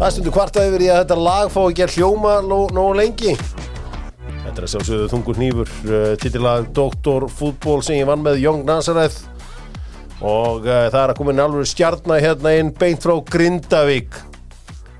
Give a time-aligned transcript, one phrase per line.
[0.00, 3.34] Það stundu kvarta yfir í að þetta lag fá ekki að hljóma nógu nó lengi.
[3.36, 7.26] Þetta er að sjálfsögðu þungur hnífur, uh, titilag Dr.
[7.28, 9.26] Fútból sem ég vann með Young Nazareth
[10.24, 14.16] og uh, það er að koma inn alveg stjarnar hérna inn beint frá Grindavík.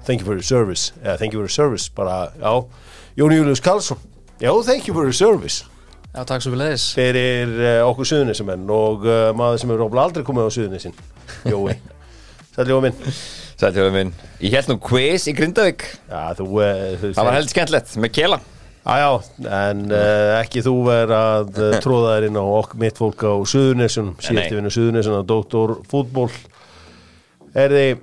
[0.05, 0.93] Thank you for your service.
[1.01, 1.89] Yeah, thank you for your service.
[1.89, 2.53] Bara, já,
[3.17, 3.97] Jón Július Karlsson.
[4.37, 5.65] Já, thank you for your service.
[6.13, 6.91] Já, takk svo við leiðis.
[7.01, 11.05] Fyrir uh, okkur suðunisamenn og uh, maður sem hefur aldrei komið á suðunisin.
[11.49, 11.79] Jói.
[12.53, 13.07] Sætli og minn.
[13.61, 14.11] Sætjóðum minn.
[14.41, 15.85] Ég held nú quiz í Grindavík.
[16.09, 16.47] Já, þú...
[16.57, 18.39] Uh, Það var heldur skemmtilegt með Kela.
[18.81, 19.11] Já, já,
[19.69, 23.37] en uh, ekki þú verð að uh, tróða þær inn á okk mitt fólk á
[23.53, 26.31] Suðunesun, síðusti vinnu Suðunesun á Dóttor Fútból
[27.53, 28.01] Er þið,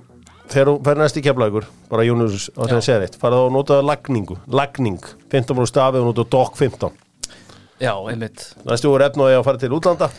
[0.52, 3.54] þegar þú fer næst í keflagur bara Jónus á þennan segja reitt farað á að
[3.56, 5.02] nota lagningu, lagning
[5.34, 6.94] 15 múl stafi og nota DOC 15
[7.82, 8.52] Já, einmitt.
[8.66, 10.12] Næstu voru efn og ég að fara til útlanda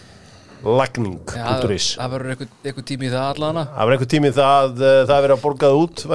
[0.66, 3.64] lagning.is það verður eitthvað, eitthvað tími í það allana.
[3.72, 6.06] Það var einhver tími það, uh, það er verið að borgað út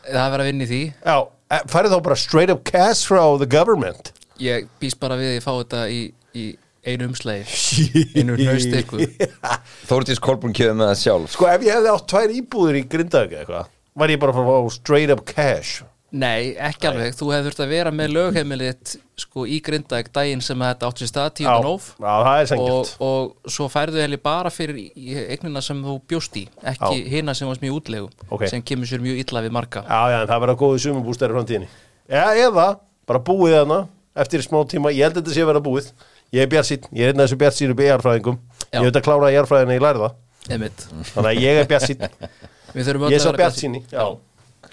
[0.00, 0.80] Það verður að vinna í því.
[1.04, 1.16] Já,
[1.50, 5.36] eh, færið þá bara straight up cash frá the government Ég býst bara við að
[5.36, 6.00] ég fá þetta í,
[6.32, 6.46] í
[6.80, 7.44] einu umslægi.
[8.18, 9.02] Einu hnaust ykkur.
[9.90, 13.34] Þórtís Kolbrún kjöðu með það sjálf Sko ef ég hefði átt tvær íbúður í Grindavík
[13.36, 17.12] eða eitthvað Var ég bara að fá straight up cash Nei, ekki alveg.
[17.14, 21.10] Þú hefur þurft að vera með lögheimilið sko, í Grindavík daginn sem þetta átt sér
[21.12, 21.60] stað, 10.
[21.62, 21.84] nóf.
[22.00, 26.00] já, það er Og, og svo færðu hefði bara fyrir í- í eignina sem þú
[26.10, 28.48] bjóst í ekki hina sem varst mjög útlegu Ok.
[28.50, 29.84] sem kemur sér mjög illa við marga.
[29.86, 31.68] Já, já, en það verða góðið sumabústæri framtíðinni.
[32.10, 32.66] Já, eða,
[33.06, 33.80] bara búið þarna
[34.20, 35.92] Eftir smá tíma, ég held að þetta sé að vera búið.
[36.34, 38.38] Ég er bjarsýn, ég er einn af þessu bjarsýnu bjarfræðingum
[38.72, 38.80] Já.
[38.80, 40.08] Ég veit að klára jarfræðina í lærða.
[40.50, 40.82] Einmitt.
[41.14, 41.66] Þannig að ég er
[42.86, 44.04] þurfum öll Ég er svo vera bjartsýni Já,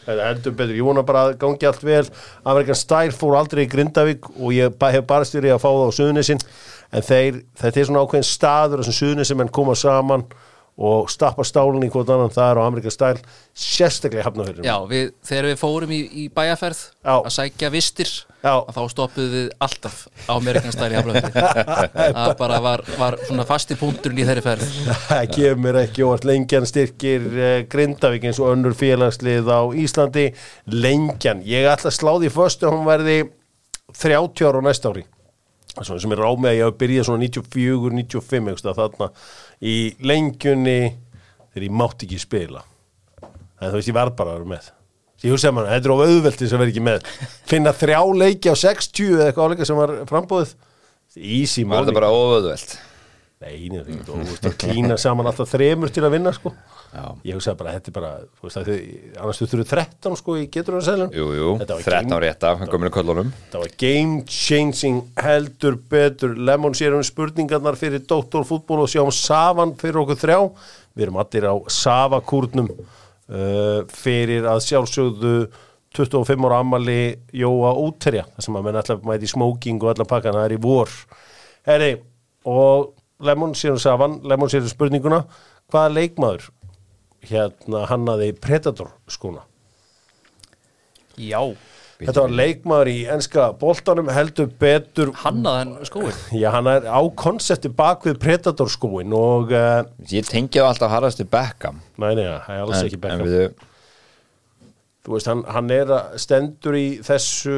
[0.08, 2.04] heldur betur Ég vona bara að gangi allt vel.
[2.48, 5.98] Amerikan Style fór aldrei í Grindavík Og ég hef bara styrið að fá það á
[6.00, 6.44] Suðunisinn
[6.96, 10.24] En þeir, þetta er svona ákveðin staður þessum Suðunisinn menn koma saman
[10.78, 13.22] Og stappa stálinn í hvort annan Það er á Amerikan Style
[13.58, 17.16] Sérstaklega hafnafyrir Já, við, þegar við fórum í, í bæjaferð Já.
[17.18, 18.12] að sækja vistir
[18.48, 19.96] að þá stoppuðu við alltaf
[20.30, 21.32] á Amerikanstæli í Haflöfi
[22.20, 24.78] það bara var, var svona fasti punkturinn í þeirri ferð.
[25.10, 26.28] Það mér ekki óvart.
[26.28, 30.30] Lengjan styrkir uh, Grindavík eins og önnur félagslið á Íslandi.
[30.70, 33.20] Lengjan, ég ætla að slá því först að hún verði
[33.98, 35.08] 30 ára á næsta ári
[35.86, 39.10] svona sem er ráð með að ég hafa byrjað svona 94, 95 eitthvað þarna
[39.62, 40.80] í lengjunni
[41.52, 42.64] þegar ég mátti ekki spila.
[43.58, 44.72] En þú veist ég var bara að vera með.
[45.26, 47.08] Ég hugsaði maður, þetta er of auðveldi sem verði ekki með.
[47.50, 50.56] Finna þrjá leiki á 60 eða eitthvað áleika sem var frambúðið
[51.18, 52.76] easy Var morning þetta bara óöðveld
[53.38, 56.56] Nei, nei, nei, þú veist að klína saman alltaf þremur til að vinna sko.
[57.28, 58.78] Ég hugsaði bara, þetta er bara, þú veist þau,
[59.22, 62.22] annars þú þurfið 13 sko í getur að selja Jú, jú, Þetta var 13 game-
[62.24, 63.32] rétt af gömlu köllunum.
[63.52, 66.34] Það var game changing heldur betur.
[66.38, 70.40] Lemon sér um spurningarnar fyrir doktorfútból og sjáum Savan fyrir okkur þrjá.
[70.98, 75.36] Við erum allir á Savakúrnum uh, fyrir að sjálfsögðu
[75.98, 80.36] 25 ára ammali Jóa Úterja þar sem að menn alltaf mæti smoking og allar pakkan
[80.40, 80.90] það er í vor.
[81.68, 81.92] Herri,
[82.48, 85.24] og Lemon sér um Savan Lemon sér um spurninguna.
[85.68, 86.46] Hvaða leikmaður
[87.30, 89.44] hérna hannaði Predator skóna
[91.18, 91.40] Já,
[91.98, 97.72] Þetta var leikmaður í enska boltanum heldur betur hannaðan skóin Já, hann er á konsepti
[97.74, 99.80] bak við Predator skóin og uh,
[100.12, 101.80] Ég tengi það alltaf harðast til Beckham.
[101.98, 103.64] Nei, nei, það er alls en, ekki bekka við,
[105.08, 107.58] Þú veist, hann, hann er að stendur í þessu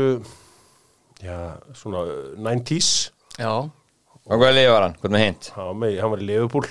[1.19, 1.35] Já,
[1.75, 2.94] svona uh, 90s
[3.41, 3.52] Já,
[4.29, 4.96] Og hvað liði var hann?
[5.02, 5.52] Hvað með hint?
[5.58, 6.68] Hann var, með, hann var í Liverpool.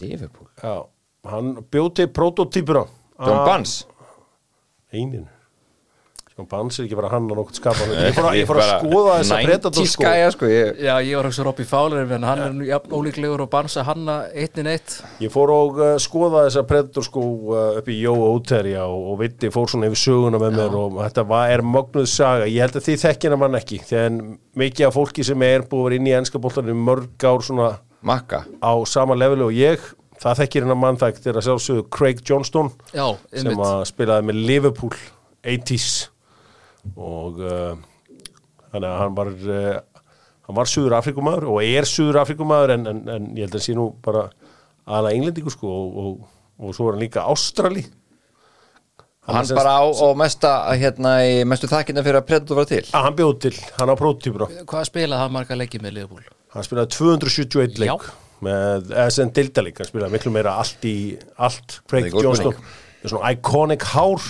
[0.00, 0.48] Liverpool?
[0.62, 0.74] Já,
[1.34, 2.86] hann bjóti prototýpuna
[3.20, 3.82] John Barnes?
[4.92, 5.28] Einin
[6.40, 8.70] John Barnes er ekki bara hann og nokkuð skapa Ég fór að, ég fór að
[8.80, 12.24] skoða þessa Predator 90s skó gæja sko ég, já ég var ekki Robby Fowler en
[12.24, 16.46] hann er nú jafn ólíklegur og bansa hanna eittin eitt Ég fór og uh, skoða
[16.46, 20.40] þessa Predator skó uh, upp í Jóa Úterja og, og Vitti fór svona yfir söguna
[20.40, 22.48] með mér og þetta var, er mögnuð saga.
[22.48, 24.18] Ég held að þið þekkina mann ekki þegar
[24.64, 27.72] mikið af fólki sem er búið að vera inn í ennska boltanum mörg ár svona
[28.00, 28.46] Makka?
[28.64, 29.90] á sama leveli og ég
[30.20, 34.40] það þekkir hennar mann það er að sjálfsögðu Craig Johnston Já, sem að spilaði með
[34.50, 34.96] Liverpool
[35.48, 35.88] 80s
[36.96, 37.76] og uh,
[38.72, 40.02] þannig að hann var uh,
[40.48, 43.76] hann var Suður Afrikumæður og er Suður Afrikumæður en, en, en ég held að sé
[43.78, 44.26] nú bara
[44.90, 46.28] aðalega englendingu sko og, og,
[46.60, 47.86] og svo er hann líka Ástrali
[49.30, 50.50] Hann sem- bara á, á mesta
[50.80, 52.80] hérna í mestu þakkina fyrir að Predator var til.
[52.96, 56.24] Að hann bjóð til, hann á prótýpur Hvað spilaði hann marga leikið með Liverpool?
[56.50, 57.92] hann spilaði 271 leik.
[57.92, 58.14] Já.
[58.44, 60.94] Með, eða sem dildaleik hann spilaði miklu meira allt í
[61.36, 64.24] allt Craig Það er með svona iconic hár.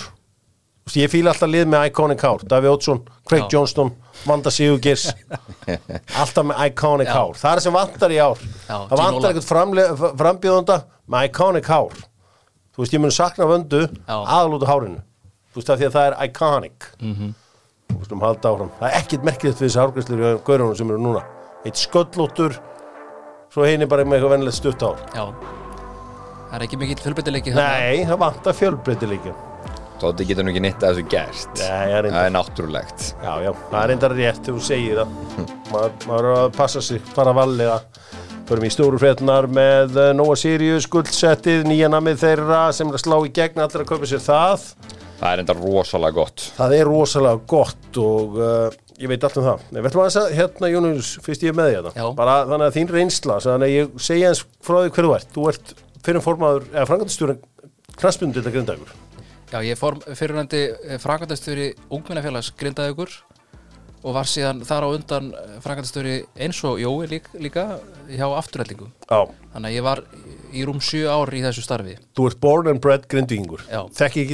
[0.95, 2.43] Ég fíla alltaf lið með iconic hár.
[2.47, 3.49] Daví Ótsson, Craig Já.
[3.53, 3.91] Johnston
[4.25, 5.09] Vanda Sigurgeirs.
[6.21, 7.13] Alltaf með iconic Já.
[7.15, 7.37] hár.
[7.39, 8.41] Það er sem vantar í ár.
[8.67, 10.77] Já, það vantar eitthvað frambjóðanda
[11.11, 12.01] með iconic hár.
[12.71, 14.15] Þú veist, ég mun sakna vöndu Já.
[14.15, 15.01] aðalúta hárinu.
[15.51, 16.89] Þú veist, af því að það er iconic.
[17.01, 17.31] Mhm.
[17.91, 18.73] þú veist, um halda áfram.
[18.79, 21.23] Það er ekkit merkilegt við þessi hárgræslur í gaurunum sem eru núna.
[21.65, 22.59] Eitt sköllóttur
[23.51, 25.25] svo hinn er bara með eitthvað venilegt stutt ár Já.
[26.51, 29.33] Það er ekki mikill fjölbreytileiki nei, það vantar fjölbreytileiki.
[30.01, 31.59] Tóti getur nú ekki nýtt að þessu gert.
[31.61, 33.03] Nei, það er er náttúrulegt.
[33.21, 35.11] Já, já, það er reyndar rétt þegar þú segir það
[35.71, 37.75] maður, maður er að passa sig, fara varlega.
[38.49, 43.03] Förum í stóru frétnar með uh, Nóa Sirius, guldsettið, nýja namið þeirra sem er að
[43.05, 44.65] slá í gegn allir að kaupa sér það.
[45.21, 46.47] Það er enda rosalega gott.
[46.57, 50.35] Það er rosalega gott og uh, ég veit allt um það Nei, veitum að að
[50.37, 51.83] hérna Jónus, fyrst ég er með því Já.
[51.91, 55.15] þetta bara þannig að þín reynsla þannig að ég segja eins frá því hver þú
[55.17, 55.73] ert þú ert
[56.05, 57.37] fyrir formaður, eða frangandastjóri
[57.97, 58.93] knastbundu þetta grindagur
[59.51, 60.61] Já, ég fór fyrirvændi
[61.03, 63.11] frangandastöri ungmennafélags grindaðugur
[64.01, 65.27] og var síðan þar á undan
[65.61, 67.65] frangandastöri eins og Jói lík, líka
[68.09, 68.89] hjá afturhællingum.
[69.11, 70.01] Já, Þannig að ég var
[70.55, 71.97] í rúm sjö ár í þessu starfi.
[72.17, 73.83] þú ert born and bred grindvíkingur Já.
[73.91, 74.25] þekki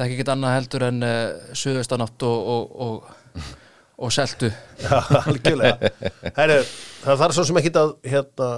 [0.00, 3.48] Það er ekkert annað heldur en uh, suðaustanátt og, og, og,
[4.00, 4.48] og seltu.
[4.86, 4.94] Já,
[5.26, 5.90] algjörlega
[6.38, 6.56] Herru,
[7.04, 8.48] það þarf svo sem ekki að hérna,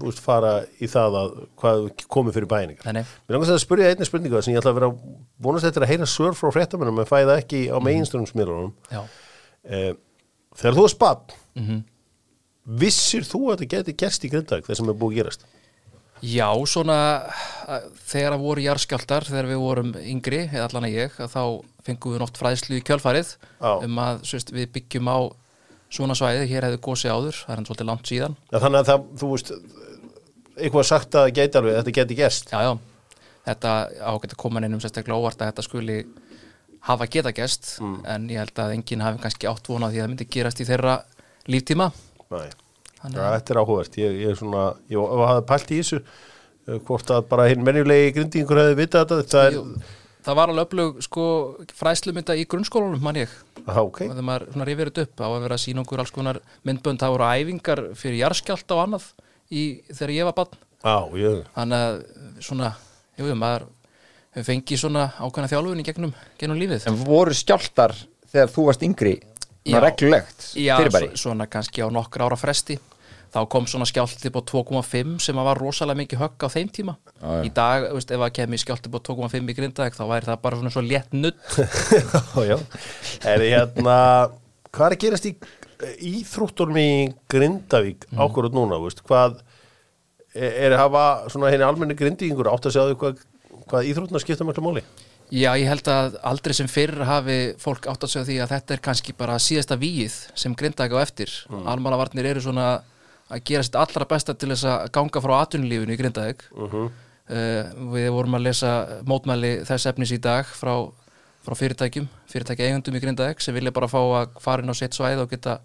[0.00, 1.84] veist, fara í það að hvað
[2.16, 2.96] komið fyrir bæningar.
[2.96, 4.88] Mér langast að spyrja einnig spurningu sem ég ætla að vera
[5.44, 9.02] vonast eftir að heyra svör frá fréttamennum en fæða ekki á meginstöðumsmiðlunum Já.
[9.68, 9.92] eh,
[10.56, 11.82] Þegar þú er spatt Mhm.
[12.80, 15.44] vissir þú að þetta geti gerst í grindag það sem er búið að gerast
[16.20, 16.96] Já, svona
[18.10, 21.42] þegar að voru jarðskjáltar, þegar við vorum yngri, eða allan að ég, að þá
[21.86, 23.70] fengum við nótt fræðslu í kjölfarið Já.
[23.86, 25.18] um að sérst, við byggjum á
[25.90, 28.36] svona svæði, hér hefði gósi áður, það er hann svolítið langt síðan.
[28.52, 29.52] ja, Þannig að það, þú veist
[30.60, 32.72] eitthvað sagt að geti alveg, þetta geti gerst Já, já,
[33.48, 33.74] þetta
[34.12, 35.98] ágætt að koma neinum sérstaklega óvart að þetta skuli
[36.86, 40.12] hafa geta gest, en ég held að enginn hafi kannski átt vonað því að það
[40.14, 40.94] myndi gerast í þeirra
[41.50, 41.90] líftíma.
[42.30, 42.46] Nei,
[43.00, 43.96] Þannig ja, þetta er áhugavert.
[44.00, 48.12] Ég, ég er svona, ég hafði pælt í þessu eh, hvort að bara hinn menjulegi
[48.18, 49.64] grindingur hefði vitað þetta, það er Jú,
[50.26, 51.24] það var alveg öflug sko,
[51.80, 53.32] fræðslumynda í grunnskólanum, mann ég.
[53.64, 56.04] Aha, ok, og þegar maður svona rifir þetta upp á að vera að sína okkur
[56.04, 57.00] alls konar myndbönd.
[57.00, 59.10] Það voru æfingar fyrir jarðskjálta og annað
[59.48, 59.64] í,
[59.94, 60.62] þegar ég var barn.
[60.84, 61.98] Á, ég þannig að
[62.44, 62.74] svona,
[63.20, 63.68] jú, maður
[64.36, 66.86] hefur fengið svona ákveðna þjálfun í gegnum, gegnum lífið.
[66.88, 67.96] En voru skjáltar
[68.30, 69.16] þegar þú varst yngri
[69.68, 69.80] Já.
[69.84, 72.78] Reglulegt Já, fyrirbæri svo, svona kannski á nokkra ára fresti
[73.30, 77.28] þá kom svona skjálti på 2,5 sem var rosalega mikið högg á þeim tíma Já,
[77.28, 77.42] já.
[77.46, 80.58] í dag, veist, ef að kemi skjálti på 2,5 í grindaðeg þá væri það bara
[80.58, 81.36] svona svo létt nudd
[81.94, 82.56] Já, já.
[83.30, 83.98] Er hérna,
[84.72, 85.34] hvað er að gerast í
[86.10, 86.88] íþróttunum í
[87.30, 88.18] Grindavík Mm.
[88.24, 89.38] ákvörðu núna, veist, hvað
[90.34, 93.22] er, er að hafa svona henni almenni grindíkingur átt að segja því hvað,
[93.70, 94.82] hvað íþróttuna skipta mjög máli?
[95.30, 98.74] Já, ég held að aldrei sem fyrr hafi fólk átt að segja því að þetta
[98.74, 101.34] er kannski bara síðasta víið sem grindaði á eftir.
[101.50, 101.68] Mm.
[101.70, 102.70] Almannavarnir eru svona
[103.30, 106.44] að gera sitt allra besta til þess að ganga frá atvinnulífinu í grindaðeg.
[106.56, 106.90] Uh
[107.30, 108.70] við vorum að lesa
[109.06, 110.72] mótmæli þess efnis í dag frá,
[111.46, 114.96] frá fyrirtækjum, fyrirtækja eigundum í grindaðeg sem vilja bara fá að fara inn á sitt
[114.98, 115.60] svæð og geta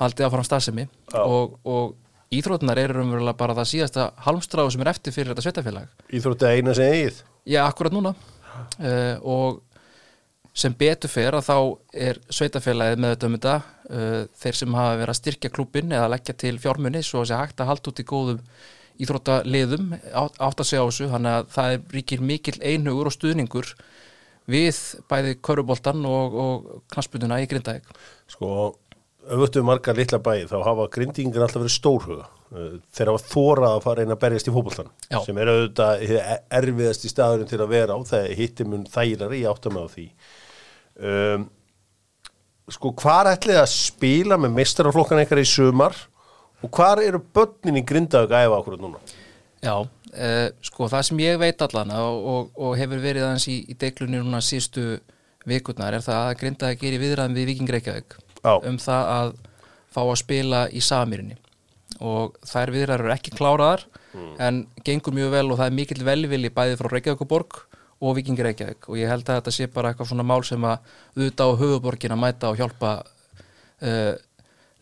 [0.00, 1.20] haldið áfram starfsemi Já.
[1.20, 5.92] og, og íþrótunar eru umverulega bara það síðasta halmstráðu sem er eftir fyrir þetta sveitafélag.
[6.16, 7.20] Íþrótti eina sem eigið?
[7.44, 8.14] Já, akkurat núna
[8.56, 9.62] uh, og
[10.56, 11.56] sem betur fer að þá
[12.08, 13.56] er sveitafélagið með þetta um þetta.
[13.86, 17.40] Uh, þeir sem hafa verið að styrkja klúbin eða leggja til fjármunni svo að sé
[17.40, 18.40] hægt að halda út í góðum
[18.96, 21.10] íþróttaliðum átt að segja á þessu.
[21.12, 23.74] Þannig að það ríkir mikill einhugur og stuðningur
[24.46, 27.90] við bæði köruboltan og, og knaspunduna í Grindavík.
[28.30, 28.48] Sko,
[29.26, 34.04] auðvitað margar litla bæði þá hafa grindíkingar alltaf verið stórhuga þeir hafa þórað að fara
[34.04, 35.18] inn að berjast í fótboltan Já.
[35.24, 36.18] sem er auðvitað hið
[36.60, 40.04] erfiðast í staðurinn til að vera á þegar hittir mun þægilega í áttum á því
[41.10, 41.46] um,
[42.76, 45.98] sko hvar ætlið að spila með meistaraflokkan eitthvað í sumar
[46.62, 49.02] og hvar eru börnin í grindaug að æfa okkur núna
[49.64, 53.58] Já, uh, sko það sem ég veit allan og, og, og hefur verið aðeins í,
[53.66, 55.00] í deiklunni núna sístu
[55.46, 57.52] vikurnar er það að Grindavík er í viðræðum við
[58.46, 58.54] Já.
[58.62, 59.34] um það að
[59.90, 61.38] fá að spila í Samirinni
[62.00, 63.86] og þær viðræður eru ekki kláraðar
[64.42, 67.58] en gengur mjög vel og það er mikill velvili bæði frá Reykjavíkuborg
[68.00, 68.88] og Víking Reykjavík.
[68.90, 70.78] Og ég held að þetta sé bara eitthvað svona mál sem að
[71.16, 74.12] auðvitað á höfuborgin að mæta og hjálpa uh,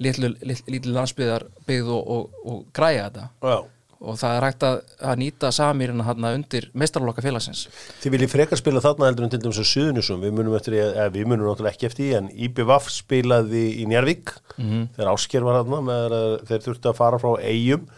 [0.02, 3.28] litlu, litlu, litlu landsbyðar byggð og, og, og græja þetta.
[3.42, 3.74] Já.
[4.04, 4.78] Og það er hægt að,
[5.11, 7.66] að nýta samirina hann undir meistarlokka félagsins.
[8.02, 11.11] Þið viljið frekar spila þarna heldur en til dæmis á Suðunusum, við munum eftir, eða
[11.14, 16.16] við munum náttúrulega ekki eftir, en IBVF spilaði í Njarvík, þegar Ásker var þarna, með,
[16.50, 17.88] þeir þurftu að fara frá Eyjum,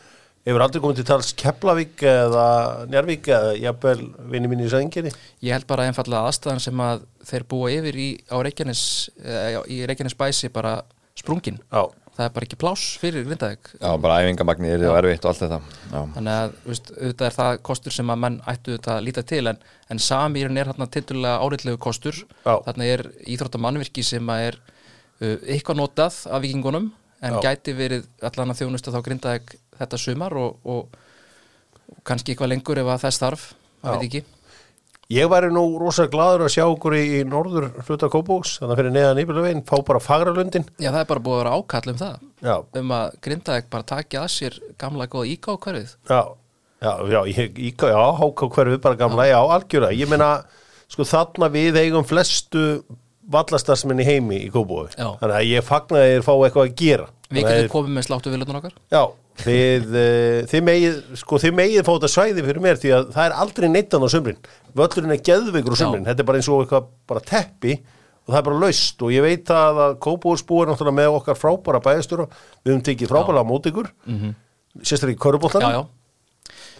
[0.46, 2.46] hefur aldrei komið til tals Keflavík eða
[2.92, 3.98] Njarvík eða jafnvel
[4.30, 5.10] vinni mín í Sæðinginni?
[5.42, 8.82] ég held bara einfallega aðstæðan sem að þeir búa yfir í, á Reykjanes,
[9.24, 10.78] eh, í Reykjanes bæsi bara
[11.18, 11.58] sprungin.
[11.72, 13.70] Já, það er bara ekki pláss fyrir Grindavík.
[13.76, 15.58] Já, bara æfingamagni er það erfitt og allt þetta.
[15.92, 19.24] Já, þannig að veist, auðvitað er það kostur sem að menn ættu auðvitað að líta
[19.32, 19.58] til en,
[19.92, 22.22] en samýrin er hérna tildulega áreitlegu kostur.
[22.46, 22.54] Já.
[22.68, 23.04] þarna er
[23.36, 26.88] íþróttamannvirki sem að er uh, eitthvað notað af vikingunum
[27.26, 27.42] en Já.
[27.50, 30.96] gæti verið allan að þjónusta þá Grindavík þetta sumar og, og,
[31.92, 33.46] og kannski eitthvað lengur ef að þess þarf,
[33.84, 34.24] veit ekki
[35.12, 38.94] Ég væri nú rosa gladur að sjá okkur í, norður hluta Kópóks, þannig að fyrir
[38.96, 40.66] neðan íbjörðuveginn, fá bara fagralundin.
[40.82, 43.86] Já, það er bara búið að vera ákall um það Já, um að Grindavík bara
[43.92, 46.20] taki að sér gamla góða íká hverfið já,
[46.82, 49.92] já, já, ég, já, háká hverfið bara gamla, já, algjöra.
[49.94, 50.30] Ég meina,
[50.90, 52.64] sko þarna við eigum flestu
[53.30, 54.90] vallastarsmenn í heimi í Kópói.
[54.98, 55.12] Já.
[55.22, 57.06] Þannig að ég fagnaði þér fá eitthvað að gera.
[57.30, 59.02] Við að getum komið með sláttu vilunar okkar Já,
[59.42, 63.36] þið, uh, þið megið sko, þið megið þetta svæði fyrir mér því að það er
[63.42, 64.40] aldrei neittan á sumrin.
[64.76, 66.08] Völlurinn er geðveikur á sumrin, Já.
[66.10, 67.76] þetta er bara eins og eitthvað bara teppi
[68.26, 69.02] og það er bara laust.
[69.02, 73.12] Og ég veit að, að Kópúrsbú er náttúrulega með okkar frábæra bæðastjóra við höfum tekið
[73.12, 73.92] frábæra á mót ykkur.
[74.06, 74.32] Mm -hmm.
[74.82, 75.86] sérstaklega í Köruboltan Já, já.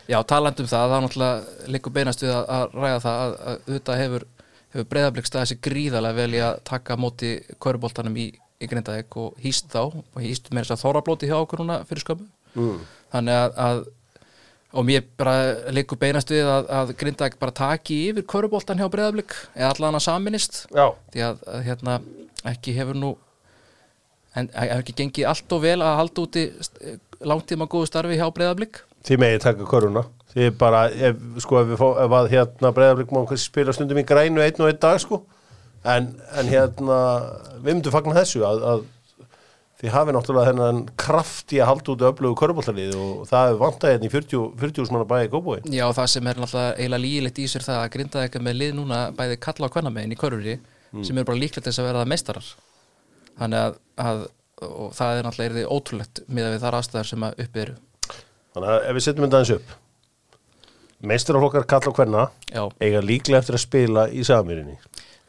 [0.06, 3.32] Já, talandi um það, það er náttúrulega líku beinast við að, að ræða það að,
[3.50, 4.26] að auðvitað hefur,
[4.72, 8.26] hefur breyðablík staðið sér gríðarlega vel í að taka móti köruboltanum í,
[8.62, 9.82] í Grindavík og hýst þá.
[9.90, 12.80] Og hýst með þess að þórablóti hjá okkur núna fyrir skömmu mm.
[13.14, 13.84] þannig að, að
[14.76, 15.36] og mér bara
[15.72, 20.06] líku beinast við að, að Grindavík bara taki yfir köruboltan hjá breyðablík eða allan að
[20.08, 22.00] saminist já, því að, að hérna
[22.50, 23.14] ekki hefur nú
[24.36, 26.44] en hefur ekki gengið allt og vel að halda úti
[27.24, 30.04] langtíma góðu starfi hjá breyðablík þið megið taka köruna
[30.36, 34.04] þið bara, ef, sko ef við fá ef að hérna breyðarblik má spila stundum í
[34.06, 35.22] grænu einn og einn dag sko.
[35.86, 36.98] En, en hérna,
[37.62, 38.64] við myndum fagna þessu að,
[39.76, 43.58] að þið hafi náttúrulega þennan kraft í að halda út öflugu körbóltalið og það er
[43.60, 47.40] vantað hérna í 40 40 manna bæði Kópói Já, það sem er náttúrulega eiginlega lígilegt
[47.42, 50.56] í sér það að grinda eitthvað með lið núna bæði kalla á kvennamegin í körfuri
[51.04, 52.52] sem eru bara líklegt þess að vera það meistarar.
[53.36, 54.22] Þannig að, að
[54.96, 57.74] það er náttúrulega er ótrúlegt miða við þar aðstæðar sem að uppi eru.
[58.56, 59.74] Þannig að ef við setjum þetta aðeins upp
[61.06, 64.78] meistaraflokkar kalla á hvenna Já, eiga líklega eftir að spila í Samýrinni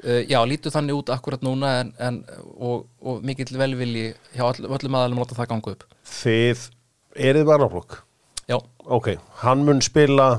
[0.05, 2.21] uh, já lítur þannig út akkurat núna en, en,
[2.57, 5.87] og, og mikill velvilji hjá all, öllum aðalum að láta það ganga upp.
[6.17, 6.67] Þið
[7.27, 8.01] erið varnaflokk
[8.47, 8.55] Já,
[8.87, 9.11] ok,
[9.41, 10.37] hann mun spila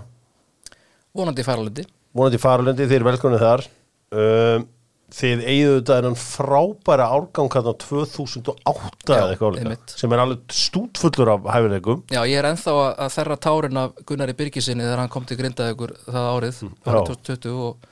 [1.13, 1.85] vonandi færalundi
[2.17, 3.65] vonandi faralundi, þið er velkomnið þar.
[4.09, 4.67] Um,
[5.13, 9.95] þið eigðu þetta enn frábæra árgang hérna 2008 eða eitthvað álíka, einmitt.
[9.97, 12.03] sem er alveg stútfullur af hæfileikum.
[12.13, 15.95] Já, ég er ennþá að, þerra tárin af Gunnari Birgisinni þegar hann kom til Grindavíkur
[16.05, 16.73] það árið, já.
[16.91, 17.89] árið 2020 og,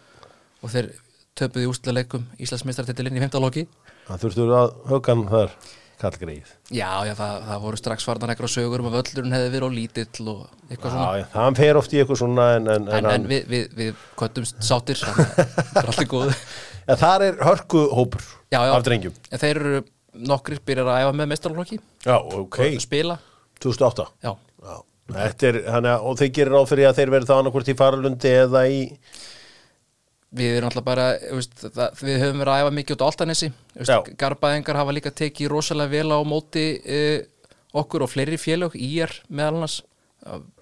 [0.60, 0.90] og þeir
[1.38, 3.66] töpuði úslega leikum Íslandsmeistartitilinn í 15 loki.
[4.06, 5.56] Það þurftur að högan þar
[6.00, 9.66] kallgreið Já, já, það, það voru strax farnan eitthvað sögur um að völlurinn hefði verið
[9.66, 11.06] á lítill og eitthvað svona.
[11.06, 14.02] Já, já, það fer oft í eitthvað svona en, en, En, en, við, við, við
[14.20, 15.22] köttumst sátir það
[15.80, 16.34] er alltaf góð
[16.92, 18.72] en þar er hörku hópur Já, já.
[18.76, 19.16] af drengjum.
[19.32, 19.80] En þeir eru
[20.32, 23.16] nokkrir byrjar að æfa með meistarlokki já, ok, spila,
[23.64, 24.34] 2008 já,
[24.68, 24.76] já.
[25.16, 28.32] Er, hann er, og þeir gerir ráð fyrir að þeir verið það annarkvort í faralundi
[28.44, 28.80] eða í
[30.36, 33.08] við erum alltaf bara veist, það, við höfum verið að æfa mikið út á
[33.76, 37.18] veist, Garbaðingar hafa líka tekið rosalega vel á móti uh,
[37.76, 39.80] okkur og fleiri félög í er meðal annars.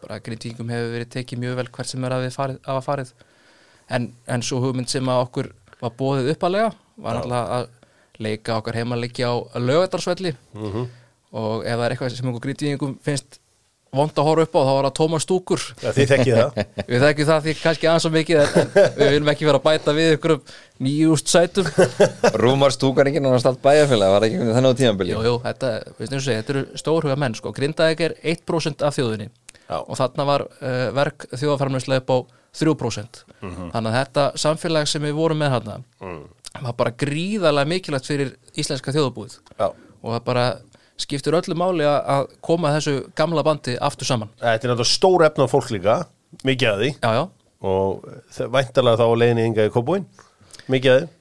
[0.03, 3.13] Bara grindvíkingum hefur verið tekið mjög vel hvert sem er að við farið, að farið.
[3.95, 5.49] En, en svo hugmynd sem að okkur
[5.81, 6.73] var bóðið uppalega
[7.05, 7.71] var náttúrulega að
[8.25, 10.85] leika okkar heimaleiki á lögadarsvelli Mhm.
[11.35, 13.39] og ef það er eitthvað sem okkur grindvíkingum finnst
[13.99, 15.65] vond að horfa upp á þá var það Tómas Stúkur.
[15.83, 16.59] Já, þið þekkið það.
[16.91, 18.43] Við þekkjum það því kannski aðeins svo mikið
[18.99, 20.37] við viljum ekki vera að bæta við ykkur
[20.85, 21.71] nýjúst sætum.
[22.43, 26.55] Rúmar stúkaningin og státt bæjarfélag var ekki þannig á tímabili jú, jú, þetta, og þetta
[26.57, 27.55] eru stórhuga menn sko.
[27.55, 29.31] Grindavík er 1% af þjóðinni.
[29.65, 29.79] Já.
[29.81, 32.19] og þarna var uh, verk þjóðaframleyslega upp á
[32.55, 33.23] 3%
[33.73, 35.79] þannig að þetta samfélag sem við vorum með þarna
[36.63, 39.67] var bara gríðarlega mikilvægt fyrir íslenska þjóðabúið Já.
[39.73, 40.45] og það bara
[41.01, 44.31] skiptir öllu máli að að koma þessu gamla bandi aftur saman.
[44.39, 45.97] Þetta er náttúrulega stór efna fólk líka
[46.47, 46.93] mikið að því.
[47.03, 47.25] Já, já,
[47.65, 48.07] og
[48.55, 50.07] væntanlega þá á leiðinni ynga í Kópúin
[50.71, 51.13] mikið að því.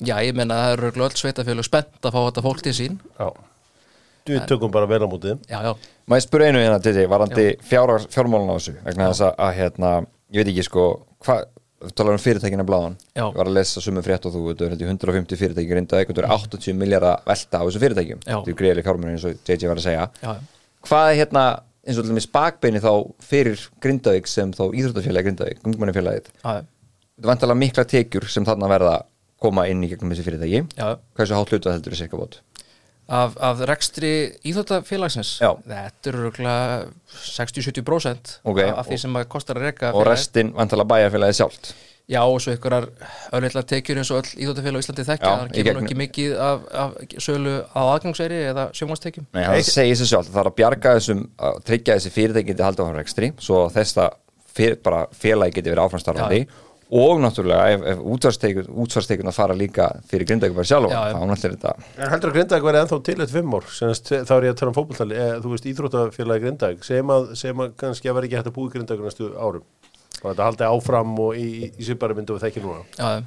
[0.00, 3.00] Já, ég menna að það eru öll sveitafélög spennt að fá þetta fólk til sín.
[3.20, 3.28] Já.
[4.30, 5.38] Við tökum bara vel á þeim.
[5.48, 5.72] já, já,
[6.06, 9.32] Má ég spura einu hérna til því, varandi fjár, fjármálun á þessu vegna þess að,
[9.46, 9.90] að hérna,
[10.30, 10.84] ég veit ekki sko
[11.24, 11.44] hvað,
[11.80, 14.82] þú talar um fyrirtækina bláðan ég var að lesa sumum frétt og þú veit, held
[14.84, 18.20] ég 150 fyrirtæki reynda eitthvað, 80 miljardar velta á þessu fyrirtækjum.
[18.26, 20.08] Þetta er greiðlega fjármálun eins og JJ var að segja.
[20.20, 20.34] Já,
[20.88, 21.44] hvað er hérna,
[21.86, 22.92] eins og allir með spakbeini þá
[23.30, 26.28] fyrir Grindavík sem þá íþróttafélagi Grindavík, ungmennafélagið?
[26.44, 28.94] Þetta er vantalega mikla tekjur sem þarna verða
[29.40, 30.62] koma inn í gegnum þessi fyrirtæki.
[30.76, 30.98] Já.
[31.16, 32.42] hversu hátt hlutu heldur er cirka bót
[33.10, 34.10] Af, af rekstri
[34.46, 35.50] íþjóttafélagsins Já.
[35.66, 36.84] þetta eru örugglega
[37.26, 38.60] 60-70% Ok.
[38.70, 41.72] af, því sem kostar að reka og restin vantalega bæjarfélagið sjálft.
[42.10, 42.86] Já, og svo einhverjar
[43.38, 46.96] öllitlar tekjur eins og öll íþjóttafélag á Íslandi þekkja, það kemur ekki mikið af, af
[47.22, 51.20] sölu á aðgangsæri eða sjónvarstekjum Nei, það segir sér sjálf, það er að bjarga þessum
[51.50, 54.18] að tryggja þessi fyrirtæki geti haldið áfram rekstri svo þess að
[54.50, 56.42] fyr, bara félagi geti verið áframstarfandi
[56.90, 61.50] og náttúrulega ef, ef útsvarstekjun að fara líka fyrir grindæku bara sjálfa, Já, þá náttúrulega
[61.50, 63.68] er þetta En heldur að Grindag verið ennþá til eitt fimm ár?
[63.74, 67.28] Senast, þá er ég að tala um fótboltali e, þú veist íþróttafélagi Grindag segjum að,
[67.40, 69.68] segjum að kannski að vera ekki hægt að búi Grindag næstu árum.
[70.20, 72.82] Og þetta haldi áfram og í, í, í svipari myndu við þekki núna.
[72.98, 73.22] Já,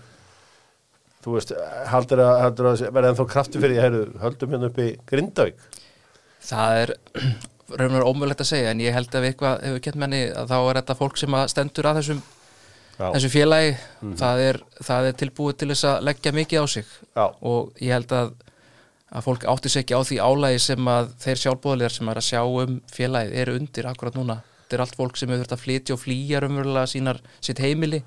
[1.24, 1.56] þú veist,
[1.90, 5.64] heldur að, heldur að verið ennþá krafti fyrir heyrðu, höldum hérna upp í Grindag
[6.44, 6.94] það er
[7.80, 10.58] raunverulega ómögulegt að segja en ég held að við eitthvað hefur kent menni að þá
[10.60, 12.24] er þetta fólk sem að stendur að þessum.
[13.16, 13.76] Þessu félagi
[14.20, 16.96] það, er, það er tilbúið til þess að leggja mikið á sig.
[17.14, 17.26] Já.
[17.42, 18.34] og ég held að,
[19.14, 22.28] að fólk átti sig ekki á því álægi sem að þeir sjálfbóðlegar sem er að
[22.30, 24.40] sjá um félagið eru undir akkurat núna.
[24.64, 28.04] Þetta er allt fólk sem hefur þurft að flytja og flýja raunverulega sínar, sitt heimili.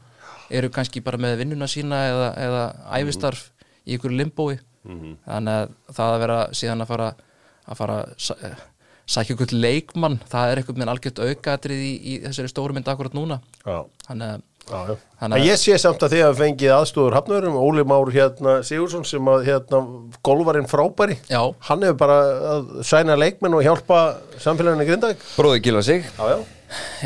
[0.50, 2.64] Eru kannski bara með vinnuna sína eða, eða
[3.00, 3.50] æfistarf
[3.86, 4.56] í ykkur limbói.
[5.26, 7.12] Þannig að það að vera síðan að fara
[7.66, 8.58] að fara að eh,
[9.06, 13.16] sækja ykkur leikmann, það er eitthvað með algjört aukatrið í, í þessari stóru mynd akkurat
[13.16, 13.40] núna.
[13.64, 14.96] Já, þannig að já, já.
[15.26, 19.30] Að- ég sé samt að þið hafa fengið aðstúður hafnöðurum, Óli Már hérna Sigursson sem
[19.32, 19.80] að hérna
[20.26, 21.18] golvarinn frábæri.
[21.30, 21.40] Já.
[21.70, 22.18] hann hefur bara
[22.56, 24.02] að sæna leikmenn og hjálpa
[24.42, 26.04] samfélaginu í Grindag Bróði Gila sig.
[26.18, 26.38] Já, já,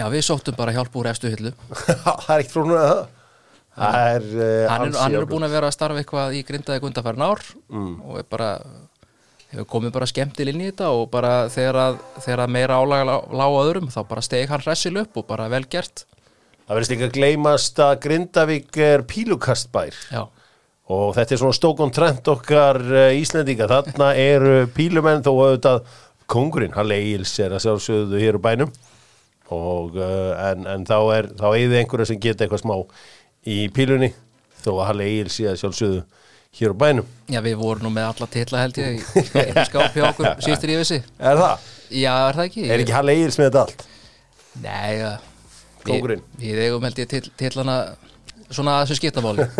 [0.00, 1.52] já, við sóttum bara hjálp úr efstu hillu.
[1.86, 3.08] Það er ekkert frá núna það.
[3.80, 6.82] Það er uh, hann er, hann er búin að vera að starfa eitthvað í grindaði
[6.82, 7.40] gundafærin ár
[7.70, 8.48] og er bara
[9.50, 13.06] hefur komið bara skemmtil inn í þetta og bara þegar að, þegar að meira álaga
[13.08, 16.04] lá, lága öðrum þá bara steg hann hressil upp og bara vel gert
[16.70, 19.96] Það verðist líka að gleymast að Grindavík er pílukastbær.
[20.14, 20.20] Já,
[20.94, 25.80] og þetta er svona stókon trend okkar uh, Íslendinga, þarna eru pílumenn þó auðvitað
[26.30, 28.70] kongurinn Halle Eils er að sjálfsögðu hér á bænum.
[29.50, 32.76] Og uh, en, en þá er þá eigði einhverja sem geta eitthvað smá
[33.50, 34.12] í pílunni
[34.62, 36.04] þó að Halle Eils sé að sjálfsögðu
[36.60, 37.08] hér á bænum.
[37.34, 40.74] Já, við vorum nú með alla titla held ég í einu skáp hjá okkur síðustur
[40.74, 41.66] í vissi Er það?
[41.98, 42.68] já, er það ekki?
[42.70, 43.84] Er ekki Halle Eils með þetta allt?
[44.62, 44.94] Nei,
[45.90, 47.78] Við, við eigum held ég til, titlana
[48.50, 49.48] svona að þessu skiptamáli.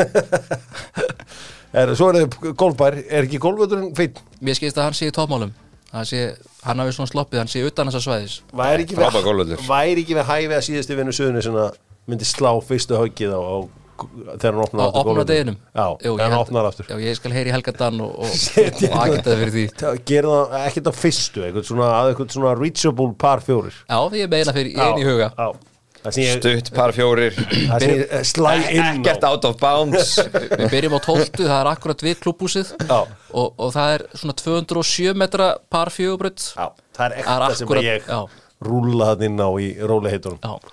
[1.71, 4.17] Er, svo er það golfbær, er ekki golfvöldurinn feitt?
[4.43, 5.53] Mér skilst að hann sé í tópmálum
[5.95, 6.23] hann, sé,
[6.67, 8.39] hann hafi svona sloppið, hann sé utan þessa svæðis.
[8.57, 11.79] Væri ekki, ekki við hæfi að síðustu vinnu suðunni sem að
[12.11, 13.57] myndi slá fyrstu höggið á, á
[14.01, 15.31] þegar hann opnar á aftur opna golfvöllinn?
[15.31, 15.57] deginum?
[15.75, 16.91] Já, Jú, þegar ég hann opnar aftur.
[16.91, 18.37] Já, ég skal heyri Helgadan og, og,
[18.91, 19.65] og agitaði fyrir því.
[19.83, 23.83] Það gerir það ekkert á fyrstu eitthvað svona, að eitthvað svona reachable par fjórir.
[23.85, 25.35] Já, því ég meina fyrir einn í huga.
[25.37, 25.70] já.
[26.01, 27.35] Ég, Stutt par fjórir.
[27.37, 30.15] Ég eh, Ekkert out of bounds.
[30.33, 33.03] Við byrjum á 12, það er akkurat við klúbhúsið Já.
[33.37, 37.51] og, og það er svona 207 metra par fjögubrödd Já, það er Það er ekta
[37.59, 38.21] sem ég já.
[38.65, 40.73] rúla það inn á í róliheitunum Já,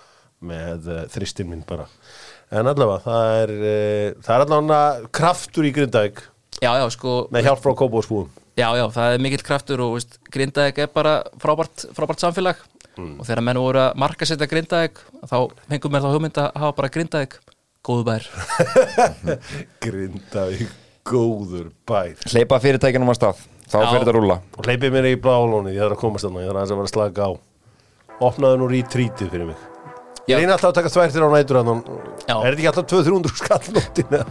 [0.54, 1.90] með uh, þristin minn bara.
[2.48, 6.24] En allavega, það er uh, það er allavega kraftur í Grindavík.
[6.64, 10.16] Já, já, sko með hjálp frá Kópósbúum Já, já, það er mikill kraftur og veist,
[10.34, 12.64] Grindavík er bara frábært, frábært samfélag
[12.98, 13.20] Mm.
[13.20, 15.38] og þegar menn voru að marka setja Grindavík þá
[15.70, 17.38] hengum mér þá hugmynd að hafa bara Grindavík
[17.88, 18.26] góðu bær.
[19.86, 20.74] Grindavík,
[21.08, 22.18] góður bær.
[22.34, 23.88] Hleypa fyrirtækinum á stað Þá Já.
[23.88, 26.48] fyrir þetta að rúla og hleypið mér í blálóni, ég þarf að komast þarna ég
[26.48, 27.32] þarf aðeins að vera að slaka á.
[28.28, 29.66] Opnaðu nú rítritið fyrir mig.
[30.28, 30.38] Ég Já.
[30.40, 31.68] reyna alltaf að taka þværtir á nætur er
[32.28, 34.24] þetta ekki alltaf 200-300 skall nóttina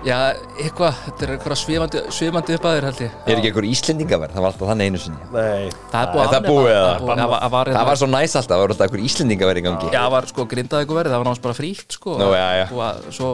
[0.00, 0.16] Já,
[0.56, 3.16] eitthvað, þetta er eitthvað svimandi, svimandi uppæður held ég.
[3.28, 4.32] Er ekki einhver Íslendingaverð?
[4.32, 5.18] Það var alltaf þannig einu sinni.
[5.34, 6.88] Nei, Það er búið búið, eða?
[6.88, 9.04] það búið- það var- það var Það var svo næs alltaf, það var alltaf einhver
[9.04, 9.90] Íslendingaverð í gangi.
[9.92, 12.66] Já, það var sko Grindavík verið, það var náttúrulega bara frítt sko Nú, já, já.
[12.72, 13.28] Búið að- Svo,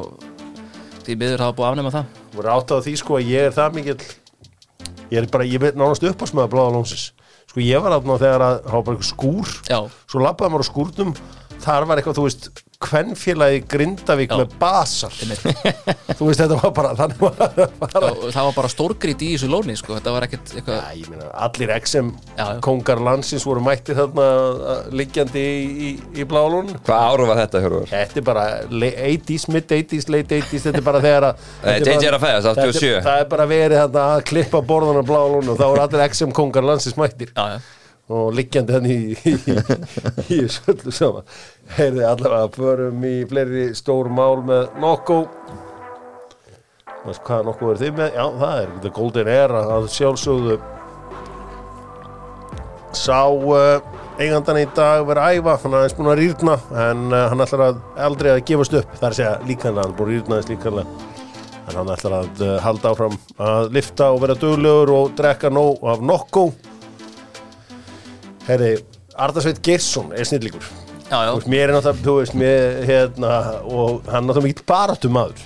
[1.07, 2.05] því miður það var búið að afnema það.
[2.35, 4.03] Voru átt á því sko að ég er það mikill
[5.11, 7.13] ég er bara, ég veit nánast upp á smaða bláða lónsis
[7.47, 8.61] sko ég var átt þegar að
[12.77, 14.37] Já, kvennfélagi Grindavík Já.
[14.41, 17.37] með basar þú veist, þetta var bara þannig var
[17.81, 20.99] bara og það var bara stórgrít í þessu lóni sko Þetta var ekkert eitthvað Já,
[21.01, 22.61] ég meina, allir XM Já, já.
[22.67, 24.27] kongar landsins voru mættir þarna
[24.93, 27.89] liggjandi í, í, í blálun Hvað áru var þetta, Hjörður?
[27.95, 31.73] Þetta er bara le- 80s, mid 80s, late 80s Þetta er bara þegar að Nei,
[31.73, 32.77] þetta er JJ bara- er að fæðast, 87.
[32.77, 35.85] Þetta er- Það er bara verið þarna að klippa borðan á blálun og þá voru
[35.89, 37.59] allir XM kongar landsins mættir Já, já
[38.07, 41.31] og liggjandi hann í, í, í þessu öllu saman.
[41.77, 45.25] Heyrði allavega förum í fleiri stór mál með Nokko
[47.15, 48.17] hvað Nokko er þið með?
[48.17, 50.57] Já, það er þetta Golden Air að sjálfsögðu.
[52.97, 57.25] Sá uh, eigandan í dag verið að æfa hann aðeins búin að rýrna en uh,
[57.31, 58.97] hann ætlar að aldrei að gefast upp.
[59.03, 61.13] Að segja líkanlega, hann búin að rýrna þess líkanlega.
[61.67, 63.19] En hann ætlar að uh, halda áfram
[63.51, 66.49] að lifta og vera duglegur og drekka nóg af Nokko
[68.47, 68.73] Herri,
[69.19, 70.65] Ardarsveit Geirsson er snillíkur
[71.07, 71.31] Já, já.
[71.31, 73.33] Þú veist, mér er náttúrulega, þú veist, mér, hérna
[73.63, 75.45] og hann er náttúrulega mikill baráttu maður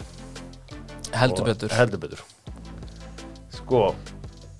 [1.13, 1.73] heldur Og- betur.
[1.75, 2.21] heldur betur.
[3.59, 3.81] Sko,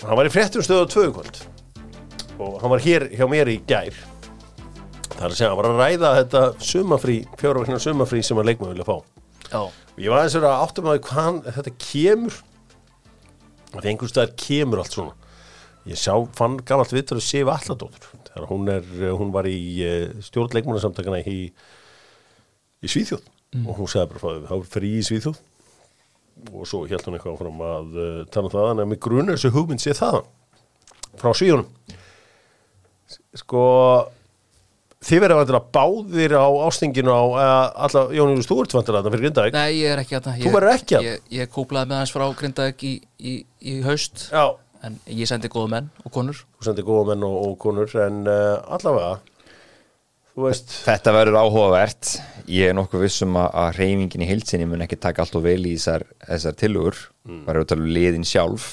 [0.05, 1.41] hann var í fréttum stöðu á tvöðukvöld
[2.41, 3.95] og hann var hér hjá mér í gær.
[5.15, 8.49] Það er að segja, hann var að ræða þetta sumafrí, fjóra vegna sumafrí sem að
[8.51, 8.97] leikmaður vilja fá.
[9.51, 12.37] Já, og ég var aðeins að áttum að hvað þetta kemur.
[13.73, 15.13] Að því einhvers staðar kemur allt svona
[15.89, 18.11] ég sá, fann gamalt vitur að Sif Alladóttur
[18.51, 18.85] hún, er,
[19.17, 21.39] hún var í uh, stjórn leikmannasamtakana í,
[22.81, 23.25] í Svíþjóð.
[23.65, 25.41] Og hún sagði bara frá það var frí í Svíþjóð.
[26.55, 29.53] Og svo held hún eitthvað fram að uh, tala um það að mig grunar þessu
[29.57, 30.23] hugmynd sé það
[31.21, 31.69] frá Svíðunum
[33.39, 33.65] sko
[35.01, 37.23] þið verður að báðir á ástinginu á
[37.87, 39.57] alla, Jón Július, þú ert vantur að það fyrir Grindavík?
[39.57, 41.13] Nei, ég er ekki að Þú verður ekki þarna?
[41.15, 43.37] Ég, ég kúplaði með hans frá Grindavík í, í,
[43.73, 44.27] í haust.
[44.29, 44.45] Já,
[44.87, 46.39] En ég sendi góða menn og konur.
[46.59, 49.19] Þú sendir góða menn og, og konur en uh, allavega
[50.41, 52.13] þú veist, Þetta verður áhugavert.
[52.51, 55.61] Ég er nokkuð vissum að, að reyfingin í heilsinni mun ekki taka allt og vel
[55.69, 57.43] í þessar, þessar tilugur, mm.
[57.49, 58.71] verður að tala um liðin sjálf.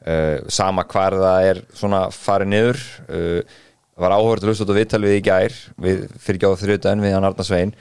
[0.00, 2.84] Uh, sama hvar það er svona farið niður.
[3.06, 3.62] Uh,
[4.00, 7.16] var áhugavert að hlusta út á viðtal við í gær við fyrir gjáðu þrjóðan við
[7.16, 7.74] hann Arna Svein.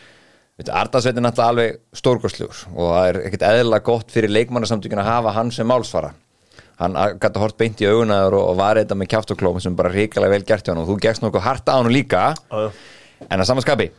[0.68, 5.14] Arna Svein er náttúrulega alveg stórgóðslugur og það er ekkert eðla gott fyrir leikmannasamtökin að
[5.14, 6.12] hafa hann sem málsvara
[6.80, 9.76] hann gæti hort beint í augunaður og, og var þetta með kjáft og klóm sem
[9.76, 12.30] bara ríkilega vel gert hjá hann og þú gegst nokkuð harta á hann líka.
[12.50, 12.70] Já.
[13.28, 13.90] en að samanskapi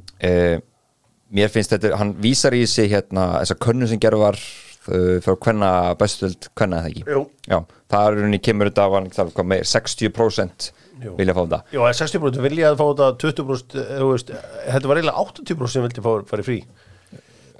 [0.00, 0.56] uh,
[1.32, 5.34] mér finnst þetta, hann vísar í sig hérna, þessa könnu sem gerð var uh, frá
[5.34, 7.26] hvenna bestöld hvenna það ekki.
[7.48, 7.58] Já,
[7.92, 10.70] það er rauninni kemur þetta var, það, hvað með 60%
[11.02, 11.14] Jú.
[11.18, 11.60] vilja fá þetta.
[11.74, 14.34] Já, er 60% vilja að fá þetta 20% eh, veist,
[14.68, 16.58] þetta var eiginlega 80% sem vildi fá farið frí.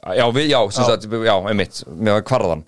[0.02, 2.64] Já, við, já, sem sagt, já, einmitt með kvarðan,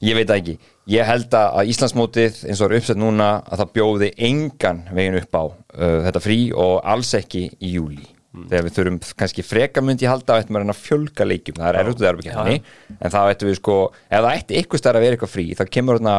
[0.00, 0.54] ég veit ekki
[0.90, 5.38] ég held að Íslandsmótið eins og er uppsett núna að það bjóði engan veginn upp
[5.38, 10.12] á uh, þetta frí og alls ekki í júli þegar við þurfum kannski frekamundi að
[10.14, 12.52] halda að að reyna að fjölga leikjum, það er erfitt að það
[13.00, 15.72] en það ættum við sko, ef það ætti ykkur stær að vera eitthvað frí, það
[15.74, 16.14] kemur þarna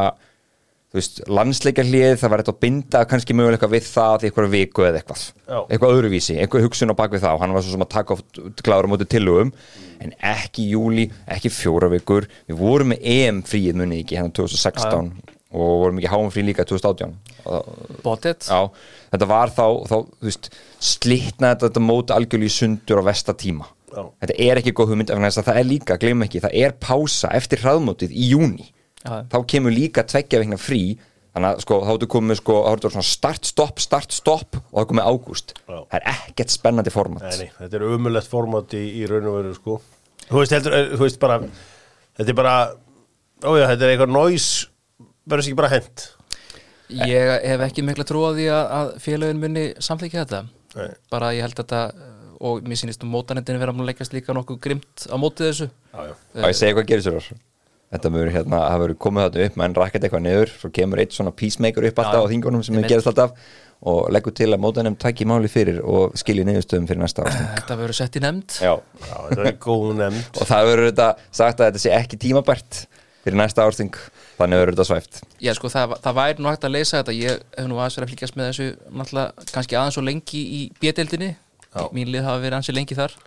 [0.92, 5.22] landsleikarlið, það var eitthvað að binda kannski möguleika við það í eitthvað viku eða eitthvað,
[5.48, 5.58] Já.
[5.62, 8.18] eitthvað öðruvísi eitthvað hugsun á bak við það og hann var svo sem að taka
[8.60, 9.54] klára á móti tillögum
[10.02, 12.26] en ekki júli, ekki fjóra vikur.
[12.50, 15.12] Við vorum með EM fríið munið ekki hérna 2016
[15.52, 17.12] og vorum ekki háum frí líka 2018
[17.44, 17.70] og,
[18.04, 18.60] Bótið já,
[19.12, 20.48] þetta var þá, þá veist,
[20.80, 23.68] slitna þetta, þetta mót algjörlega í sundur á versta tíma.
[23.92, 24.06] Já.
[24.22, 28.14] þetta er ekki góð hugmynd það er líka, gleym ekki, það er pása eftir hraðmótið
[28.16, 28.70] í júni
[29.02, 29.26] Já.
[29.28, 30.96] þá kemur líka tveggja vegna frí
[31.32, 34.70] þannig að sko, þá ertu komið sko, þá ertu svona start, stopp, start, stopp og
[34.70, 35.54] það er komið ágúst.
[35.66, 37.26] Það er ekkert spennandi format.
[37.28, 39.78] Nei, nei, þetta er umulett format í, í raun og veru sko.
[40.28, 42.56] þú veist, heldur, eh, þú veist bara þetta er bara
[43.42, 44.48] ója, þetta er eitthvað næs
[45.26, 46.08] verður sér ekki bara hent.
[46.92, 50.42] Ég hef ekki mikla trú á því að, að félagin muni samþykja þetta.
[50.72, 50.88] Nei.
[51.12, 51.80] bara ég held þetta
[52.42, 55.70] og mér sýnist um mótanendin vera að leikast líka nokkuð grimt á mótið þessu.
[55.92, 56.14] Já, já.
[56.40, 57.42] og ég segi hvað gerir sér þar
[57.92, 61.16] þetta mjög hérna, það verður komið þetta upp menn rakkett eitthvað niður, svo kemur eitt
[61.16, 63.34] svona peacemaker upp alltaf á þingunum sem við gerast alltaf
[63.82, 67.76] og leggur til að mótanum takki máli fyrir og skilji niðurstöðum fyrir næsta ástæð Þetta
[67.80, 68.58] verður sett í nefnd.
[68.62, 70.38] Já, já, þetta er góð nefnd.
[70.38, 71.08] Og það verður þetta
[71.40, 72.78] sagt að þetta sé ekki tímabært
[73.24, 73.98] fyrir næsta ársting
[74.38, 75.18] þannig verður þetta svæft.
[75.42, 77.16] Já sko það, það væri nú hægt að leysa þetta.
[77.18, 81.32] Ég hef nú aðeins verið að fylgjast með þessu kannski aðeins og lengi í B-deildinni.
[81.96, 83.18] Mín lið hafa verið ansi lengi þar.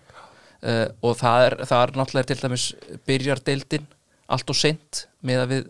[0.66, 2.70] Uh, og það er, það er náttúrulega til dæmis
[3.06, 3.84] byrjar deildin
[4.32, 5.70] allt og seint með að við,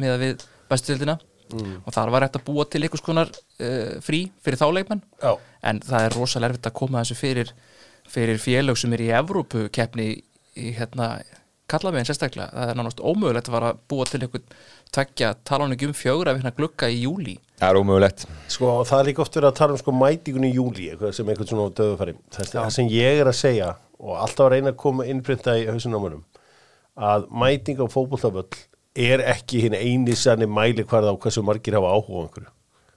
[0.00, 1.18] með að við bestu deildina.
[1.52, 5.02] Og þar var hægt að búa til einhvers konar uh, frí fyrir þá leikmenn.
[5.20, 5.34] Já.
[5.68, 7.52] en það er rosalega erfitt að koma þessu fyrir
[8.12, 10.08] fyrir félög sem er í Evrópu keppni
[10.56, 11.14] í hérna
[11.70, 14.56] kalla mig einn sérstaklega, það er nánast ómögulegt að fara að búa til einhvern
[14.92, 18.22] tveggja talan ekki um fjögra vikna glugga í júli Það er ómögulegt.
[18.50, 21.28] Sko, það er líka oft verið að tala um sko mætingun í júli, eitthvað sem
[21.30, 22.14] eitthvað svona döðufæri.
[22.34, 23.68] Það, það sem ég er að segja
[24.02, 26.24] og alltaf að reyna að koma innbrinda í hausin á mönnum,
[26.98, 28.48] að mæting á fótbolltaföll
[28.96, 32.50] er ekki hinn eini sannig mæli hverða á hversu margir hafa áhuga á einhverju.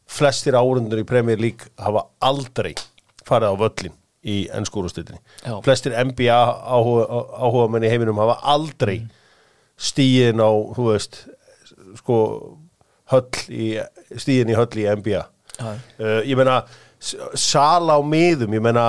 [0.05, 2.73] Flestir árundur í Premier League hafa aldrei
[3.25, 5.21] farið á völlin í ennskúrustillinni.
[5.45, 5.55] Já.
[5.65, 7.05] Flestir NBA áhuga,
[7.39, 8.99] áhuga menn í heiminum hafa aldrei
[9.77, 11.17] stíðin á, þú veist,
[11.99, 12.17] sko,
[13.11, 13.71] höll í,
[14.19, 15.23] stíðin í höll í NBA.
[15.99, 16.59] Uh, ég meina,
[16.99, 18.85] s- sala á miðum, ég meina,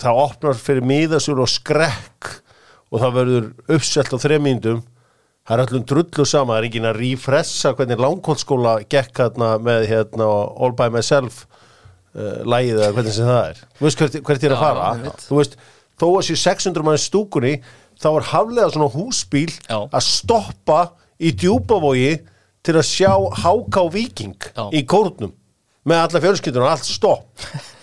[0.00, 2.38] það opnar fyrir miðasur og skrekk
[2.88, 4.82] og það verður uppselt á þremyndum
[5.48, 9.86] það er allum drullu sama, það er enginn að rífressa hvernig langkólskóla gekk hérna með
[9.90, 14.44] hérna All By Myself uh, lægið eða hvernig sem það er þú veist hvert, hvert
[14.46, 15.24] ég er að Já, fara veit.
[15.28, 15.56] þú veist,
[15.98, 17.54] þó að séu 600 mann stúkunni
[17.98, 19.78] þá er haflega svona húsbíl Já.
[19.88, 20.80] að stoppa
[21.18, 22.12] í djúpavogi
[22.68, 24.68] til að sjá HK Viking Já.
[24.76, 25.32] í kórnum
[25.88, 27.48] með alla fjölskyldunum, allt stopp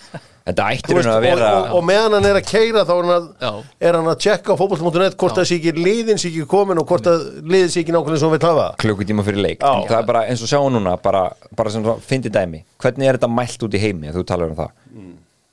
[0.46, 3.06] Þetta ættir hún að vera og, og, og meðan hann er að keira þá er
[3.08, 3.56] hann að,
[3.88, 6.86] er hann að tjekka á fótboll.net hvort það sé ekki liðin sé ekki komin og
[6.86, 8.68] hvort að liðin sé ekki nákvæmlega svo við hafa.
[8.78, 9.58] Klukkutíma fyrir leik.
[9.58, 9.88] Já.
[9.90, 11.24] það er bara eins og sjáum núna bara,
[11.58, 12.62] bara sem þú fyndi dæmi.
[12.78, 14.72] Hvernig er þetta mælt út í heimi að þú talar um það?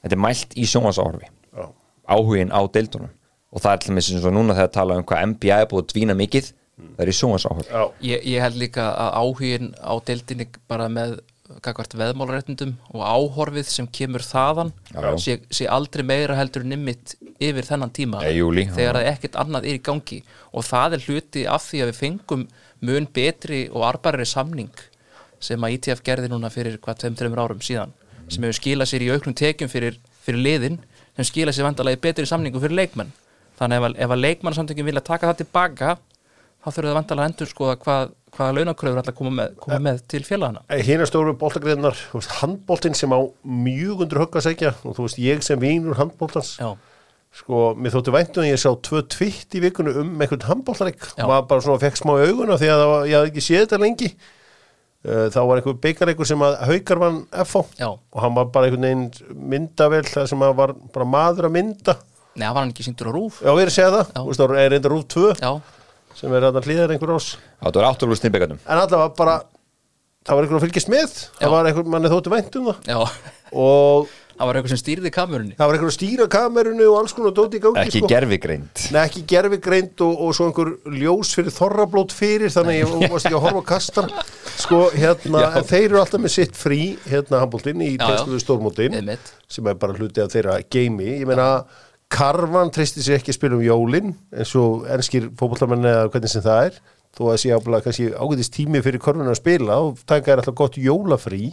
[0.04, 1.66] Þetta er mælt í sjónvarsáhorfi Já.
[2.14, 3.14] áhugin á deildunum.
[3.54, 5.88] Og það er til með eins og núna þegar tala um hvað NBA er búið
[5.88, 6.54] að dvína mikið
[6.84, 11.20] það er í sjónvarsáhorfi Já, Ég, ég held líka að áhugin á deildinni bara með
[11.64, 14.72] kakvart veðmálaréttundum og áhorfið sem kemur þaðan
[15.22, 19.68] sé, sé aldrei meira heldur nimmitt yfir þennan tíma Nei, júlí, þegar það ekkert annað
[19.70, 20.20] er í gangi.
[20.54, 22.48] Og það er hluti af því að við fengum
[22.84, 24.72] mun betri og arbarri samning
[25.44, 27.94] sem að ITF gerði núna fyrir hvað 2-3 árum síðan
[28.32, 30.80] sem hefur skilað sér í auknum tekjum fyrir, fyrir liðin
[31.18, 33.12] sem skilað sér vandalagi betri samningu fyrir leikmenn.
[33.60, 35.98] Þannig ef að, að leikmannsamtökin vilja taka það tilbaka
[36.64, 40.02] þá þurfum vandalega að endur skoða hvað, hvaða launakröfur ætla að koma með, koma með
[40.14, 40.64] til félagana.
[40.88, 42.00] Hina stóru boltagreðnar,
[42.40, 46.54] handboltinn sem á mjög undir högg að segja og þú veist, ég sem vínur handboltans
[46.62, 46.70] Já,
[47.34, 51.26] sko, mér þótti væntum að ég sá tvö tvitt í vikunni um einhvern handboltarik Já.
[51.28, 53.82] maður bara svona fekk smá í auguna því að var, ég hafði ekki séð þetta
[53.84, 54.10] lengi.
[55.04, 57.90] Uh, þá var einhver byggareikur sem að haukar vann FH Já.
[57.92, 61.98] og hann var bara einhvern veginn myndavel það sem að var bara maður að mynda.
[62.38, 64.20] Nei, það var hann ekki síndur á rúf Já, ég er að segja það, Já.
[64.22, 65.52] þú veist, það er reynda rúf 2 Já,
[66.20, 67.30] sem er að hlýðar einhver ás.
[67.64, 69.38] Það var átturlúr snibbegatum en allavega bara,
[70.26, 71.40] það var einhver að fylgjast með Já.
[71.46, 72.92] það var einhver, manni þótti vænt um það.
[72.94, 73.00] Já.
[73.54, 75.54] Og Það var eitthvað sem stýrði kamerunni.
[75.60, 78.08] Það var einhver að stýra kamerunu og alls konar dóti í gangi ekki sko.
[78.10, 82.96] gerfigreind Nei, ekki gerfi greint og, og svo einhver ljós fyrir þorrablót fyrir þannig að
[83.04, 84.10] ég varst ekki að horfa á kastar
[84.58, 88.08] sko, hérna, en þeir eru alltaf með sitt frí hérna handbóltinn í Já, já.
[88.10, 89.32] tengslu við stórmótin Einmitt.
[89.54, 91.48] sem er bara hluti af þeirra geimi ég meina,
[92.14, 96.44] Karvan treysti sér ekki að spila um jólin eins og ennskir fótbollamenn eða hvernig sem
[96.46, 96.82] það er.
[97.14, 100.58] Þó að sé ábúinlega kannski ágætist tími fyrir korfuna að spila og taka er alltaf
[100.58, 101.52] gott jólafrí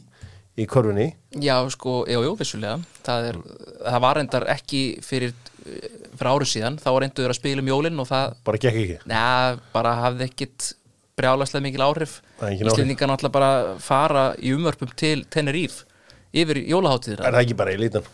[0.61, 2.79] í korfunni Já, sko, já, jú, vissulega.
[3.07, 3.41] Það, er,
[3.85, 6.81] það var reyndar ekki fyrir, fyrir ári síðan.
[6.81, 8.99] Þá reynduður að spila um jólin og það bara gekk ekki?
[9.13, 10.73] Neða, bara hafði ekkit
[11.21, 12.19] brjálaslega mikil áhrif.
[12.41, 13.53] Íslendingar náttúrulega bara
[13.85, 15.85] fara í umvörpum til Tenerife
[16.31, 18.07] yfir jólaháttíðir er það ekki bara í lítan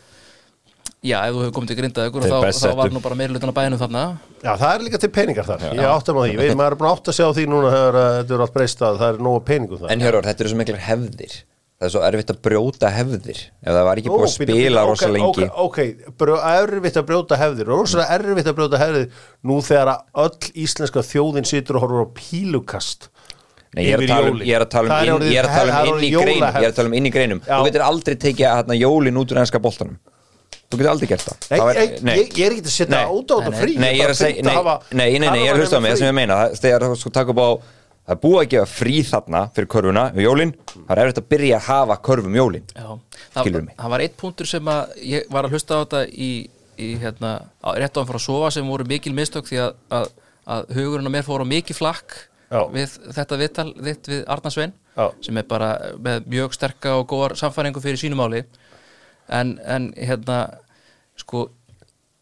[1.06, 3.58] Já, ef þú hefur komið til grindaðugur þá, þá var nú bara meira hlutan að
[3.58, 4.04] bænum þarna.
[4.42, 6.94] Já, það er líka til peningar þar, ég áttam á því, veit, maður er bara
[6.96, 9.20] átt að segja á því núna þegar uh, þetta er allt breyst að það er
[9.26, 9.92] nóga peningum það.
[9.94, 11.36] en hjörur, þetta eru svo miklar hefðir.
[11.76, 13.40] Það er svo erfitt að brjóta hefðir.
[13.60, 15.48] Ef það var ekki Ó, búið að spila bíddu, rosa lengi.
[15.60, 20.24] Ok, ok, brjó, erfitt að brjóta hefðir, rosalega erfitt að brjóta hefðir nú þegar að
[20.24, 23.10] öll íslenska þjóðin situr og horfur á pílukast
[23.76, 26.10] Nei, ég er að tala um, að inn, orðið ég að tala hef- inn í
[26.16, 27.40] greinum ég er að tala um inn í greinum.
[27.44, 27.56] Já.
[27.58, 29.98] þú getur aldrei tekið hérna, jólin út úr ennska boltanum
[30.70, 31.36] þú getur aldrei gert það.
[31.50, 33.04] Nei, Það var- ég, ég, ég er ekki að setja Nei.
[33.06, 33.76] át á þetta Nei, frí.
[33.78, 34.54] Nei, ég er að segja, nei,
[34.90, 36.34] nei, nei, nei, ég er að hlusta á mig, það sem ég meina.
[36.42, 37.50] Það- þegar þú sko taka upp á
[38.06, 40.52] það er búið að gefa frí þarna fyrir körfuna um jólin,
[40.86, 42.62] það er erfitt að byrja að hafa körf um jólin.
[42.76, 42.86] Já,
[43.34, 43.76] það, Skilurðu mig?
[43.76, 46.30] það var eitt punktur sem að ég var að hlusta á þetta í,
[46.78, 47.32] í hérna,
[47.64, 50.08] á, rétt á hann fór að sofa sem voru mikil mistök því að, að,
[50.46, 52.14] að hugurinn á mér fór á mikið flakk
[52.46, 52.62] Já.
[52.70, 55.10] við þetta viðtal þitt við Arna Svein Já.
[55.20, 58.44] sem er bara með mjög sterka og góðar samfæringu fyrir sínumáli
[59.28, 60.40] en, en hérna
[61.18, 61.48] sko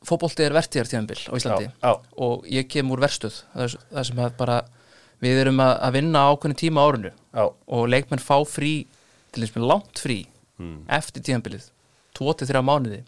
[0.05, 1.93] fótbolti er vertíðar tíðanbill á Íslandi Já, já.
[2.27, 4.59] og ég kem úr verstuð það, það sem að bara
[5.25, 7.45] við erum að, að vinna ákveðni tíma á árinu Já.
[7.49, 8.75] og leikmenn fá frí
[9.33, 10.19] til þess með langt frí
[10.93, 11.65] eftir tíðanbilið
[12.15, 13.01] 2-3 mánuði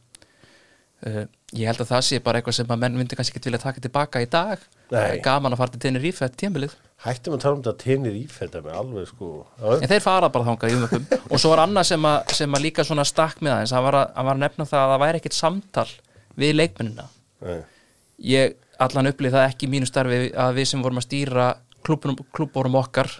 [1.06, 3.62] uh, ég held að það sé bara eitthvað sem að menn myndi kannski ekki vilja
[3.62, 4.58] taka tilbaka í dag
[4.90, 5.20] Nei.
[5.22, 6.74] Gaman að fara til Tenerife eftir tíðanbilið
[7.06, 9.28] Hættum að tala um þetta tenir í þetta með alveg sko.
[9.76, 13.04] En þeir fara bara umökkum og svo var annað sem að, sem að líka svona
[13.06, 13.74] stakk með aðeins.
[13.76, 15.86] Hann var að, hann var að nefna það að það væri ekkit samtal
[16.36, 17.06] við leikmennina.
[17.46, 17.60] Nei.
[18.26, 21.46] ég allan upplýð það ekki í mínu starfi að við sem vorum að stýra
[21.86, 23.12] klúbórum okkar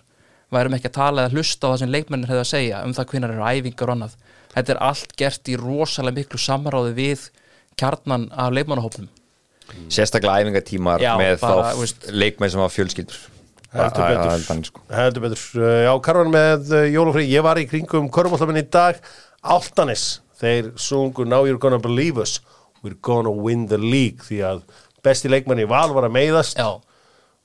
[0.55, 3.09] værum ekki að tala eða hlusta á það sem leikmennir hefði að segja um það
[3.13, 4.17] hvinnar eru æfingar og annað.
[4.57, 7.25] Þetta er allt gert í rosalega miklu samráði við
[7.77, 9.09] kjarnan af leikmannahópnum.
[9.93, 13.25] Sérstaklega æfingatímar Já, með bara, þá veist- leikmenn sem hafa fjölskyldur
[13.73, 14.65] Heldur Það- betur.
[14.69, 14.81] sko.
[14.91, 15.45] Heldur betur,
[15.87, 19.01] já, Karvan með uh, jólafrí, ég var í kringum Körfbóltaminn í dag,
[19.43, 22.41] Altanis þeir sungu Now You're Gonna Believe Us.
[22.85, 24.63] We're Gonna Win the League því að
[25.07, 26.59] besti leikmann í val var að meiðast.
[26.61, 26.77] Já,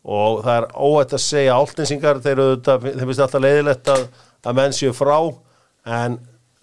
[0.02, 2.42] og það er óætt að segja áltinsingar, þeir,
[3.00, 4.08] finnst alltaf leiðilegt að,
[4.50, 5.18] að menn séu frá
[5.86, 6.18] en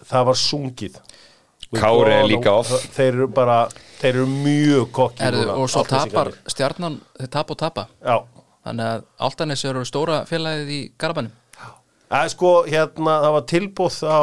[0.09, 0.99] það var sungið.
[1.75, 2.71] Kári er líka off.
[2.95, 3.59] þeir eru bara,
[3.99, 7.83] þeir eru mjög kokki og svo tapar stjarnan, þeir tapa og tapa.
[8.01, 8.15] Já,
[8.67, 11.35] þannig að Altanes eru stóra félagið í Garabænum
[12.09, 14.21] Það er sko, hérna, það var tilbúð á,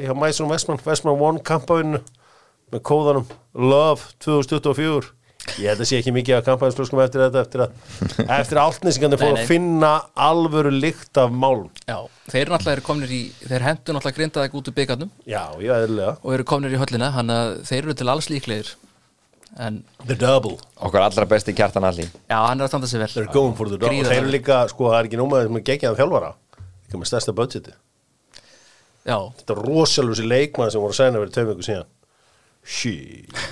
[0.00, 2.00] hjá Mæsson Vestmann, Vestmann One kampaðinu
[2.72, 5.12] með kóðanum Love 2024
[5.60, 7.74] Ég held að sé ekki mikið af kampæðinsflöskum eftir þetta eftir að,
[8.40, 9.90] eftir að áltnesingandi fór Nei, að finna
[10.26, 11.68] alvöru lykt af málum.
[11.86, 12.00] Já,
[12.32, 16.16] þeir eru náttúrulega komnir í þeir hendur náttúrulega grindaði út úr byggarnum Já, já, eðlilega.
[16.24, 18.72] Og eru komnir í höllina hann að þeir eru til alls líklegir
[19.58, 20.56] en The double.
[20.86, 23.08] Okkar allra besti kjartan allir já, hann er að standa sig vel.
[23.14, 23.88] They're going for the double.
[23.94, 24.14] Gríðarlega.
[24.14, 26.32] Þeir eru líka, sko, það er ekki nómaður sem er geggjaðan þjálfara
[26.86, 27.72] Líka með stærsta budgeti.
[29.06, 31.88] Já, Þetta er rosalur sér leikmann sem voru að sæna verið tveim ykkur síðan.
[32.66, 33.44] Shit.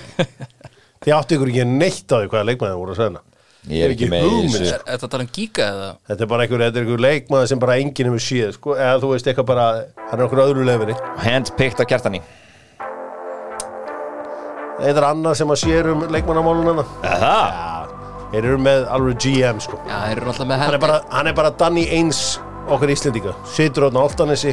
[1.05, 3.21] Þið áttu ykkur ekki neitt á því hvaða leikmann þið voru að sæna.
[3.65, 4.65] Ég er ekki með í þessu.
[4.67, 4.75] sko.
[4.75, 5.85] er þetta að tala um giga eða?
[6.09, 8.99] Þetta er bara einhver, þetta er einhver leikmaður sem bara enginn hefur séð, sko, eða
[9.01, 9.63] þú veist eitthvað bara,
[10.11, 10.97] hann er okkur öðru lefinni.
[11.25, 12.21] handpicked á kjartani
[14.83, 16.83] Er annað sem að sér um leikmannamálunana.
[17.03, 17.93] það?
[18.33, 19.77] Þeir eru með alveg GM, sko.
[19.87, 22.23] Já, þeir eru náttúrulega með Hann er bara, hann er bara Danny Eins
[22.67, 23.35] okkar Íslendinga.
[23.47, 24.51] Situr átna áltanessi,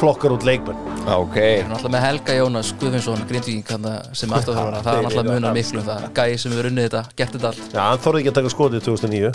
[0.00, 0.76] flokkar út leikmenn.
[1.06, 3.64] ok, Þeir eru náttúrulega með Helga Jónas Guðvinsson Grindvíking
[4.12, 7.36] sem afturþjálfara það er náttúrulega munar miklu um það gæi sem hefur unnið þetta, gert
[7.36, 9.32] þetta allt Já, hann þorði ekki að taka skotið 2009.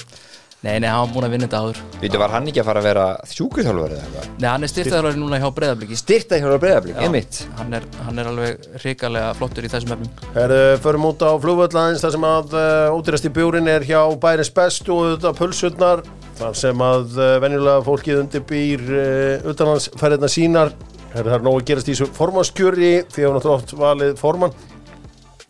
[0.64, 1.80] Nei, nei, hann var búin að vinna þetta áður.
[2.02, 4.30] Vítu, var hann ekki að fara að vera sjúkuþjálfur eða eitthvað?
[4.40, 5.98] Nei, hann er styrtaðalari núna hjá Breiðabliki.
[6.00, 7.42] Styrta hjá breyðablík, einmitt.
[7.60, 10.24] Hann er, hann er alveg hrikalega flottur í þessum efnum.
[10.34, 14.90] Herðu, förum út á flugvöllaðins þar sem að uh, ódýrasti bjórin er hjá bæris best
[14.96, 16.02] og þetta pulsurnar
[16.40, 20.74] þar sem að uh, venjulega fólkið undirbýr uh, utanlandsferðina sínar.
[21.14, 24.18] Herðu, það er nóg að gerast í þessu formannskjöri því að hún átt oft valið
[24.18, 24.58] formann.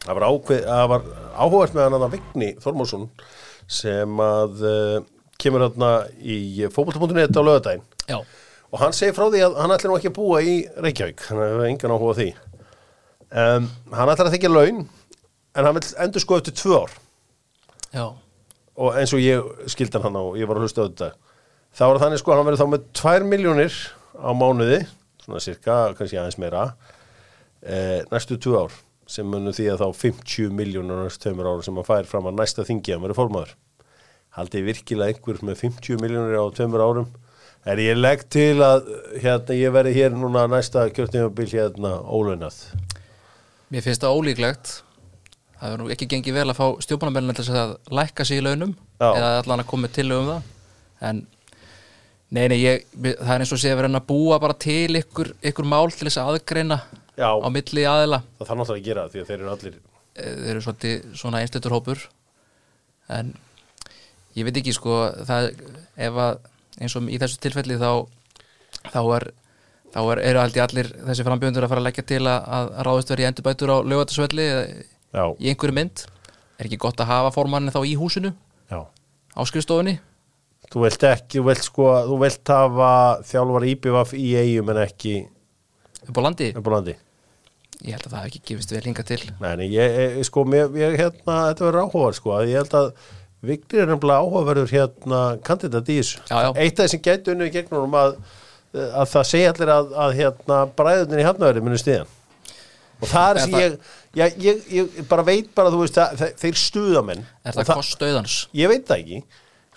[0.04, 3.08] Það var, ákveð, það var áhugavert með hann að Vigni Þormásson
[3.68, 4.98] sem að uh,
[5.42, 8.20] kemur hérna í fótbolta.net á lögadaginn Já,
[8.72, 11.42] og hann segir frá því að hann ætlar nú ekki að búa í Reykjavík hann
[11.42, 12.28] hefur engan áhuga því.
[13.36, 14.86] Um, hann ætlar að þykja laun
[15.56, 16.96] en hann vil endur sko eftir tvö ár.
[17.96, 18.06] Já,
[18.76, 21.10] og eins og ég skildan hann á ég var að hlusta á þetta.
[21.76, 23.80] Þá var þannig sko að hann verður þá með 2 miljónir
[24.16, 24.80] á mánuði
[25.26, 26.66] svona cirka, kannski aðeins meira
[27.66, 28.76] eh, næstu tvö ár
[29.08, 32.40] sem munum því að þá 50 miljónur næstu tveimur ára sem hann fær fram að
[32.40, 33.54] næsta þingi að verður formaður.
[34.36, 37.14] Haldið virkilega einhver með 50 miljónir á tveimur árum.
[37.66, 38.90] Er ég legg til að
[39.24, 42.60] hérna ég verði hér núna næsta kjörtímabil hérna ólögnað
[43.76, 44.74] mér finnst það ólíklegt.
[45.60, 48.76] Það er nú ekki gengið vel að fá stjórnbánamælina til að lækka sig í launum
[49.00, 49.08] Já.
[49.08, 50.52] eða allan að koma til um það.
[51.10, 51.22] En
[52.36, 55.32] nei, nei, ég, það er eins og sé að vera að búa bara til ykkur,
[55.52, 56.80] ykkur mál til þess að aðgreina
[57.16, 57.30] Já.
[57.32, 59.76] á milli aðila það þarf náttúrulega að gera því að þeir eru allir
[60.16, 62.04] Eh, þeir eru svolítið svona einstötur hópur
[63.12, 63.34] en
[64.38, 65.50] ég veit ekki sko það,
[66.00, 66.38] ef að
[66.80, 67.90] eins og í þessu tilfelli þá
[68.94, 69.26] þá er
[69.92, 73.30] þá er, eru allir þessi frambjöndur að fara að leggja til að, að ráðist verið
[73.30, 75.26] endurbætur á lögatasvelli Já.
[75.36, 76.08] í einhverju mynd
[76.56, 78.32] er ekki gott að hafa formannin þá í húsinu
[78.72, 78.88] Já.
[78.88, 80.00] á skrifstofunni
[80.72, 82.92] Þú vilt ekki, þú vilt sko, þú vilt hafa
[83.28, 85.18] þjálfar íbjöfaf í eigum en ekki
[86.08, 86.96] upp á landi upp á landi.
[87.84, 90.72] Ég held að það hef ekki gefist vel hinga til Nei, ég, ég, sko, mér,
[90.80, 92.90] ég, hérna, þetta verður áhugaverð, sko, ég held að
[93.46, 96.22] Vigni er nefnilega áhugaverður hérna kandidat í þessu.
[96.58, 98.16] Eitt af þessum gætu unnið í gegnum að,
[98.74, 102.10] að það segja allir að, að hérna, bræðunir í hafnaverði muni stiðan.
[103.04, 103.76] Og það er sem ég,
[104.18, 107.26] ég, ég, ég bara veit bara, þú veist, að, þe- þeir stuðamenn.
[107.46, 109.20] er það kost auðans Ég veit það ekki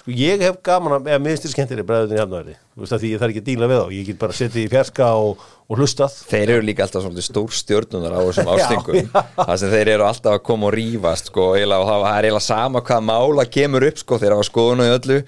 [0.09, 3.03] Sko ég hef gaman að, eða minnst þér skemmtir í bræðunni hafnaverði Þú veist að
[3.03, 3.89] því ég þarf ekki að díla við þá.
[3.91, 6.15] Ég get bara setið í fjarska og, og hlustað.
[6.31, 9.23] Þeir eru líka alltaf svolítið stór stjórnunar á þessum já.
[9.35, 12.45] Það sem þeir eru alltaf að koma og rífast sko, eiginlega, og það er eiginlega
[12.47, 15.19] sama hvað mála kemur upp sko, þeir hafa skoðun og öllu.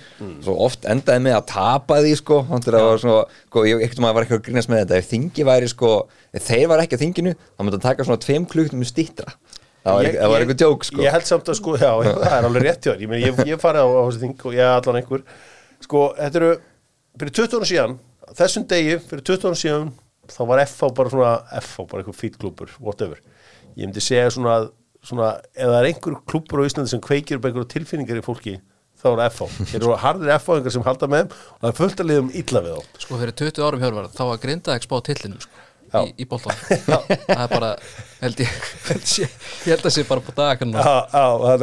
[0.47, 3.85] Svo oft endaði með að tapa því sko, þannig að það var svona sko, ég
[3.89, 5.03] ekkert maður var ekki að grínast með þetta.
[5.03, 5.95] Ef þingi væri sko,
[6.31, 9.35] ef þeir var ekki að þinginu þá myndi að taka svona tveim kluktum stýttra
[9.85, 11.01] það var, Ég- ekki- það var eitthvað djók sko.
[11.05, 13.01] Ég held samt að sko, já, það er alveg rétt hjá þér.
[13.05, 15.25] Ég, meni, ég, ég farið á, á þessu þing og ég allan einhver.
[15.87, 16.51] Sko, þetta eru
[17.21, 17.97] fyrir 20 ára síðan,
[18.41, 19.93] þessum degi fyrir 20 ára síðan,
[20.31, 23.19] þá var FH bara svona FH, bara einhver fítklúpur whatever,
[23.75, 24.71] ég myndi segja svona, að-
[25.03, 28.59] svona ef það er einhver klúpur á Íslandi sem kveikir upp einhver tilfinningar í fólki
[29.01, 31.77] þá er það FH, þeir eru harðir FH-ingar sem halda með þeim og það er
[31.81, 32.99] fullt að liðum illa við þá.
[33.07, 35.50] Sko fyrir 20 árum hjörvar þá var grinda ekki spá tillinum sko,
[35.91, 36.05] Já.
[36.07, 37.71] í, í boltan það er bara
[38.21, 38.51] held ég
[39.67, 40.35] ég held að sé bara på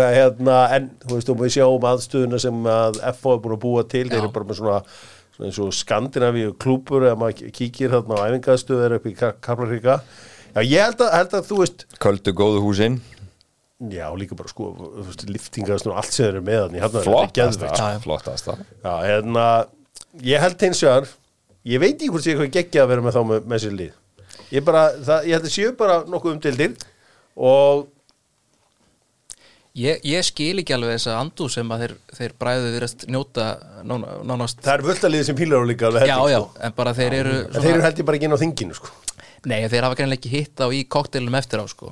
[0.04, 3.62] að hérna, en þú veist, þú við sjáum aðstöðuna sem að FO er búin að
[3.64, 4.80] búa til, þeir eru bara með svona,
[5.36, 10.00] svona eins og Skandinavíu klúpur eða maður kíkir þarna á æfingaðstöður upp í Kaplaríka.
[10.58, 12.98] Já, ég held að, held að þú veist, Köldu góðu húsin
[13.94, 17.08] já, líka bara sko, þú veist, liftingaðstöður og allt sem eru með þannig, hérna er
[17.08, 17.78] flottasta, geðveikt.
[17.78, 18.02] Já, já.
[18.82, 19.46] Já, hérna,
[20.26, 21.08] ég held hins vegar,
[21.70, 23.96] ég veit ekki hvort sé eitthvað geggja að vera með þá með, með sér lið.
[24.54, 26.76] Ég bara, það, ég held að séu bara nokkuð umdildir
[27.36, 27.88] og
[29.78, 33.44] Ég, ég skil ekki alveg þessa andu sem að þeir, þeir bræðu virðast njóta
[33.86, 36.62] nána, nánast það er völdaliðið sem pílar á líka alveg Já, já, sko.
[36.66, 38.90] en bara þeir eru En þeir eru held ég bara ekki inn á þinginu, sko.
[39.46, 41.92] Nei, þeir hafa greinlega ekki hitt á í kokteilum eftir á sko.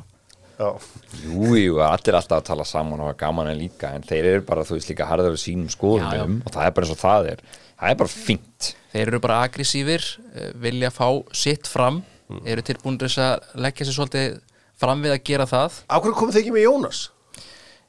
[0.55, 0.71] Já,
[1.27, 4.47] Jú, jú, allir alltaf að tala saman og hafa gaman en líka en þeir eru
[4.49, 7.45] bara, þú veist, líka harður sínum skoðunum og það er bara eins og það er.
[7.75, 8.69] Það er bara fínt.
[8.95, 12.01] Þeir eru bara aggressífir, eh, vilja fá sitt fram,
[12.45, 14.37] eru tilbúin þess að leggja sér svolítið
[14.81, 15.81] fram við að gera það.
[15.87, 17.01] af hverju komið þið ekki með Jónas?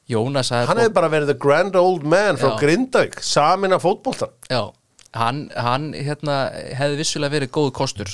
[0.07, 2.53] Jónas Hann hefði bara verið the grand old man frá.
[2.61, 4.70] Grindavík, samin af fótboltan Já,
[5.18, 6.37] hann, hann hérna,
[6.78, 8.12] hefði vissulega verið góð kostur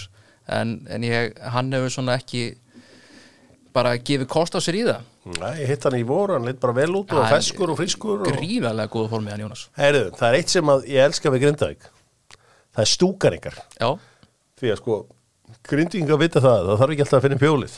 [0.48, 2.54] en, en ég, hann hefur svona ekki
[3.76, 5.04] bara gefið kost á sér í það.
[5.38, 8.20] Nei, ég hitt hann í voru, hann leitt bara vel út og feskur og frískur
[8.20, 8.26] og...
[8.26, 9.66] gríðarlega góð formi hann Jónas.
[9.78, 11.86] Heyrðu, það er eitt sem að ég elska við Grindavík.
[12.72, 13.60] Það er stúkaringar.
[13.78, 13.88] Já,
[14.62, 14.96] Því að sko,
[15.68, 17.74] Grindvíkingar vita það Það þarf ekki alltaf að finna pjólið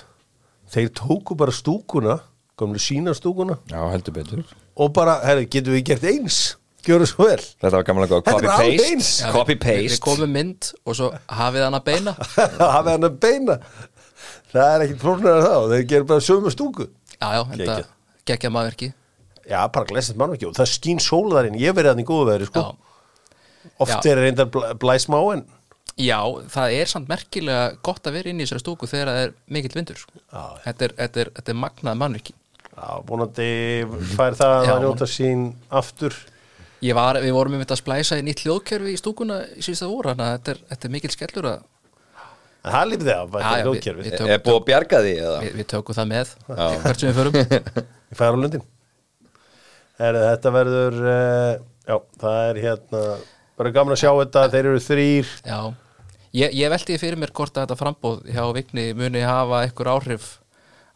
[0.75, 2.19] Þeir tóku bara stúkuna
[2.59, 4.45] Komlu sína stúkuna Já, heldur betur.
[4.79, 6.37] Og bara, herri, getum við gert eins?
[6.85, 7.41] Gjöru svo vel.
[7.41, 9.09] Þetta var gaman að góða Þetta alveg copy-paste eins.
[9.09, 11.09] Já, við- Við Copy-paste komum mynd og svo
[11.39, 12.13] hafið hann að beina.
[12.75, 13.57] Hafið hann að beina.
[14.53, 15.67] Það er ekki flóknar að það.
[15.73, 16.87] Þeir gerir bara sömu stúku.
[17.15, 17.89] Já, já, þetta Geggjað.
[18.31, 18.89] geggja maðurki
[19.49, 22.63] Já, bara glesist mannverki og það skín sólaðarinn Ég verið hann í góðu veðri, sko.
[22.63, 24.13] Já, Oft Já.
[24.13, 25.43] er reyndar blæ, blæsmá en
[26.01, 26.19] já,
[26.51, 29.75] það er samt merkilega gott að vera inn í þessari stúku þegar það er mikill
[29.79, 30.01] vindur.
[30.33, 30.45] Já.
[30.67, 32.35] þetta, er, þetta, er, þetta er magnað mannvirki.
[32.75, 33.49] Já, vonandi
[34.17, 36.17] fær það að njóta sín aftur.
[36.85, 39.87] Ég var, Við vorum um þetta að splæsa í nýtt hljóðkerfi í stúkuna í síðasta
[39.89, 41.63] voru þannig að þetta er, þetta er mikill skellur að
[42.65, 45.39] En það lífið það, þetta er við- hljóðkerfið við- Er búið að bjarga því eða?
[45.45, 47.35] við, við tökum það með hvert sem við förum.
[48.19, 48.63] Fæður á lundin.
[50.01, 51.51] Er, Þetta verður uh,
[51.85, 53.03] Já, það er hérna
[53.61, 55.59] bara gaman að sjá þetta, þeir eru þrýr Já,
[56.35, 59.91] ég, ég velti því fyrir mér hvort að þetta frambóð hjá Vigni muni hafa einhver
[59.95, 60.27] áhrif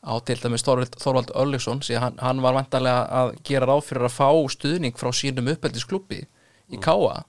[0.02, 4.06] á til dæmis Þorvald, Þorvald Örlyksson því hann, hann var vantarlega að gera ráð fyrir
[4.08, 6.20] að fá stuðning frá sínum uppeldisklubbi
[6.74, 7.22] í Káa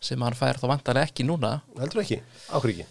[0.00, 1.58] sem hann fær þá vantarlega ekki núna.
[1.78, 2.86] Heldur ekki, áhverju ekki?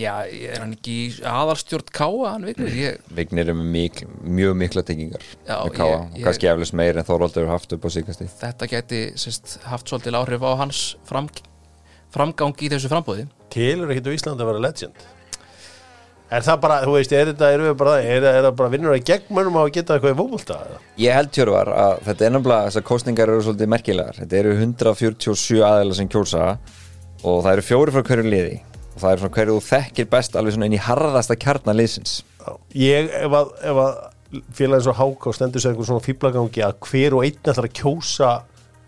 [0.00, 2.74] Já, er hann ekki aðalstjórn Káa hann Vignir?
[2.76, 6.98] Ég, Vignir er mikl, mjög mikla tengingar Já, með Káa, ég- ég- kannski eflust meir
[7.00, 10.82] en Þorvaldur hefur haft upp á síkasti þetta geti sérst, haft svolítil áhrif á hans
[11.08, 11.30] fram,
[12.14, 15.08] framgang í þessu frambóði Tilur ekkert á Íslandi að vera legend
[16.30, 19.32] Er það bara, þú veist, er þetta, bara er, er það bara vinnur að gegn
[19.34, 20.58] mönnum á að geta eitthvað í fótbolta?
[20.62, 20.76] eða?
[21.02, 25.64] Ég held Hjörvar að þetta er nefnilega þessar kostningar eru svolítið merkilegar þetta eru 147
[25.66, 26.44] aðeila sem kjósa
[27.24, 28.60] og það eru fjóri frá hverju liði
[28.94, 32.14] og það eru svona hverju þú þekkir best alveg svona inn í harðasta kjarnar liðsins
[32.22, 32.52] Já.
[32.78, 37.18] Ég, ef að, ef að félagin svo háká stendur sér einhver svona fýblagangi að hver
[37.18, 38.30] og einn ætlar að kjósa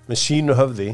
[0.06, 0.92] með sínu höfði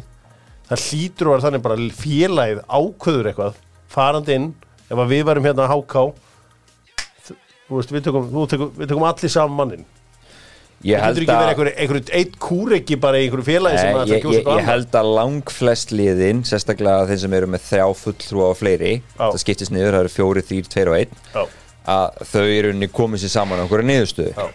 [0.68, 4.48] það hlýtur að vera þannig bara félagið ákvöður eitthvað farandi inn,
[4.88, 6.08] ef að við varum hérna að háká.
[7.68, 9.88] Við tökum, tökum, tökum allir saman mannin
[10.86, 14.12] Ég það ekki einhver, einhver eitt kúreki bara í einhverju félagi sem Nei, ætlar að
[14.12, 18.50] ég, kjósa ég, held að lang flest liðin sérstaklega þeir sem eru með þrjá fulltrúa
[18.52, 19.24] og fleiri Já.
[19.24, 21.42] það skiptist niður, það eru fjóri, þrýr, tveir og einn
[21.88, 24.46] að þau eru komið sér saman á einhverju niðurstöðu.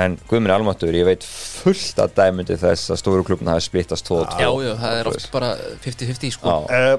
[0.00, 4.26] En Guðminn Almatur, ég veit fullt að dæmundi þess að stóru klubna hafi splittast og
[4.36, 5.52] Já, já, það er oft bara
[5.84, 6.56] 50-50 sko.
[6.68, 6.96] Uh,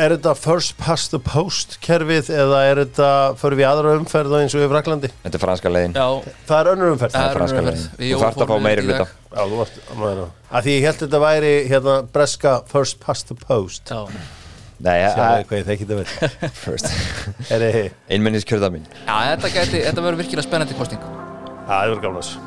[0.00, 4.56] er þetta first past the post kerfið eða er þetta fyrir við aðra umferð eins
[4.56, 5.12] og í Fraklandi?
[5.24, 5.96] Þetta er franska leiðin.
[5.98, 7.16] Já, Það er önnur umferð.
[7.16, 7.86] Það er franska leiðin.
[7.96, 9.08] Þú Jói þarft að fá meiri hluta.
[9.30, 13.36] Já, þú varst að Að því ég held þetta væri hérna breska first past the
[13.38, 13.90] post.
[13.90, 14.06] Já.
[14.80, 16.52] Nei, Sjáðu ja, hvað ég þekki þetta vel.
[16.56, 16.88] First
[17.52, 21.28] Er þið Einmennis kjörða mín Já, þetta, gæti, þetta verður virkilega spennandi kosting
[21.70, 22.38] Það verður gaman að þessu.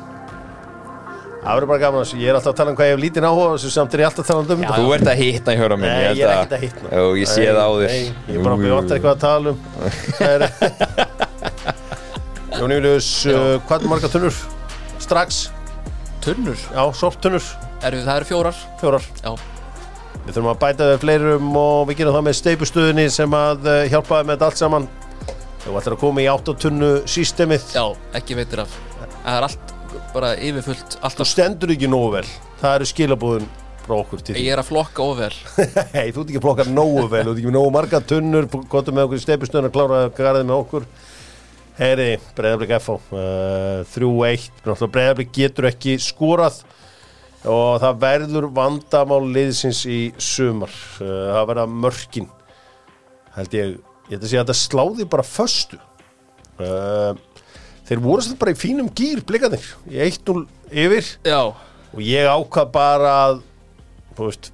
[1.44, 2.18] Það verður bara gaman að þessu.
[2.20, 4.00] Ég er alltaf að tala um hvað ég hef lítinn áhuga á þessu samt er
[4.02, 4.76] ég alltaf að tala um þetta.
[4.76, 6.84] Þú ert að hitta hjörða mín Nei, held ég er ekkert að hitta.
[6.92, 7.88] Jú, ég sé það á þér.
[7.94, 9.58] Nei, ég er bara að bjóta eitthvað að tala um.
[10.28, 10.40] Er
[12.54, 14.36] Jón Július, uh, hvað er marga tunnur?
[15.02, 15.40] Strax,
[16.24, 17.44] Tunnur, já, sorptunnur,
[17.84, 18.60] eru, það eru fjórar.
[18.80, 19.04] Fjórar.
[19.20, 19.34] Já,
[20.24, 23.80] Við þurfum að bæta við fleirum og við gerum það með steipustöðinni sem að uh,
[23.92, 24.86] hjálpaði með þetta allt saman.
[25.64, 27.84] Þú ætlar að koma í 8 tunnu sístemið já,
[28.16, 28.72] ekki veitir af
[29.24, 29.74] Það er allt
[30.14, 32.26] bara yfirfullt Þú alltaf, stendur ekki nógu vel.
[32.60, 33.48] Það eru skilabúðun
[33.84, 35.32] frá okkur til því Ég er að flokka ofvel
[35.94, 37.24] Hei, þú ert ekki að plokka nógu vel.
[37.24, 40.48] Þú ert ekki með nógu marga tunnur Kvotum með okkur í steipustöðin að klára garðið
[40.50, 40.86] með okkur.
[41.74, 46.62] Heyri, Breiðarblik FH uh, 3-1 Náttúrulega Breiðarblik getur ekki skorað
[47.44, 50.72] og það verður vandamál liðsins í sumar.
[50.96, 52.28] Uh, það verða mörkin
[53.34, 53.74] held ég,
[54.08, 55.80] ég held að sé að þetta sláði bara föstu.
[56.56, 57.12] Uh,
[57.88, 61.12] þeir voru samt bara í fínum gýr blikanir, í 1-0 yfir.
[61.26, 61.40] Já,
[61.94, 63.38] og ég ákvað bara að
[64.16, 64.50] þú veist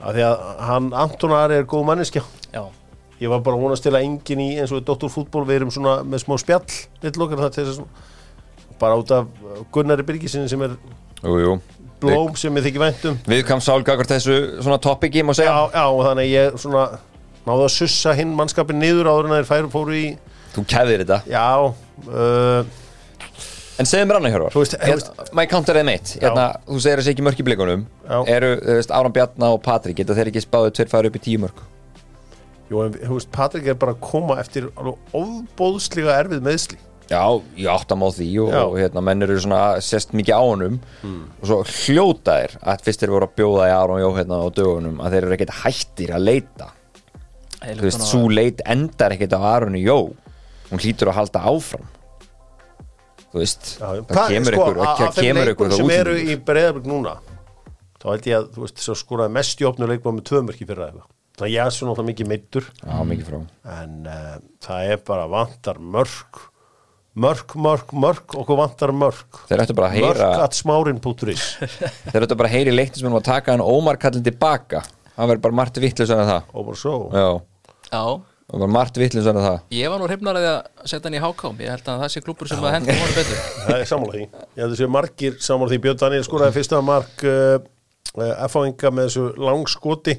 [0.00, 2.22] að því að hann Anton Ari er góð manneskja.
[2.54, 2.62] Já,
[3.20, 5.10] ég var bara að til að enginn í eins og í Dr.
[5.12, 6.64] Fútból við erum svona með smá spjall
[7.44, 7.84] það að
[8.80, 9.28] bara út af
[9.74, 10.76] Gunnari Birgisinni sem er
[11.20, 11.52] Jú, jú.
[12.00, 15.52] blóm sem ég þykir væntum Við kam sálgakar þessu svona topiki má segja.
[15.74, 16.86] Já, og þannig ég svona
[17.44, 20.06] náðu að sussa hinn mannskapin niður áður en þeir færu fóru í
[20.50, 21.18] Þú kæðir þetta.
[21.30, 21.44] Já,
[22.08, 22.64] uh,
[23.80, 24.52] En segðu mér annað Hjörvar.
[24.52, 27.46] Þú veist- þú Hérna, Maður counter þeim eitt hérna, Þú segir þessi ekki mörk í
[27.46, 27.84] blikunum.
[28.04, 28.18] Já.
[28.28, 31.22] Eru, þú veist, Áram Bjarna og Patrik Geta þeir ekki spáðu tveir færi upp í
[31.24, 31.62] tíu mörk?
[32.70, 36.78] Jú, en þú veist, Patrik er bara að koma eftir alveg ofbóðslega erfið meðsli
[37.10, 37.24] Já,
[37.58, 40.76] ég átt að má því og, og hérna, menn eru svona sest mikið á honum.
[41.42, 44.46] Og svo hljóta þeir að fyrst þeir voru að bjóða í Aron Jó hérna á
[44.54, 46.68] dögunum að þeir eru ekkert hættir að leita.
[47.64, 49.96] Þú veist, svo leit endar ekkert á Aroni Jó
[50.70, 51.88] hún hlýtur að halda áfram.
[53.30, 56.44] Þú veist, það kemur ykkur sko, það kemur ykkur sem það eru í útlendingur.
[56.48, 57.16] Breiðabrygg núna
[58.00, 60.66] þá held ég að, þú veist, svo skoraði mest í opnu leikmann með tvö mörki
[60.66, 61.08] fyrir eitthvað
[61.40, 63.38] þannig að ég er svo náttúrulega mikið meittur Já, mikið frá.
[63.80, 64.32] En uh,
[64.66, 66.40] það er bara vantar mörk
[67.20, 69.40] mörk, mörk, mörk okkur vantar mörk.
[69.48, 71.46] Þeir ættu bara að mörk heyra at smárin.is
[72.12, 74.82] þeir ættu bara að heyra í leiknum sem að taka hann Ómar kallin tilbaka
[75.16, 76.52] hann verður bara margt vittlust en það.
[76.54, 76.96] Bara svo.
[77.14, 77.30] Já,
[77.90, 78.04] Já,
[78.50, 79.58] og bara margt vittlust en það.
[79.76, 82.12] Ég var nú hrifnar að því að setja hann í hákám Ég held að það
[82.14, 83.42] sé klúpur sem að henda honum betur.
[83.66, 84.24] Það er sammála því.
[84.26, 85.78] Ég held að sé margir sammála því.
[85.86, 87.56] Björn Daniel skoraði fyrsta mark uh,
[88.18, 90.16] uh, F-áinga með þessu langskoti.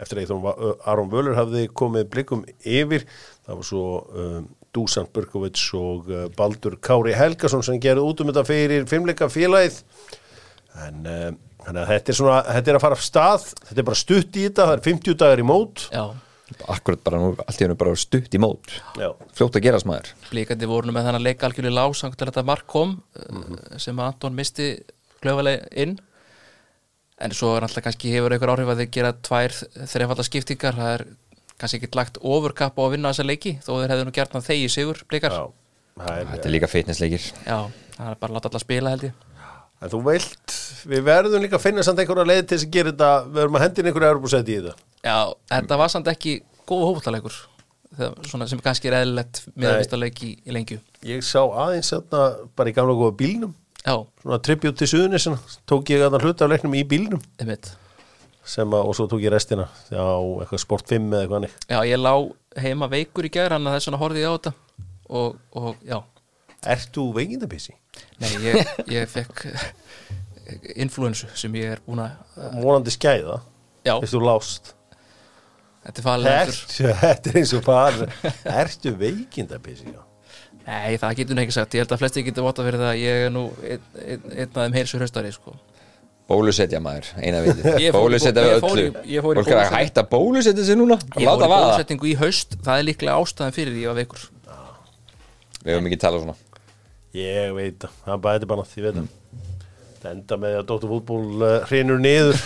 [0.00, 3.04] Eftir að Va- uh, Aron Völur hafði komið blikum yfir.
[3.44, 8.32] Það var svo um, Dusan Burkovits og uh, Baldur Kári Helgason sem gerði út um
[8.32, 9.82] þetta fyrir fimmleika félagið.
[10.88, 11.28] En uh,
[11.68, 14.48] að þetta er svona þetta er að fara af stað, þetta er bara stutt í
[14.48, 14.66] þetta
[16.44, 18.38] það 50 dagar í mót Já, akkurat bara nú, allt í hennu bara stutt í
[18.42, 18.74] mót.
[19.00, 19.08] Já.
[19.32, 20.10] fljótt að gerast maður.
[20.30, 23.54] Blíkandi voru nú með þannig að leika algjörlega lásang til þetta mark kom Mhm.
[23.72, 24.66] uh, sem Anton misti
[25.22, 25.98] klöfalega inn.
[27.18, 29.52] En svo er alltaf kannski hefur einhver áhrif að þeir gera tvær
[29.88, 30.74] þreifalda skiptingar.
[30.74, 31.04] Það er
[31.58, 34.42] kannski ekki lagt ofurkapp á að vinna þessa leiki þó þeir hefðu nú gert hann
[34.42, 35.44] þegi sigur blíkar Já,
[35.96, 37.58] það er, þetta er líka fitnessleikir Já,
[37.96, 39.12] það er bara að láta alla spila held ég
[39.84, 40.54] En þú vilt,
[40.88, 43.58] við verðum líka að finna samt einhverja leið til þess að gera þetta, við verðum
[43.58, 44.86] að hendina einhverja Europasæti í þetta.
[45.04, 45.18] Já,
[45.52, 47.36] þetta var samt ekki góð hóputalegur
[48.24, 50.80] svona sem kannski er eðlilegt með að vista leik í, í lengju.
[51.06, 52.22] Ég sá aðeins þarna
[52.56, 53.52] bara í gamla góða bílnum,
[53.84, 57.20] Já, svona tribut til suðunisina, tók ég að hluta af leiknum í bílnum.
[57.42, 57.74] Einmitt.
[58.48, 61.54] Sem að, og svo tók ég restina á eitthvað Sport 5 eða eitthvað hannig.
[61.68, 62.14] Já, ég lá
[62.64, 64.52] heima veikur í gær hann að þess vegna horfði ég á þetta.
[65.14, 65.98] Og, og já,
[66.66, 67.74] Ert þú veikindabissi?
[68.20, 69.44] nei, ég, ég fekk
[70.76, 73.40] influensu sem ég er búin að Vonandi skæða,
[73.86, 74.72] Já, fyrst þú lást.
[75.84, 77.98] þetta er Ertu, þetta er eins og far,
[78.64, 79.92] ertu veikindabissi?
[79.92, 80.02] Já.
[80.64, 83.00] Nei, það getur nú ekki sagt, ég held að flesti getur vota fyrir það að
[83.04, 85.52] ég er nú einn ein, ein af þeim heilsu hraustari sko.
[86.28, 87.66] bólusetja maður, eina vitið.
[87.84, 90.64] Ég fór í bólusetja bó- við ég fór í- öllu fólk er að hætta bólusetja
[90.64, 90.96] sig núna.
[90.96, 92.56] Ég fór í vaða, bólusetningu í haust.
[92.64, 94.22] Það er líklega ástæðan fyrir því að veikur.
[95.64, 96.36] Við höfum ekki talað svona
[97.14, 99.10] Ég veit það, það er bara, nátt, ég veit það.
[100.04, 102.40] Það enda með að Dóttur fútból uh, hrinur niður.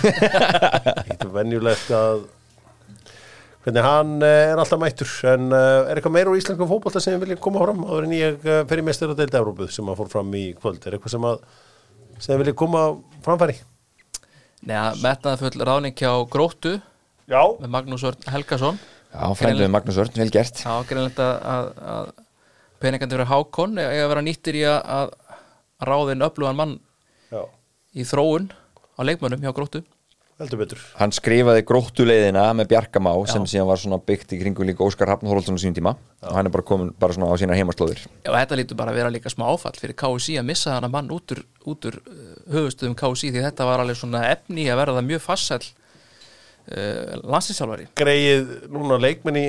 [1.09, 2.27] Þetta er venjulegt að
[3.65, 5.15] hvernig hann uh, er alltaf mættur.
[5.33, 8.15] En uh, er eitthvað meira úr íslenskum fótbolta sem ég vilja koma fram áður en
[8.19, 10.85] ég uh, fer í mestur að deilda Európuð sem að fór fram í kvöld.
[10.85, 11.41] Er eitthvað sem að
[12.23, 12.85] sem vilja koma
[13.25, 13.59] framfæri?
[14.69, 16.77] Nei, metnaði full ráðning hjá Gróttu
[17.31, 17.43] Já.
[17.61, 22.09] með Magnús Örn Helgason já, frænduði Magnús Örn, vel gert greinlegt að, að, að
[22.83, 25.13] peningandi fyrir hákon eiga að vera nýttir í að,
[25.85, 26.75] ráðin öflugan mann
[27.33, 27.45] Já,
[27.95, 28.51] í þróun
[28.99, 29.85] á leikmönnum hjá Gróttu
[30.39, 30.79] heldur betur.
[31.01, 33.51] hann skrifaði gróttuleiðina með Bjarkamá sem Já.
[33.57, 36.47] síðan var svona byggt í kringu líka Óskar Hafn Þorvaldsson á sínum tíma og hann
[36.47, 39.33] er bara komin bara svona á sína heimaslóðir Já, þetta lítur bara að vera líka
[39.35, 43.33] smá áfall fyrir KSI að missa hana mann út úr, út úr uh, höfustuðum KSI
[43.35, 45.67] því þetta var alveg svona efni að verða mjög fassæll
[46.69, 49.47] uh, landsinsjálfari Greið núna leikmenn í,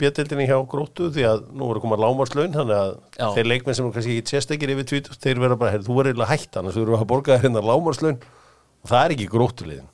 [0.00, 3.26] bjöldildinni hjá gróttu því að nú eru komað lámarslaun þannig að Já.
[3.36, 6.34] þeir leikmenn sem kannski ekki sérstakir yfir tvít þeir vera bara, heyrðu, þú verður eiginlega
[6.34, 9.88] hætt annars þú eru að borga þér hérna lámarslaun og það er ekki gróttuliðin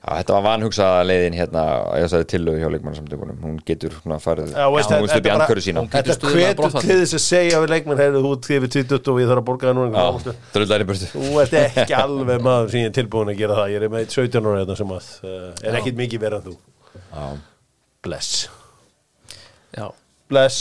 [0.00, 1.62] Já, þetta var vanhugsaða leiðin hérna
[2.00, 5.82] ég sagði tillögu hjá leikmannsamtökunum hún getur svona farið Já, veist, hún stuði bjankörðu sína.
[5.92, 9.42] Þetta hvetur til þess að segja við leikmenn heyrðu þú yfir tvít og ég þarf
[9.42, 10.00] að borga þér núna.
[10.00, 10.32] Já,
[11.12, 13.72] Þú ert ekki alveg maður sem ég er tilbúin að gera það.
[13.74, 16.58] Ég er með 17 ára hérna sem að uh, er ekkit mikið verið en þú.
[16.96, 17.24] Já,
[18.08, 18.34] Bless.
[19.76, 19.86] Já,
[20.32, 20.60] Bless.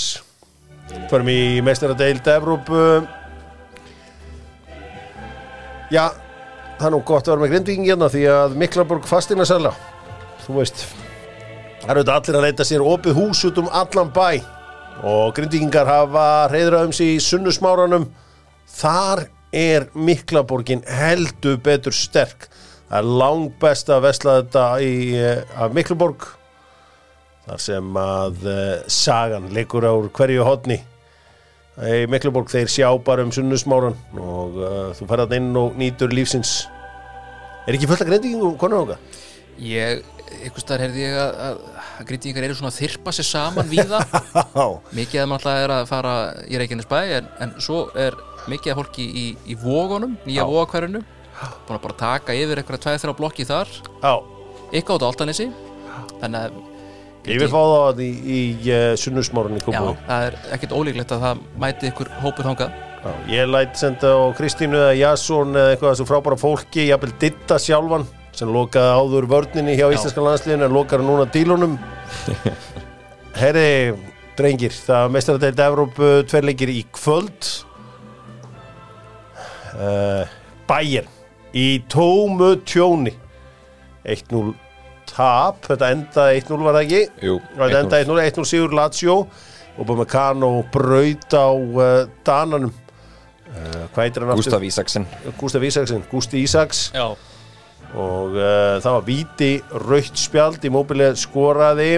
[1.07, 2.87] Förum í meistaradeild Evrópu.
[5.95, 6.09] Já
[6.79, 9.73] Það er nú gott að vera með grindvíking hérna því að Miklaborg fastina sæla
[10.45, 10.85] Þú veist
[11.79, 14.39] Það eru þetta allir að leita sér opið hús út um allan bæ.
[15.07, 18.09] Og grindvíkingar hafa reyðra um sig í sunnusmáranum
[18.69, 19.25] Þar
[19.55, 22.49] er Miklaborgin heldur betur sterk.
[22.89, 26.27] Það er langt best að vesla þetta í, eh, af Miklaborg
[27.49, 28.57] þar sem að uh,
[28.93, 30.77] sagan leikur á hverju hodni
[31.79, 36.67] í Mikluborg þeir sjá bara um sunnusmáran og uh, þú ferðat inn og nýtur lífsins.
[37.67, 39.03] Er ekki fullt að greintingum konar okkar?
[39.59, 40.03] ég,
[40.39, 41.59] einhvers staðar heyrði ég að,
[41.99, 44.01] að grindingar eru svona að þyrpa sér saman víða.
[44.57, 44.65] Já,
[44.95, 46.15] mikið af maður er að fara
[46.47, 48.17] í Reykjanesbæ en, en svo er
[48.49, 51.03] mikið af fólki í, í vógunum, nýja vógakverðinu
[51.67, 53.69] búin að bara taka yfir eitthvað tveið þrjá blokki þar.
[54.03, 54.13] Já.
[54.69, 55.47] Eitthvað át á Altanesi
[56.19, 56.57] þannig að
[57.27, 58.41] Ég vil fá það í, í
[58.71, 62.77] uh, sunnusmórun í já, það er ekkert ólíklegt að það mæti ykkur hópur þangað.
[62.99, 67.59] Já, Ég læt senda á Kristínu eða Jasson eða eitthvað þessu frábæra fólki jafnvel Ditta
[67.59, 71.75] sjálfan sem lokaði áður vörninni hjá íslenska landsliðinu en lokar núna dílunum.
[73.39, 73.95] Herri,
[74.39, 77.51] drengir það mestaradeild Evrópu tverleikir í kvöld.
[79.75, 80.23] Uh,
[80.69, 81.11] Bayern
[81.55, 83.15] í tómu tjóni.
[84.07, 84.55] 1-0
[85.09, 85.63] tap.
[85.67, 87.25] Þetta endaði 1-0 var það ekki?
[87.29, 89.17] Jú, þetta endaði 1-0 1-0 sigur Lazio.
[89.79, 92.73] Og Bumacano braut á uh, Dananum.
[93.49, 95.07] Uh, hvað heitir hann Gustaf Ísaksen.
[95.39, 96.89] Gustaf Ísaksen, Gusti Ísaks.
[96.93, 97.07] Já,
[97.97, 99.51] og uh, það var víti
[99.87, 101.91] raukt spjald í móbilið skoraði.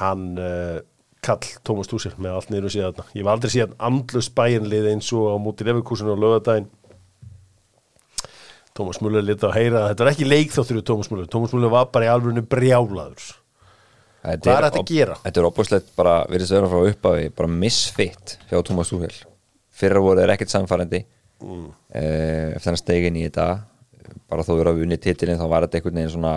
[0.00, 0.80] Hann uh,
[1.24, 5.10] kall Tómas Túsir með allt niður og síðan ég var aldrei síðan andlust bæinlið eins
[5.16, 6.68] og á múti Leverkusen og lögadaginn
[8.80, 11.72] Tómas Muller liti að heyra að þetta er ekki leikþáttur í Tómas Muller Tómas Muller
[11.76, 13.30] var bara í alvörinu brjálaður
[14.20, 15.14] Þetta Hvað er hægt að gera?
[15.22, 19.14] Þetta er opbúslegt bara, virðist vera frá upphafi bara misfitt hjá Thomas Tuchel
[19.80, 21.00] Fyrra voru þeir ekkert samfærandi
[21.40, 21.68] mm.
[22.56, 23.46] eftir hann stegin í þetta
[24.30, 26.34] bara þó verið að unni titilin þá var þetta einhvern veginn svona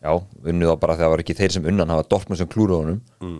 [0.00, 0.12] já,
[0.44, 2.80] unnið þá bara þegar það var ekki þeir sem unnan það var Dortmund sem klúra
[2.80, 3.38] honum mm.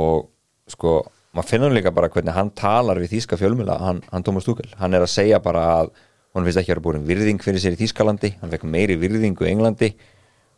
[0.00, 0.26] og
[0.72, 0.96] sko,
[1.36, 4.96] maður finnur líka bara hvernig hann talar við þýska fjölmjöla hann, hann Thomas Tuchel, hann
[4.96, 5.92] er að segja bara að
[6.36, 8.32] hann finnst ekki að vera búin virðing fyrir sér í Þýskalandi.
[8.42, 9.92] Hann fekk meiri virðingu í Englandi.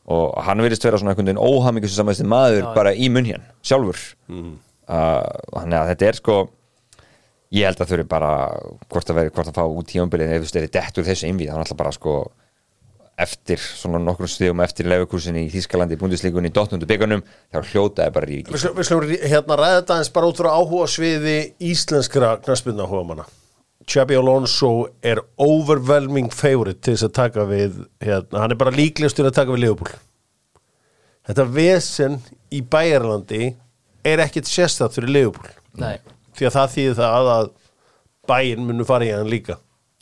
[0.08, 3.98] Og hann verðist vera svona einhvern veginn óhamingus samæðist maður bara í munn hér sjálfur
[4.30, 4.54] mm.
[4.88, 6.36] þannig að þetta er sko
[7.54, 8.32] ég held að þau eru bara
[8.88, 11.72] hvort að veri, hvort að fá út tímabilið ef þú styrir dettur þessu innvíð, þannig
[11.72, 12.14] að bara sko
[13.18, 18.54] eftir svona nokkrum stíðum eftir lefukursin í Þýskalandi, búndislíkunni, Dottundu byggunum, þá hljótaði bara ríki
[18.54, 23.26] Við rí- hérna ræða þetta eins bara út frá áhuga sviði íslenskra knaspinna manna
[23.88, 29.30] Chabi Alonso er overwhelming favorite til þess að taka við hérna, hann er bara líklegastur
[29.30, 29.94] að taka við Liverpool.
[31.28, 32.18] Þetta vesen
[32.52, 33.54] í Bæjarlandi
[34.08, 35.54] er ekkit sérstætt fyrir Liverpool.
[35.80, 35.96] Nei.
[36.36, 37.50] Því að það þýðir það að
[38.28, 39.58] bæinn munu fara í hann líka.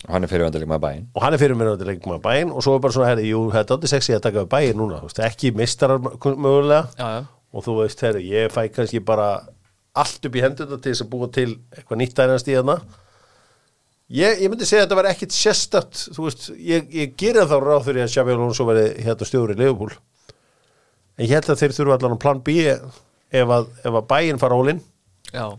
[0.07, 2.62] Hann er fyrirvendaleg með bæinn og hann er fyrir mér að leika með bæinn og
[2.62, 5.22] svo er bara svona, herri, jú, þetta er sexy að taka við bæinn núna, veist,
[5.24, 6.82] ekki mistarar mögulega.
[6.99, 7.22] Já, já,
[7.57, 9.30] og þú veist, herri, ég fæ kannski bara
[9.97, 12.76] allt upp í hendurna til þess að búa til eitthvað nýtt dænast í hana
[14.12, 17.57] ég, ég myndi segja að þetta var ekkit sérstætt þú veist, ég, ég gera þá
[17.62, 19.92] ráð fyrir að Xabi Alonso veri hérna stjóri í Leifupúl
[21.16, 24.59] en ég held að þeir þurfa allan plan B ef að, ef að bæinn fara
[24.59, 24.82] hólinn
[25.32, 25.57] já.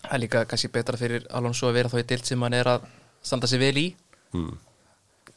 [0.00, 2.68] Það er líka kannski betra fyrir Alonso að vera þá í dild sem hann er
[2.72, 2.86] að
[3.22, 3.86] standa sig vel í.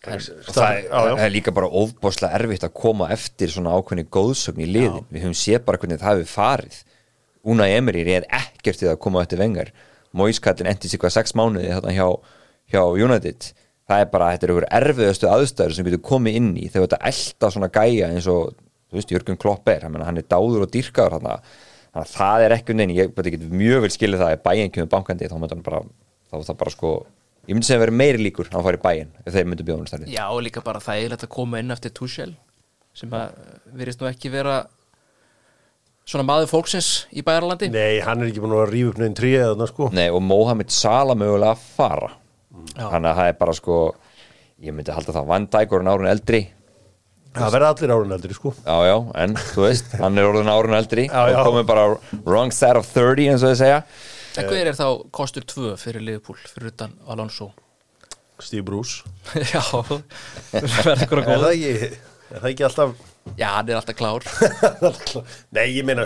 [0.04, 1.12] Það er, já, já.
[1.12, 5.26] það er líka bara ofbáslega erfitt að koma eftir svona ákveðni góðsögn í liðin við
[5.26, 6.80] höfum séð bara hvernig það hefur farið.
[7.54, 9.74] Una Emery er ekkert til að koma eftir vengar
[10.18, 12.08] Moiskallin endi sig hvað sex mánuði þarna hjá,
[12.74, 13.50] hjá United.
[13.90, 17.12] Það er bara, þetta er ykkur erfiðustu aðstæður sem getur komið inn í þegar þetta
[17.12, 18.54] elda svona gæja eins og,
[18.90, 19.84] þú veist, Jörgun Klopp er.
[19.88, 21.40] Hann, hann er dáður og dýrkaður þarna.
[21.94, 24.94] Þannig að það er ekki neini, ég ekki mjög vel skilið það að bæinn kemur
[24.94, 25.84] bankandi þá myndi hann bara,
[26.32, 26.94] þá er það bara sko
[27.44, 29.66] ég myndi segja að vera meiri líkur að hann fari í bæinn ef þeir myndi
[29.68, 32.32] bjóðum stærri já, líka bara þægilegt að koma inn eftir Tuchel
[32.96, 33.34] sem að
[33.76, 34.62] virðist nú ekki vera
[36.08, 39.52] svona maður fólksins í Bæjarlandi Nei, hann er ekki búin að rífa upp nefn tríða
[39.52, 39.90] þarna sko.
[39.96, 42.10] Nei, og Mohamed Salah mögulega að fara.
[42.74, 43.78] Þannig að það er bara sko
[44.64, 45.30] ég myndi halda það.
[45.32, 46.42] Van Dijk orðin árun eldri.
[47.34, 48.52] Það verða allir árun eldri sko.
[48.62, 51.08] Já, já, en þú veist, hann er orðin árun eldri.
[51.10, 51.38] Já, já.
[51.40, 51.86] og komið bara
[52.28, 53.80] wrong side of 30 eins og þið segja.
[54.38, 57.52] En hver er þá kostur 2 fyrir Liverpool fyrir utan Alonso?
[58.42, 59.04] Steve Bruce.
[59.54, 59.64] Já,
[60.54, 61.90] verður ykkur að Er það ekki,
[62.30, 62.96] er það ekki alltaf
[63.40, 64.26] já, hann er alltaf klár.
[65.56, 66.06] Nei, ég meina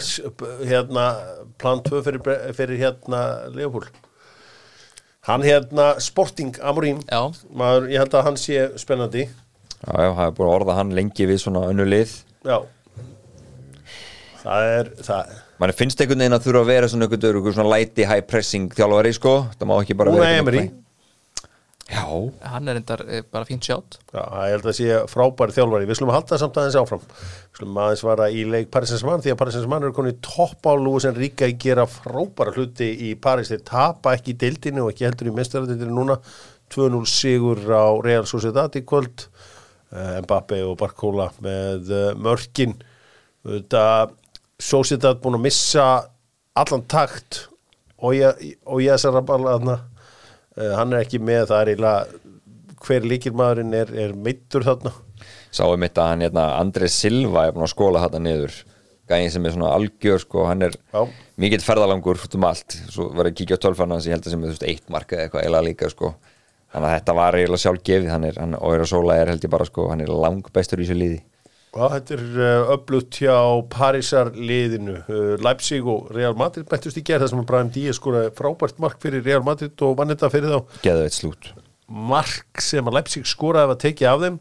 [0.65, 1.07] hérna,
[1.61, 2.21] plan 2 fyrir,
[2.57, 3.23] fyrir hérna
[3.55, 3.89] Leopold
[5.27, 7.01] Hann hérna Sporting Amorim.
[7.11, 7.19] Já,
[7.51, 9.25] Maður, ég held að hann sé spennandi.
[9.27, 12.13] Já, já, það er búin að orða hann lengi við svona önnu lið.
[12.47, 12.61] Já.
[14.47, 17.73] Það er það, mann finnst einhvern veginn að þurfa að vera svona einhvern veginn svona
[17.73, 20.61] lighty high pressing þjálfari sko, það má ekki bara Una vera Emery
[21.87, 22.03] já,
[22.51, 25.87] hann er endar bara fínt sjátt Já, ég held að sé frábæri þjálfari.
[25.87, 27.05] Við slum að halda samt aðeins áfram.
[27.07, 30.19] Við slum aðeins vara í leik Paris Saint-Germain Því að Paris Saint-Germain eru konið í
[30.27, 34.85] topp á Lúis Enrique að gera frábæra hluti í Paris Þeir tapa ekki í deildinu
[34.85, 36.19] og ekki heldur í mestaradildinu núna.
[36.73, 39.27] 2-0 sigur á Real Sociedad í kvöld.
[39.87, 42.75] Uh, Mbappe og Barcola með uh, mörkin.
[43.47, 43.83] Þetta
[44.59, 45.85] Sociedad búin að missa
[46.57, 47.45] allan takt.
[48.03, 49.86] Og ég, og ég þessar að
[50.57, 52.23] hann er ekki með það er eiginlega
[52.87, 54.93] hver líkilmaðurinn er, er meittur þarna.
[55.53, 58.57] Sáum mitt að hann, hérna, Andrés Silva er búin að skóla þetta niður.
[59.07, 61.01] Gæðin sem er svona algjör, sko, hann er Já.
[61.39, 62.75] mikill ferðalangur út um allt.
[62.91, 64.65] Svo var ég að kíkja á tölfann hans, ég held að sem er, þú veist,
[64.67, 66.11] eitt mark eða eitthvað eiginlega líka, sko.
[66.73, 69.53] Þannig að þetta var eiginlega sjálf gefið, hann er, hann, Óira Sóla er held ég
[69.53, 71.21] bara, sko, hann er lang bestur í þessu liði.
[71.23, 71.36] Já,
[71.75, 73.37] þetta er uh, öflutt hjá
[73.71, 77.99] Parísar liðinu uh, Leipzig og Real Madrid bættust í gerð þar sem að Brahim Díaz
[77.99, 80.77] skoraði frábært mark fyrir Real Madrid og vann þetta fyrir þá.
[80.85, 81.51] Geðu eitt slút.
[81.87, 84.39] Mark sem að Leipzig skoraði var tekið af þeim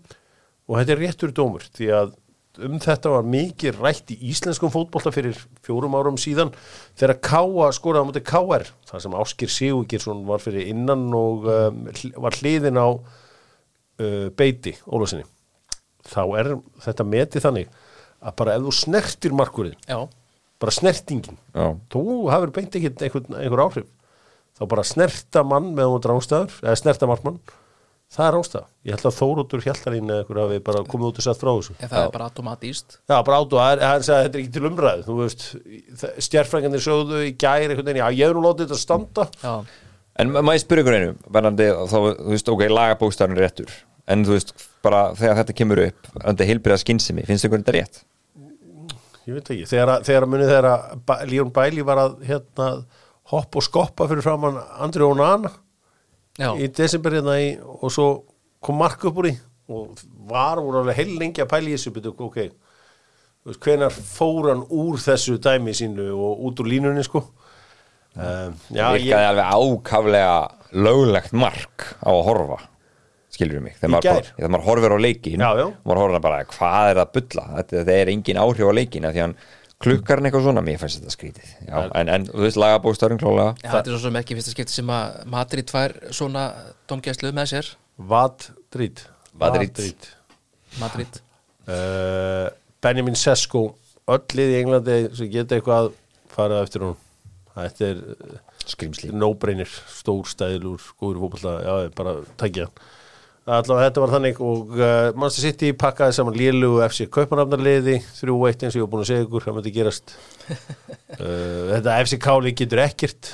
[0.66, 2.14] og þetta er réttur dómur því að
[2.64, 6.54] um þetta var mikið rætt í íslenskum fótbolta fyrir fjórum árum síðan
[6.96, 11.86] þegar Káa skoraði á móti KR þar sem Áskir Sigurgeirsson var fyrir innan og um,
[12.22, 15.26] var hliðin á uh, beiti Ólasinni
[16.12, 16.52] þá er
[16.86, 17.74] þetta metið þannig
[18.26, 19.98] að bara ef þú snertir markurinn Já,
[20.62, 22.02] bara snertingin Já, þú
[22.32, 23.92] hafur beint ekkert einhver, einhver áhrif
[24.56, 27.38] þá bara snerta mann með hún rángstæður eða snerta markmann
[28.16, 31.24] það er rángstæð ég held að Þóróttur Hjaltarín eða einhver hafi bara komið út og
[31.26, 31.74] sett frá þessu.
[31.82, 35.02] En það er bara automatíst já bara áttu að að þetta er ekki til umræðu
[35.08, 35.46] þú veist,
[36.28, 39.26] stjærfrængandi sögðu í gæri einhvern veginn, já ég hef nú látið þetta standa.
[39.42, 39.56] Já,
[40.16, 43.74] En ma- maður spyrir ykkur einu, verðandi þá, þú veist, ok, lagabókstafn er réttur
[44.08, 44.52] en þú veist,
[44.86, 48.02] bara þegar þetta kemur upp andi heilbriða skynsemi, finnst ykkur þetta rétt?
[49.26, 52.68] ég veit ekki, þegar, að- þegar munið þegar Líón Bæli var að hérna,
[53.32, 55.50] hoppa og skoppa fyrir framann Andri Ónana
[56.62, 58.06] í desember hérna í, og svo
[58.62, 59.34] kom mark upp úr í
[59.66, 59.98] og
[60.30, 62.38] var voru alveg heil lengi að pæla í þessu byrju, ok,
[63.64, 67.24] hvenar fór hann úr þessu dæmi sínu og út úr línunni sko?
[68.16, 70.36] Um, já, virkaði ég, alveg ákaflega
[70.86, 72.60] löglegt mark á að horfa
[73.36, 75.66] skilur mig, Í þegar maður, bara, þegar maður horfir á leikin Já, já.
[75.84, 77.46] maður horfir bara, hvað er það að bulla?
[77.52, 79.36] Þetta, þetta er engin áhrif á leikin af því hann
[79.84, 81.50] klukkar hann eitthvað svona, mér fannst þetta skrítið.
[81.68, 83.50] Já, en, en þú veist, lagabókstafn klálega.
[83.60, 86.46] Já, þetta er svo sem ekki fyrsta skipti sem að Madrid tvær svona
[86.88, 87.72] domgæslu með sér.
[87.96, 89.04] Vadrít
[89.36, 90.08] Madrid.
[90.80, 91.20] Madrid.
[91.66, 92.48] Uh,
[92.82, 93.68] Benjamin Sesko
[94.06, 95.90] öll lið í Englandi sem geta eitthvað
[96.32, 96.96] farið á eftir hún
[97.56, 98.02] þetta er
[98.66, 102.84] skrimsli no-brainer, stór stæðilur góður fótbolta, já, bara tækja hann
[103.46, 108.74] allavega þetta var þannig og uh, Manchester City pakkaði saman lélugu FC Kaupanafnarliði, 3-1 eins
[108.74, 110.14] og ég var búin að segja ykkur, það myndi gerast
[111.20, 113.32] uh, þetta FC Káli getur ekkert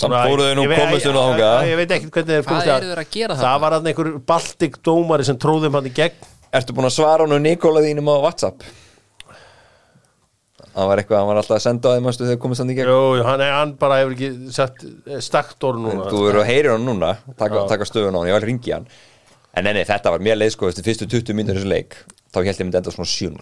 [0.00, 1.24] samt fóruðu nú Ég veit- komist hún á
[1.68, 3.62] ég- veit ekkert hvernig þeir Hvað komist að gera það þarna?
[3.66, 7.36] var hann einhver baltik dómari sem tróðum hann í gegn Ertu búin að svara hann
[7.36, 8.64] og Nikola þínum á Whatsapp?
[10.70, 12.90] Það var eitthvað, hann var alltaf að senda á þeim þegar komist hann í gegn?
[12.92, 14.84] Jú, hann, hann bara hefur ekki sagt
[15.26, 18.36] stakt orð núna Þú verður að heyra hann núna, taka, taka stöðun á hann, ég
[18.36, 18.86] var að ringi hann.
[19.50, 21.96] En nei, þetta var mér leið sko, eftir fyrstu 20 mínútur í þessu leik
[22.30, 23.32] Þá held ég myndi enda svona 7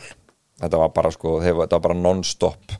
[0.62, 2.78] Þetta var bara sko, þetta var bara non-stop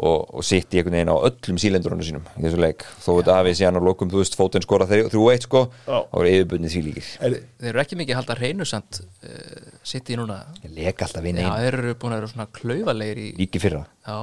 [0.00, 2.86] Og, og sitt í einhvern veginn á öllum sílendurunum sínum í þessu leik.
[3.04, 5.60] Þó þetta hafi síðan á lokum, þú veist, fótinn skora 3-1 sko.
[5.84, 9.66] Það voru yfirbundið því líkir Er, Þeir eru ekki mikið að halda hreinu samt uh,
[9.84, 10.38] City núna.
[10.64, 13.60] Ég leik alltaf við Já, neina, þeir eru búin að vera svona klaufalegir í líki
[13.60, 13.82] fyrra.
[14.08, 14.18] Já,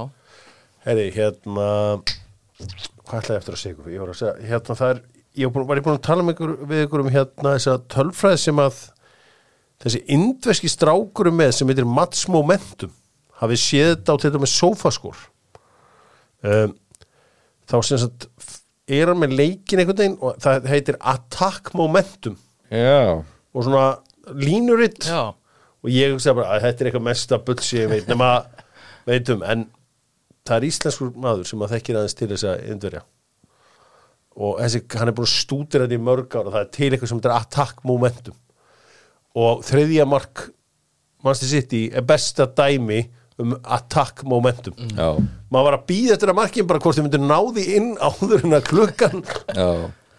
[0.88, 1.70] Herri, hérna
[2.58, 3.94] hvað ætlaði ég eftir að segja ykkur?
[3.94, 5.02] Ég var að segja, hérna það er
[5.38, 7.76] ég var búin, var ég búin að tala með ykkur, við ykkur um hérna þessa
[7.94, 8.80] tölfræði sem að
[9.84, 12.94] þessi indveski strákurum með sem heitir Mats Momentum
[13.42, 15.20] hafið séð þetta á til þetta með sofaskór
[16.48, 16.76] um,
[17.68, 18.28] þá sem sagt
[18.88, 22.38] er hann með leikin einhvern veginn og það heitir Attack Momentum.
[22.72, 23.88] Já, og svona
[24.38, 25.08] línuritt.
[25.08, 25.34] Já,
[25.84, 28.32] og ég hugsa bara að þetta er eitthvað mesta bullsi ég veit nema
[29.10, 29.68] veitum en
[30.48, 33.04] það er íslenskur maður sem að þekkir aðeins til þess að indverja.
[34.38, 37.12] Og þessi, hann er búin að stúdira þetta í mörg ára það er til eitthvað
[37.12, 38.38] sem þetta er attack momentum.
[39.38, 40.48] Og þriðja mark
[41.26, 43.02] Manchester City er besta dæmi
[43.38, 44.74] um attack momentum.
[44.98, 45.14] Já,
[45.54, 48.58] maður var að býða eftir að markin bara hvort þið myndir náði inn áður en
[48.58, 49.24] að klukkan
[49.54, 49.70] já.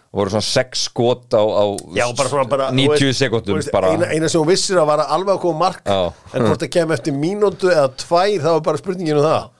[0.08, 1.64] Og voru svona sex skot á, á
[1.98, 3.58] Já, bara svona bara 90 þú veist, sekundum
[3.92, 5.98] eina, eina sem hún vissir að var alveg að koma mark Já.
[6.32, 9.50] en hvort það kem eftir mínútu eða tvær þá er bara spurningin um það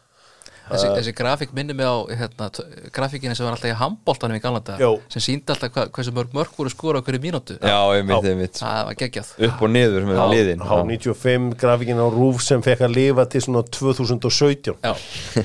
[0.68, 2.48] þessi, þessi grafík minni mig á hérna,
[2.94, 4.76] grafíkinni sem var alltaf í handbóltanum í galanda
[5.12, 7.58] sem síndi alltaf hva, hversu mörg mörg voru skora á hverju mínútu.
[7.58, 8.60] Já, einmitt, einmitt.
[8.60, 9.30] Það var geggjað.
[9.48, 10.64] Upp og niður með liðin.
[10.68, 14.92] H95 grafíkin á Rúf sem fekk að lifa til svona 2017 Já,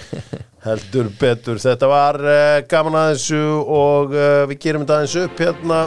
[0.67, 5.45] heldur betur, þetta var uh, gaman að þessu og uh, við gerum þetta aðeins upp
[5.47, 5.79] hérna.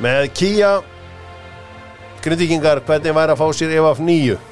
[0.00, 0.78] Með Kia
[2.20, 4.49] Grindvíkingar, hvernig væri að fá sér EFF 9 það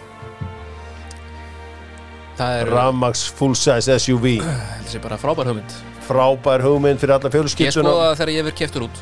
[2.40, 4.26] er Ramax full size SUV
[4.84, 5.72] þessi bara frábær hugmynd.
[6.08, 8.96] Frábær hugmynd fyrir alla Ég fjölskylduna skoða þegar ég verð keftur út.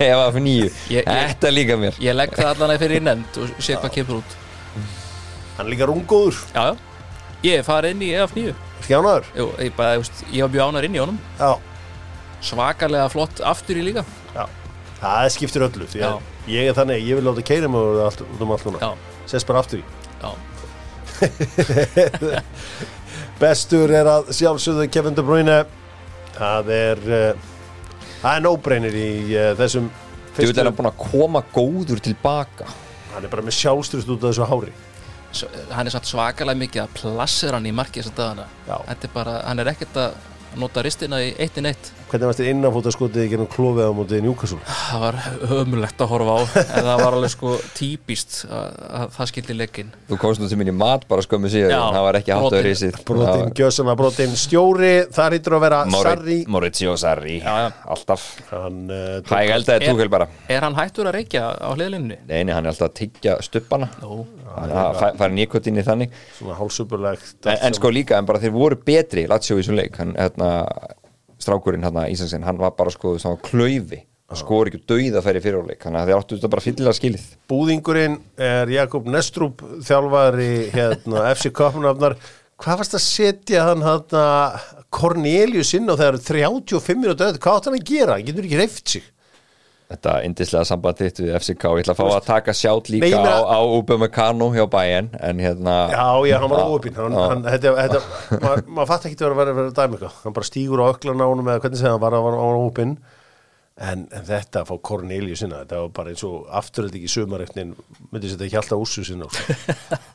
[0.02, 0.70] ef fyrir nýju.
[0.90, 1.94] Ég- ég- Þetta líka mér.
[2.02, 4.30] Ég legg það allan að fyrir í nefnd og sé hvað kemur út.
[5.58, 6.36] Hann líka rungóður.
[6.54, 6.74] Já, já.
[7.44, 8.54] Ég er farið inn í EF9
[8.86, 9.98] Skjánaður Jú, ég, bara,
[10.32, 11.18] ég var mjög ánar inn í honum.
[11.38, 11.52] Já,
[12.44, 14.02] svakalega flott aftur í líka.
[14.34, 14.44] Já,
[15.04, 16.10] það skiptir öllu Já.
[16.50, 18.90] ég er þannig, ég vil láta keira mig út um allt núna, Já,
[19.30, 19.84] sest bara aftur í.
[23.40, 25.58] Bestur er að sjálfsögðu Kevin De Bruyne.
[26.34, 27.34] Það er uh,
[28.22, 29.86] það er nóbreinir í uh, þessum
[30.34, 32.66] Þú veit að hann búin að koma góður tilbaka.
[33.12, 34.72] Hann er bara með sjálfstrust út af þessu hári.
[35.34, 35.44] S
[35.74, 38.44] hann er svakalega mikið að plassera hann í markið þess að dagana
[38.94, 40.10] er bara, hann er ekkert að
[40.58, 41.84] nota ristina í eitt inn eitt
[42.14, 44.58] hvernig varst þér innanfóta skotið í gennum klófið á móti Newcastle?
[44.70, 45.16] Það var
[45.58, 49.90] ömulegt að horfa á en það var alveg sko típist að, að það skildi leggin
[50.12, 52.44] Þú komst nú til mín í mat bara skömmu síðan Já, Það var ekki hátt
[52.44, 52.98] að brotin- risið.
[53.10, 56.38] Brotin, gjössana brotin stjóri það hýttur að vera Sarri.
[56.54, 57.68] Maurizio Sarri Já, já.
[57.96, 58.26] Alltaf.
[58.54, 60.28] Hann uh, Hæg eldaði Er- túkel bara.
[60.48, 62.20] Er hann hættur að reykja á hliðlinni?
[62.30, 63.90] Nei, nei, hann er alltaf að tyggja stuppana
[64.54, 66.12] Það fær nikotin í þannig.
[66.38, 69.24] Svona hálsupulegt en, en sko líka, en bara þeir voru betri
[71.44, 74.04] Leik hann, strákurinn hérna, Ísaksen, hann var bara sko svona klaufi.
[74.28, 77.24] Hann skor ekki dauða færi fyrirleik þannig að þeir áttu þetta bara fyllilega skilið.
[77.48, 82.16] Búðingurinn er Jakob Nestrup þjálfari hérna FC Kaupnafnar
[82.56, 84.24] hvað varst að setja hann hérna
[84.94, 88.60] Cornelius inn það eru 35 minúti auðvitað, hvað átt hann að gera, hann getur ekki
[88.62, 89.10] reyft sig
[89.92, 93.34] þetta indislega samband þitt við FCK ég ætla að fá að taka sjátt líka meina-
[93.36, 97.26] á, á Upamecano hjá Bayern en hérna Já, já, hann var óöpinn hann, Já.
[97.30, 98.00] hann, þetta, þetta,
[98.44, 100.16] maður mað fatt ekki að vera að vera að dæma eitthvað.
[100.24, 102.96] Hann bara stígur á öklan á honum eða hvernig segja hann var að var óöpinn
[103.74, 107.72] en, en þetta að fá Cornelius sinna þetta var bara eins og afturöldi ekki sumareiknin
[108.12, 109.26] myndi setja ekki alltaf ússu sinna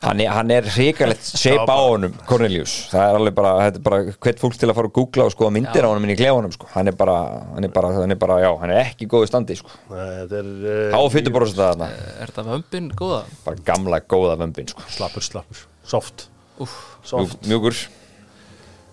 [0.00, 4.16] hann hann er hrikalegt shape á honum Cornelius, það er alveg bara, þetta er bara
[4.16, 6.56] hvert fólk til að fara að googla og skoða myndir á honum inn í klefunum,
[6.56, 7.18] sko, hann er bara
[7.52, 10.40] hann er bara, hann er bara, já, hann er ekki í góðu standi sko, þetta
[10.40, 13.22] er uh, á fyttu bara þarna, er þetta vömbin góða?
[13.44, 16.30] bara gamla góða vömbin, sko, slappur, slappur, soft.
[16.60, 16.72] Úf,
[17.08, 17.76] soft, Mjúk- mjúkur.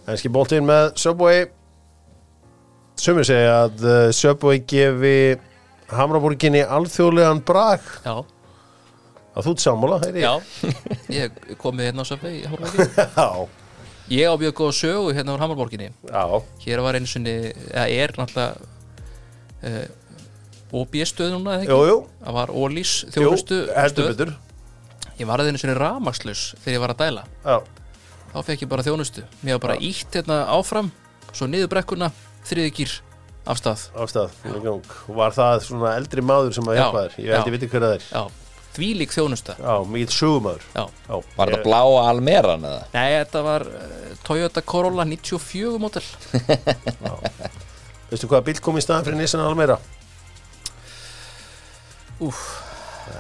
[0.08, 1.48] Enski boltinn með Subway
[3.02, 5.18] sumir segja að uh, Subway gefi
[5.94, 7.84] Hamraborginni alþjóðlegan brag.
[8.04, 8.16] Já,
[9.38, 10.34] að þú ert sammála, heyri já.
[11.14, 13.30] Ég komið hérna á söfni í Hammarborginni já,
[14.08, 16.24] Ég á mjög góða sögu hérna á Hammarborginni já.
[16.66, 17.38] Hér var einu sinni,
[17.72, 18.68] eða er náttúrulega
[19.64, 21.72] uh, OB-stöð núna, eða ekki?
[21.72, 21.98] Jú, jú.
[22.26, 24.14] Það var Ólís Jú, þjónustu heldur stöð.
[24.18, 24.36] betur.
[25.18, 27.24] Ég var að einu sinni rafmagnslaus þegar ég var að dæla.
[27.48, 27.58] Já,
[28.34, 29.24] Þá fekk ég bara þjónustu.
[29.42, 30.90] Mér var bara ítt hérna áfram
[31.36, 32.08] Svo niður brekkuna,
[32.50, 32.96] þriði gýr
[33.48, 34.34] af stað.
[34.48, 34.90] Í gang.
[35.16, 37.16] var það svona eldri maður sem að Já, hjálpa þér?
[37.24, 37.48] Ég held já.
[37.48, 38.08] ég viti hver það er.
[38.12, 38.24] Já,
[38.78, 39.56] þvílík þjónusta.
[39.58, 40.84] Já, mikið sögumadur Já.
[41.08, 41.16] já.
[41.38, 42.82] var þetta bláa Almeran eða?
[42.94, 46.04] Nei, þetta var uh, Toyota Corolla 94 mótel
[48.12, 49.80] veistu hvað bíl kom í staðan fyrir Nissan Almeira
[52.24, 52.38] Úf,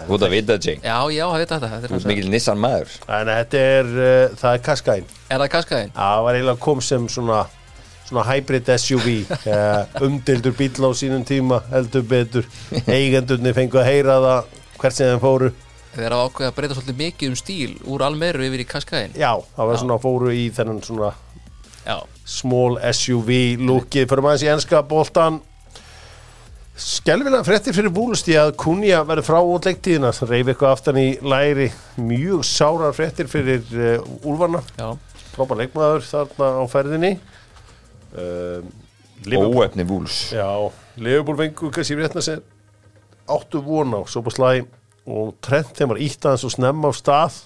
[0.08, 2.30] Þú ert að vita Jay, já, já, það veit þetta, þetta er, þú hans- mikil
[2.34, 2.94] Nissan maður.
[3.18, 5.92] En þetta er, uh, það er Kaskæn er það kaskaðin?
[5.96, 7.40] það var eiginlega kom sem svona
[8.08, 9.08] svona hybrid SUV
[10.08, 12.48] umdildur bíl á sínum tíma heldur betur,
[12.88, 15.54] eigendurni fengu að heyra það hvert sem þeim fóru.
[15.98, 19.16] Þeir hafa ákveðið að breyta svolítið mikið um stíl úr almeru yfir í kaskaðin.
[19.18, 21.14] Já, það var svona fóru í þennan svona
[21.88, 23.30] Já, small SUV
[23.64, 25.40] lúkið fyrir maður þessi enska boltan.
[26.78, 31.72] Skelvilega fréttir fyrir búlusti að Kunja verður frá út leiktíðina reyfi eitthvað aftan í læri.
[31.98, 34.92] Mjög sárar fréttir fyrir uh, Úlfarna, já,
[35.34, 37.14] frábær leikmaður þarna á ferðinni
[38.18, 40.48] óefni vúls já,
[40.98, 42.42] Liverpool fengu kannski fréttina sem
[43.28, 44.66] áttu von á svo på slæ
[45.08, 47.42] og trend þeim var ítt aðeins og snemma á stað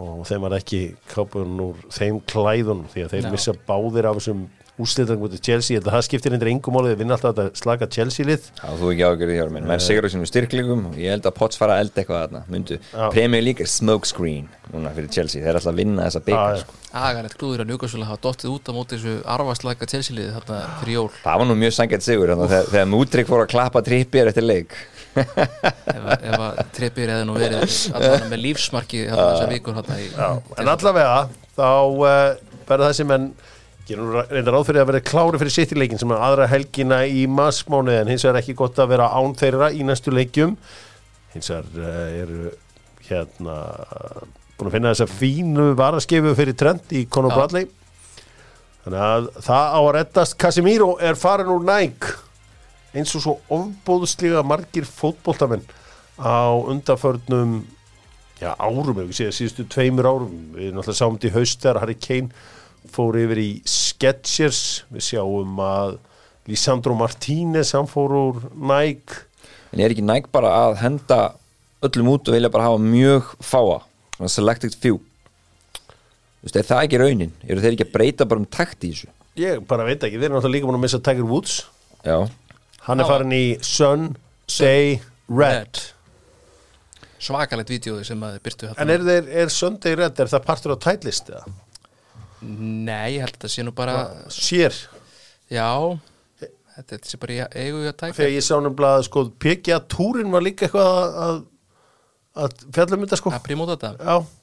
[0.00, 3.30] og þeim var ekki kápun úr þeim klæðun því að þeir Já.
[3.34, 4.46] missa báðir af þessum
[4.84, 7.88] úrslitan út í Chelsea, þetta það skiptir endur engum málið, þeir vinna alltaf þetta slaka
[7.96, 8.48] Chelsea lið.
[8.60, 11.36] Já, þú ekki ágjörði hjá mér, menn sigur á sínum styrklingum og ég held að
[11.40, 12.42] Potts fara að elda eitthvað þarna.
[12.50, 12.80] Myndu.
[13.14, 16.54] Premier League er smoke screen núna fyrir Chelsea, þeir er alltaf að vinna þessa byggar
[16.56, 16.62] já.
[16.64, 16.72] sko.
[17.40, 21.10] klúður að njúkvæmsvöla hafa dottið út á móti þessu arfarslæka telsiliði þarna fyrir jól.
[21.22, 24.30] Það var nú mjög sangjart sigur þannig að þegar, þegar Mútrik fór að klappa trippir
[24.30, 24.74] eftir leik.
[25.10, 27.62] Ef, að- ef að treppir hefði nú verið
[27.94, 28.42] allavega með
[33.90, 37.92] gerum reynda ráð fyrir að vera klári fyrir sittileikin sem er aðra helgina í massmánu
[37.96, 40.54] en hins vegar ekki gott að vera án þeirra í næstu leikjum.
[41.34, 42.52] Hins vegar uh, eru
[43.10, 43.56] hérna
[44.56, 47.34] búin að finna þessa fínu varaskefu fyrir trend í Conor.
[47.34, 47.68] Bradley.
[48.84, 50.36] Þannig að það á að reddast.
[50.40, 52.08] Casemiro er farin úr næk
[52.96, 55.66] eins og svo ofbóðslega margir fótboltamenn
[56.18, 57.60] á undarförnum
[58.40, 60.32] já, árum, ef ekki segja, síðustu tveimur árum.
[60.56, 62.48] Við náttúrulega sáum þetta í haust þegar Harry Kane
[62.88, 64.84] fór yfir í Skechers.
[64.94, 65.98] Við sjáum að
[66.50, 69.26] Lisandro Martínez, hann fór úr Nike.
[69.70, 71.20] En er ekki næg bara að henda
[71.84, 73.78] öllum út og vilja bara hafa mjög fáa?
[74.16, 74.98] Svona selected few.
[76.40, 77.32] Þú veist, er það ekki raunin?
[77.46, 79.12] Eru þeir ekki að breyta bara um takt í þessu?
[79.40, 81.60] Ég bara veit ekki, við erum náttúrulega líka búin að missa Tiger Woods.
[82.04, 82.16] Já,
[82.86, 84.06] Hann er farin í Sun,
[84.48, 85.78] Day, Red.
[87.20, 90.78] Svakalegt vídeo sem að byrtu En er, þeir, er Sunday Red, er það partur á
[90.80, 91.42] tætlist eða?
[92.40, 93.94] Nei, ég held að það sé nú bara
[94.32, 94.76] Sér,
[95.52, 95.66] Já,
[96.40, 100.30] þetta, þetta sé bara í eigu að tæka þegar ég sá nefnilega sko, PGA túrin
[100.32, 101.40] var líka eitthvað að,
[102.44, 103.32] að, fjallum þetta sko.
[103.36, 103.92] Að prímóta þetta?
[104.00, 104.36] Já,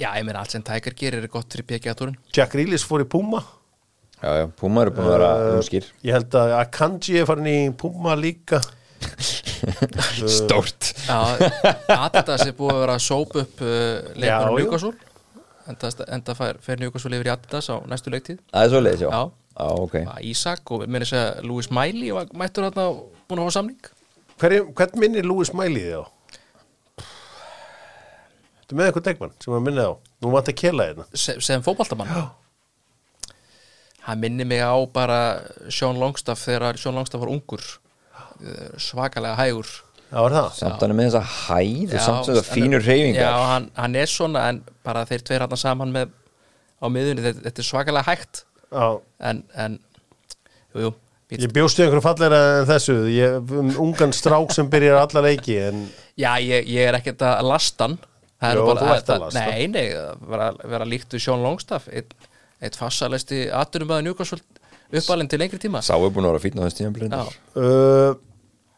[0.00, 3.08] Já, ég meina allt sem tækar gerir er gott fyrir PGA-túrin Jack Reelis fór í
[3.12, 3.42] Puma.
[4.20, 5.90] Já, já, Puma eru búin að vera Uh, umskýr.
[6.08, 8.62] Ég held að Akanji er farin í Puma líka.
[10.40, 10.90] Stórt.
[11.04, 11.18] Já,
[11.96, 14.58] Adidas er búið að vera að sópa upp uh, leikmann jú.
[14.64, 15.09] Newcastle
[15.70, 18.42] enda, enda fer, fer Newcastle yfir í Adidas á næstu leiktíð.
[18.52, 19.10] Það er svo leiðis, já.
[19.10, 19.22] Já.
[19.60, 19.96] Já, ok.
[20.06, 23.90] Að Ísak og meina þess að Louis Miley var mættur þarna og búin að samning.
[24.40, 26.04] Hver, Hvern minnir Lewis Miley þið á?
[28.60, 29.92] Þetta með eitthvað degmann sem að minni á?
[30.22, 31.06] Nú vant að kela hérna.
[31.18, 32.12] Sem, sem fótboltamann?
[34.06, 35.20] Hann minni mig á bara
[35.68, 37.64] Sean Longstaff þegar Sean Longstaff var ungur.
[38.40, 39.66] Uh, svakalega hægur.
[39.66, 39.80] Já?
[40.10, 44.10] Samt hann er með þessa hæð og samt þessa fínur reyfingar Já, hann, hann er
[44.10, 46.10] svona en bara þeir tveir hann saman með
[46.80, 48.42] á miðunni, þetta, þetta er svakalega hægt.
[48.70, 48.86] Já,
[49.30, 49.74] en, en
[50.72, 50.92] jú, jú,
[51.30, 52.96] bíll- ég bjóstu einhverju falleira en þessu.
[53.12, 55.84] Ég, um ungan strák sem byrjar alla leiki en
[56.18, 57.98] Já, ég, ég er ekkert að lasta hann.
[58.40, 59.44] Það er Jó, þú ert að lasta.
[59.44, 59.84] Nei, nei,
[60.32, 62.16] vera, vera líkt við Sean Longstaff eitt,
[62.64, 64.40] eitt fassalæsti aðdurum að njúkast
[64.90, 65.84] uppalinn til lengri tíma.
[65.84, 67.20] Sá er búin að vera fínn á þess tíma Já,
[67.60, 68.16] uh,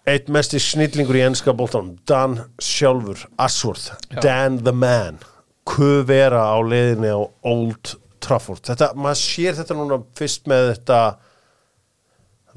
[0.08, 3.92] Eitt mesti snillingur í enska boltan Dan sjálfur, Ashworth
[4.22, 5.20] Dan the man.
[5.68, 7.92] Kuvera á leiðinni á Old
[8.22, 8.64] Trafford.
[8.66, 10.98] Þetta, maður sér þetta núna fyrst með þetta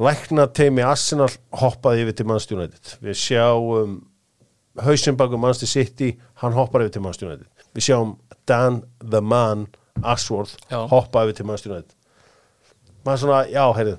[0.01, 1.29] lækna teimi Arsenal
[1.61, 2.95] hoppaði yfir til Manchester United.
[3.05, 3.95] Við sjáum
[4.85, 7.67] hausinn bakum Manchester City hann hoppar yfir til Manchester United.
[7.77, 8.15] Við sjáum
[8.49, 9.67] Dan the man
[10.03, 10.81] Ashworth Já.
[10.91, 11.93] hoppa yfir til Manchester United.
[13.05, 13.97] Maður svona, já, heyrðu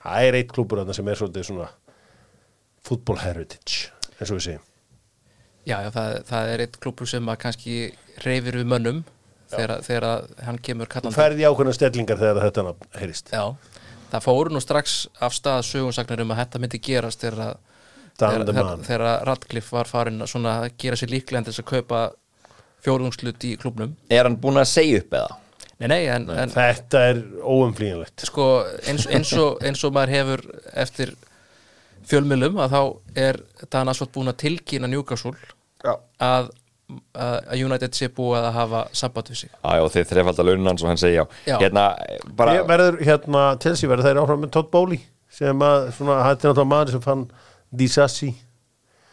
[0.00, 1.66] það er eitt klúbur þarna sem er svolítið svona
[2.86, 4.66] football heritage eins og við segjum.
[5.68, 7.74] Já, já það, það er eitt klúpur sem að kannski
[8.24, 9.02] reyfir við mönnum
[9.50, 11.18] þegar, þegar að hann kemur þú kallandi.
[11.18, 13.32] ferði ákveðna stellingar þegar þetta nafn heyrist.
[13.34, 13.44] Já,
[14.12, 17.58] það fóru nú strax af stað sögumsagnir um að þetta myndi gerast þegar
[18.20, 22.00] þegar, þegar, Radcliffe var farin að svona að gera sér líklega til þess að kaupa
[22.84, 25.38] fjórðungslut í klubnum Er hann búin að segja upp eða?
[25.80, 28.26] Nei, nei, en, en þetta er óumflýjanlegt.
[28.28, 28.46] Sko
[28.84, 30.42] eins, eins, og, eins og maður hefur
[30.82, 31.14] eftir
[32.08, 32.80] fjölmiðlum að þá
[33.26, 33.40] er
[33.72, 35.34] Dan Asfalt búin að tilkynna Newcastle
[35.84, 36.50] að,
[37.14, 39.54] að United sé búið að hafa samband við sig.
[39.60, 41.56] Já, þeir þrefaldar launin hans og hann segja já.
[41.60, 41.86] Hérna,
[42.36, 46.22] bara Ég verður hérna til þessi verður þeir áfram með Todd Bowley sem að svona,
[46.26, 47.26] hætti náttúrulega maður sem fann
[47.70, 48.32] Disassi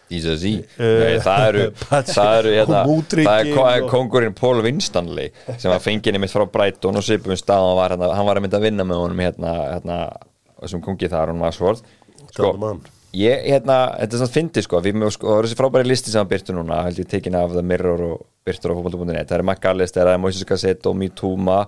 [0.08, 1.64] Ísasi Eh, Nei, það eru,
[2.08, 2.82] það eru hérna,
[3.28, 8.14] það er, kongurinn Paul Winstanley sem var fengið mitt frá Brighton og svipum stað hérna,
[8.16, 9.98] hann var að mynda að vinna með honum hérna, hérna
[10.72, 11.84] sem kongi þar hún var svort
[12.34, 12.52] sko,
[13.18, 16.14] ég, hérna, þetta er svona fyndi sko, við með, sko, það er þessi frábæri listi
[16.14, 19.38] sem hann byrtu núna, held ég tekin af The Mirror og byrtur á fótbolta.net, það
[19.40, 21.60] er McAllister, það er Moises Cassett og Mituma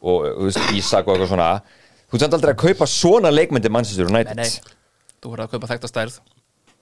[0.00, 1.52] og þú veist, Ísak og eitthvað svona.
[2.10, 4.38] Þú veist aldrei að kaupa svona leikmyndi Manchester United.
[4.38, 4.76] Nei, nei,
[5.20, 6.20] þú voru að kaupa þekta stærð.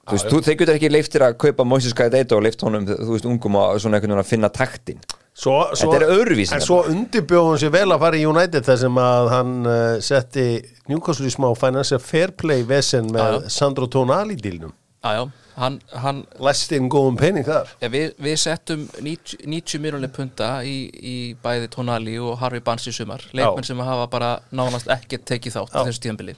[0.09, 3.11] Þú veist, þú, þeir getur ekki leiftir að kaupa Moises Kajdeito og leift honum, þú
[3.13, 5.03] veist, ungum og svona einhvern veginn að finna taktin
[5.39, 8.81] Svo, svo, Þetta er öðruvísi En svo undirbjóðum sér vel að fara í United þar
[8.81, 10.47] sem að hann uh, setti
[10.89, 13.51] Newcastle í smá financial fair play vesen með Já, já.
[13.59, 15.23] Sandro Tonali dílnum Já, já,
[15.61, 17.69] hann, hann Læst inn góðum pening þar.
[17.79, 22.89] Ja, við, við settum 90, 90 miljonir punta í, í bæði Tonali og Harvey Barnes
[22.91, 23.23] í sumar.
[23.31, 26.35] Leikmenn sem hafa bara nánast ekkert tekið þátt þessu tíðanbili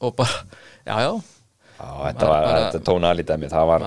[0.00, 0.40] og bara,
[0.86, 1.12] já, já.
[1.76, 3.82] Já, þetta var, þetta tóna alveg dæmi, það var,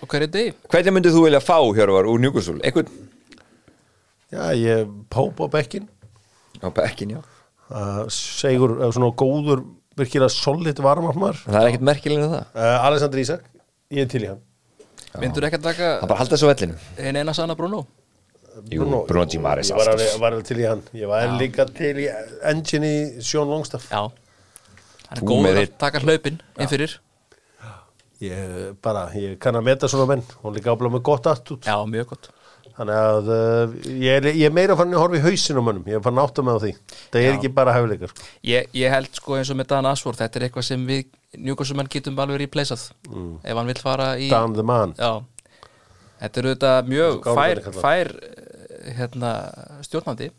[0.00, 0.54] á hverju degi.
[0.72, 2.56] Hvernig myndið þú vilja fá, Hjörvar, úr Newcastle?
[2.64, 2.88] Einhvern?
[4.32, 5.84] Já, ég póp á bekkin
[6.62, 7.20] á bekkin, já.
[7.68, 9.64] Uh, segur uh, svona góður
[9.98, 12.44] virkilega solid varmarmar En Það er ekkert merkilega það.
[12.54, 13.48] Uh, Alexander Isak,
[13.92, 14.44] ég er til í hann.
[15.18, 17.82] Myndur ekki að taka Það bara halda þessu vellinu einn eina sanna Bruno?
[18.68, 19.38] Bruno G.
[19.42, 20.80] Maris Ég var, alveg, var alveg til í hann.
[20.96, 22.08] Ég var líka til í
[22.50, 23.90] engine í Sean Longstaff.
[23.92, 24.08] Já,
[25.10, 26.96] hann er Þú góður að taka hlaupin inn fyrir.
[28.18, 31.76] Ég bara, ég kann að meta svona menn Hún líka ábla með gott attút Já,
[31.86, 32.24] mjög gott
[32.78, 35.86] Þannig að uh, ég, er, ég er meira fann að horfa í hausin á mönnum.
[35.90, 36.72] Ég er fann að með á því.
[37.10, 37.34] Það er Já.
[37.34, 38.26] ekki bara hæfileikar sko.
[38.46, 41.08] ég, ég held sko eins og með Dan Asford þetta er eitthvað sem við
[41.48, 42.84] njúkvæmsumenn getum alveg replaceað
[43.42, 44.94] ef hann vill fara í Dan the man.
[44.94, 45.24] Já,
[46.20, 49.32] þetta er auðvitað mjög fær, fær eh, hérna,
[49.88, 50.30] stjórnandi.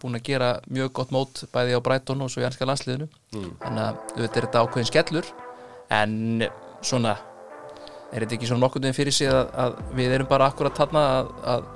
[0.00, 3.06] Búin að gera mjög gott mót bæði á Brighton og svo í ennska landsliðinu.
[3.32, 5.30] Þannig að auðvitað er þetta ákveðin skellur.
[5.92, 6.16] En
[6.84, 7.14] svona
[8.12, 11.04] er þetta ekki svona nokkurn veginn fyrir sig að, að við erum bara akkurat þarna
[11.12, 11.70] að, að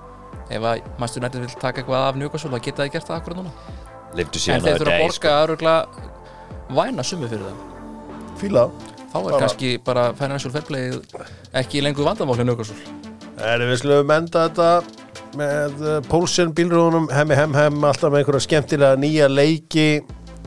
[0.46, 3.40] ef að Manchester United vil taka eitthvað af Newcastle þá geta þið gert það akkurat
[3.40, 3.54] núna
[4.16, 7.64] en þeir þurfa að borga öruglega væna summi fyrir það
[8.40, 8.68] Fíla
[9.12, 10.94] þá er kannski bara financial fair play
[11.62, 12.78] ekki lengur vandamáli Newcastle
[13.36, 14.70] Erum við slumum enda þetta
[15.36, 19.90] með uh, Pólsen bílrúðunum, hemmi hem hem, alltaf með einhverja skemmtilega nýja leiki.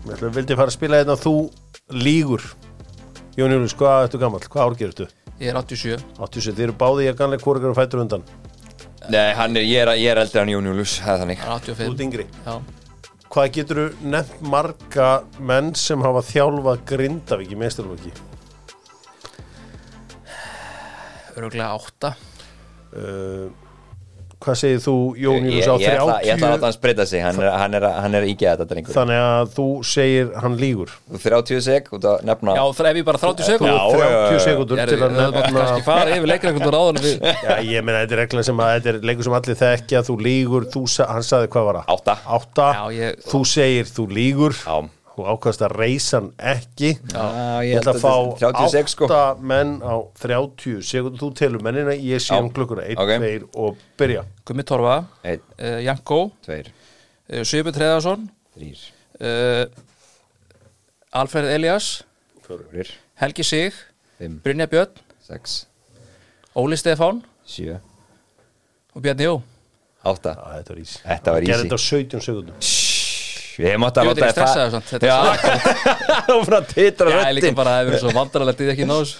[0.02, 1.36] Við ætlum vildi fara að spila þetta þú
[1.94, 2.48] lígur.
[3.38, 4.42] Jón Július, hvað ertu gammal?
[4.42, 5.10] Hvað árgerðu þú?
[5.40, 8.26] ég er 87 87, þið eru báði í að ganlega hvort og fættur undan.
[9.10, 11.54] Nei, hann er, ég er, ég er eldri en Jón Július það er þannig hann
[11.56, 12.26] er Þú 85 ert yngri.
[12.46, 12.56] já,
[13.30, 18.12] Hvað getur þú nefnt marga menn sem hafa þjálfað Grindavík í meistarlóki?
[21.38, 22.14] öruglega 8
[22.90, 23.52] Uh,
[24.40, 26.64] hvað segir þú, Jón Július, á ég, ætla, ég ætla að 30?
[26.66, 29.66] hann spreita sig hann er, hann er, hann er ígæða þetta drengur Þannig að þú
[29.90, 30.94] segir hann lígur.
[31.12, 33.76] Þú 30 sek út að nefna já, það er við bara 30 Þú sekund Já,
[33.76, 34.44] er já, já, 30 já.
[34.48, 37.84] sekundur Ég til að er nefna kannski fara yfir leikrekundur áður en við Já, ég
[37.84, 40.86] meina, þetta er regla sem að þetta er leikur sem allir þekkja, þú lígur, þú,
[41.12, 41.92] hann sagði hvað var það?
[41.98, 42.16] Átta.
[42.40, 44.80] Átta, Já, ég- þú segir þú lígur, Já.
[45.20, 46.92] Þú ákvæmst að reysa hann ekki.
[47.12, 47.26] Já,
[47.68, 52.24] Ég ætla að fá 36 sko átta menn á 30 sekundur, þú telur mennina, ég
[52.24, 52.40] sé Já.
[52.40, 53.12] um klukkuna, 1, Ok.
[53.20, 54.24] 2 og byrja.
[54.48, 56.72] Gummi Torfa, Einn, uh, Janko tveir,
[57.30, 58.88] uh, Sjöbjörn Treðarsson þrýr,
[59.20, 59.66] uh,
[61.20, 62.04] Alfred Elias
[62.46, 62.90] fjórir,
[63.20, 63.74] Helgi Sig,
[64.18, 64.96] fimm, Brynja Björn
[65.26, 65.66] sex,
[66.56, 67.80] Óli Stefán sjö,
[68.96, 69.42] og Bjarni Jó
[70.06, 71.00] átta Já, þetta var ísi.
[71.04, 71.68] Þetta var Gerði easy.
[71.68, 72.56] þetta á 17 sekundum.
[73.58, 75.18] Ég mátti að Ég veit láta ekki stressaður samt, þetta er Já,
[76.36, 78.88] og frá titra Já, ég líka röttin bara að það hefur svo vandrarlegt ég ekki
[78.90, 79.14] náðus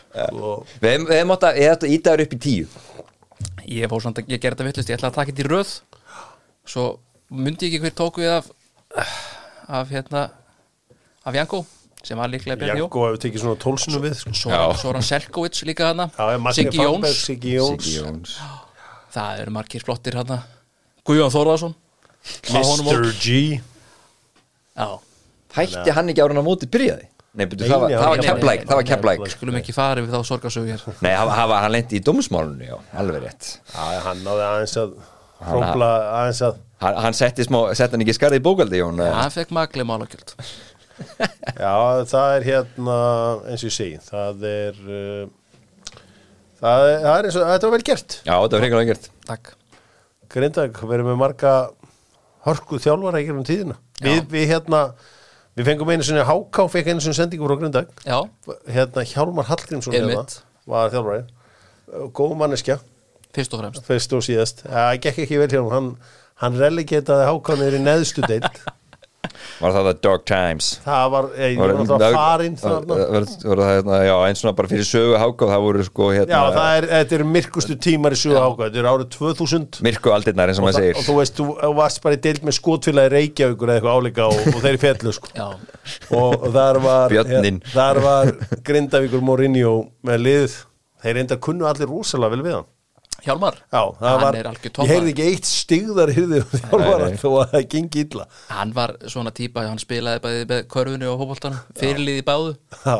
[0.84, 2.70] við mátti að, ég ætti að íta þér upp í tíu.
[3.80, 5.74] Ég fór samt að, ég gerði þetta vittlust, ég ætla að taka þetta í röð.
[6.70, 6.86] Svo
[7.30, 8.50] myndi ég ekki hver tóku við af
[9.70, 10.30] af hérna
[11.26, 11.66] af Janko,
[12.04, 12.88] sem var líklega Bjarni Jó.
[12.88, 14.54] Janko hefur tekið svona tólsinu við, sko.
[14.96, 17.20] Hann Selkovits líka hana ég Siggi Jóns.
[17.28, 18.38] Siggi Jóns,
[19.14, 20.40] Það eru margir flottir hana
[21.06, 21.34] Guðjón
[22.66, 23.14] honum Mr.
[23.22, 23.62] G.
[24.80, 24.90] Já,
[25.56, 27.10] Hætti hann ekki árun á móti byrjaði?
[27.38, 30.82] Nei, betur, það var, var nei, keflæk nei, skulum ekki fara við þá sorgarsögu hér.
[31.06, 33.50] Nei, hann, hann, lendi í dómsmálunni, já, alveg rétt.
[33.70, 34.96] Já, hann náði aðeins að
[35.50, 35.92] hrópla
[36.24, 39.16] aðeins að Hann, hann setti, hann ekki skarði í bókaldi, Jón eða?
[39.18, 40.32] Hann fekk magli málagjöld.
[41.60, 41.74] Já,
[42.08, 42.96] það er hérna
[43.52, 45.26] eins og ég segi, það er uh,
[46.62, 48.16] það, er, það er eins og þetta var vel gert.
[48.22, 49.12] Já, þetta var hreikulega gert.
[49.28, 49.52] Takk.
[50.32, 51.54] Grindag verið með marga
[52.48, 54.84] hörku þjálfara í gerum tíðina við, við hérna,
[55.58, 58.20] við fengum einu sinni Háká fekk einu sinni sendingu frá Grindag Já,
[58.70, 60.24] hérna Hjálmar Hallgrímsson hérna,
[60.70, 61.28] var þjálfari.
[62.16, 62.80] Góð manneskja,
[63.36, 63.86] fyrst og fremst.
[63.88, 64.66] Fyrst og síðast.
[64.68, 65.94] Það gekk ekki vel hjá hann
[66.40, 68.62] hann, relegetaði Háká í neðstu deild
[69.60, 70.68] Var það The Dark Times?
[70.86, 72.98] Það var, ég var náttúrulega farinn þarna.
[73.00, 76.32] Var var það hérna, já, eins svona bara fyrir sögu hákáð Það voru sko hérna
[76.32, 80.14] Já, það er, þetta eru myrkustu tímar í sögu Háká þetta eru árið 2000 Myrku
[80.16, 81.00] aldirnar eins og og, maður það, segir.
[81.02, 84.42] og þú veist, þú varst bara í deild með skotfélagi Reykjavíkur eða eitthvað áleika og,
[84.56, 85.32] og þeir í fjallu sko.
[85.36, 85.48] Já,
[86.16, 87.60] og, og þar var Björninn.
[87.64, 88.34] hér- þar var
[88.70, 89.76] Grindavíkur Mourinho
[90.08, 90.58] með lið.
[91.04, 92.68] Þeir enda kunnu allir rosalega vel við hann
[93.26, 93.56] Hjálmar?
[93.70, 94.92] Já, það Hann var, er algjör ég toppmaður.
[94.94, 97.18] heyrði ekki eitt stigðar hyrði þjálfara nei.
[97.22, 98.26] þó að það gengi illa.
[98.50, 102.54] Hann var svona típa, hann spilaði bæði með körfunni og hópoltanum, fyrirlið í báðu.
[102.84, 102.98] Já,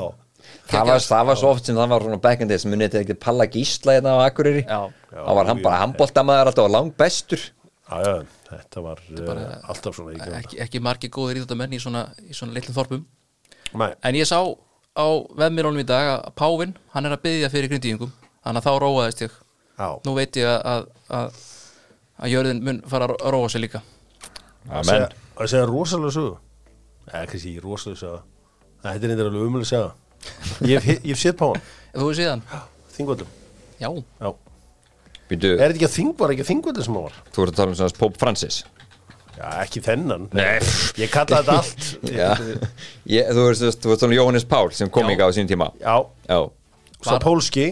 [0.70, 3.04] það var, það var svo oft sem það var svona back in days munið þetta
[3.06, 4.64] ekki Palla Gísla hérna á Akureyri?
[4.66, 4.82] Já.
[5.14, 8.16] þá var hann bara handbóltamaður alltaf lang bestur já, já,
[8.50, 12.78] þetta var uh, alltaf svona gangi ekki, ekki margir góðir í svona, í svona litlum
[12.78, 13.06] þorpum.
[13.78, 15.08] Nei, En ég sá á
[15.38, 19.24] vefmirónum í dag að Pávin, hann er að byggja fyrir grindíðingum Þannig að þá róaðist
[19.26, 19.34] ég
[20.06, 21.40] Nú veit ég að, að, að,
[22.20, 23.82] að jörðin mun fara að róa sig líka.
[24.70, 25.08] Að segja,
[25.40, 26.36] að segja rosalega sögu.
[27.10, 28.20] Eða kannski ekki rosalega sögu.
[28.80, 29.90] Nei, þetta er eitthvað alveg umlega sögu
[30.68, 31.58] Ég hef, ég hef séð Páan,
[31.92, 32.44] Ef þú síðan,
[32.96, 33.32] þingvöldum
[33.80, 34.30] já, Já,
[35.30, 37.18] Býtu, er þetta ekki að þing, var ekki að þingvöldum sem hann var?
[37.36, 38.62] þú ert að tala um svona Pope Francis.
[39.40, 40.26] Já, ekki þennan.
[40.36, 40.56] Nei.
[41.00, 41.90] Ég kalla þetta allt.
[42.20, 42.32] Já,
[43.08, 45.70] ég, þú ert svona Jóhannes Pál sem kom ekki á sín tíma.
[45.80, 45.96] Já,
[46.28, 46.40] Já,
[47.06, 47.68] svo Pólski.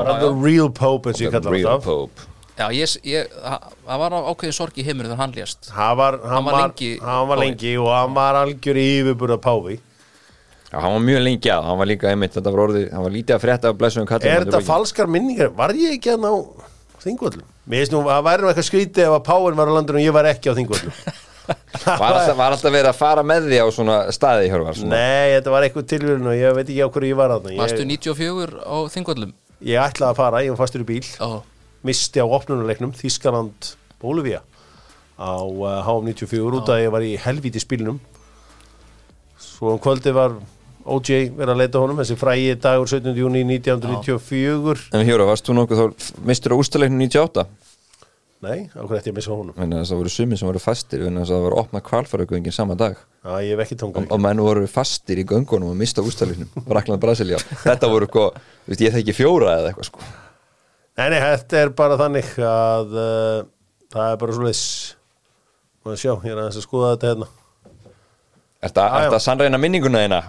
[0.00, 2.28] Bara The real Pope eins og ég The kalla real þetta Pope.
[2.52, 5.70] Já, ég, ég, það það var ákveðin sorg í heiminu þegar hann lést.
[5.72, 9.78] Hann var, hann Hann var lengi hann var lengi og hann var algjör yfirburða páfi.
[10.72, 13.12] Já, hann var mjög lengi að, hann var líka einmitt, þetta var orðið, hann var
[13.12, 15.50] lítið að frétta af blessuðum kallum Er þetta falskar minningar?
[15.58, 16.30] Var ég ekki að ná
[17.02, 17.42] þingvöldum?
[17.68, 20.00] Mér finnst nú að það væri nú eitthvað skrítið ef að Páin var á landinu
[20.00, 20.96] og ég var ekki á þingvöldum
[21.82, 24.96] Var alltaf, var alltaf verið að fara með því á svona staði, Hjörvar svona.
[24.96, 27.82] Nei, þetta var eitthvað tilvíðun og ég veit ekki á hverju ég var að Varstu
[27.82, 29.32] ég, 94 á þingvöllum
[29.66, 31.28] ég ætlaði að fara, ég var fastur í bíl Já,
[31.86, 34.42] misti á opnunuleiknum Þískaland Bólivía
[35.18, 38.00] á uh, HM94 út að ég var í helvíti spilnum
[39.38, 40.34] svo um kvöldi var
[40.82, 43.12] OJ verið að leita honum þessi frægi dagur 17.
[43.14, 47.46] júni 1994 En Hjörvar, varst þú nokkuð þá mistur á ústaleiknum 98?
[48.42, 49.54] Nei, ákveð eftir ég missa honum?
[49.54, 52.74] Þannig að það voru sumir sem voru fastir Þannig að það var opnað kvalfæragöngin sama
[52.74, 52.96] dag.
[53.22, 57.02] Já, ég hef ekki tóngað og menn voru fastir í göngunum og mista ústæðlunum Rakland
[57.04, 60.08] Brasilia Þetta voru eitthvað, þú veist, ég þekki fjóra eða eitthvað sko.
[60.98, 63.38] Nei, nei, þetta er bara þannig að uh,
[63.94, 64.64] það er bara svo leys
[65.82, 67.30] Má sjá, ég er aðeins að skoða þetta hérna.
[68.62, 69.08] Já.
[69.10, 70.20] að sannreina minninguna þína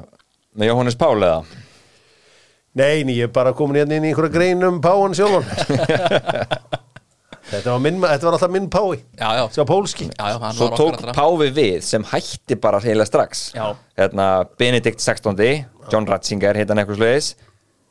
[0.58, 1.42] með Jóhannes Pál eða?
[2.78, 5.46] Nei, ég er bara komin hérna inn í einhverja grein um páan sjálfan
[7.54, 9.00] þetta, var minn, þetta var alltaf minn pái.
[9.20, 10.10] Já, já, Sá pólski.
[10.12, 13.50] Já, já hann Svo var tók Páfi við sem hætti bara heila strax.
[14.00, 14.28] Hérna,
[14.60, 15.38] Benedikt 16.
[15.92, 17.34] John Ratzinger heit hann eitthvað sluðis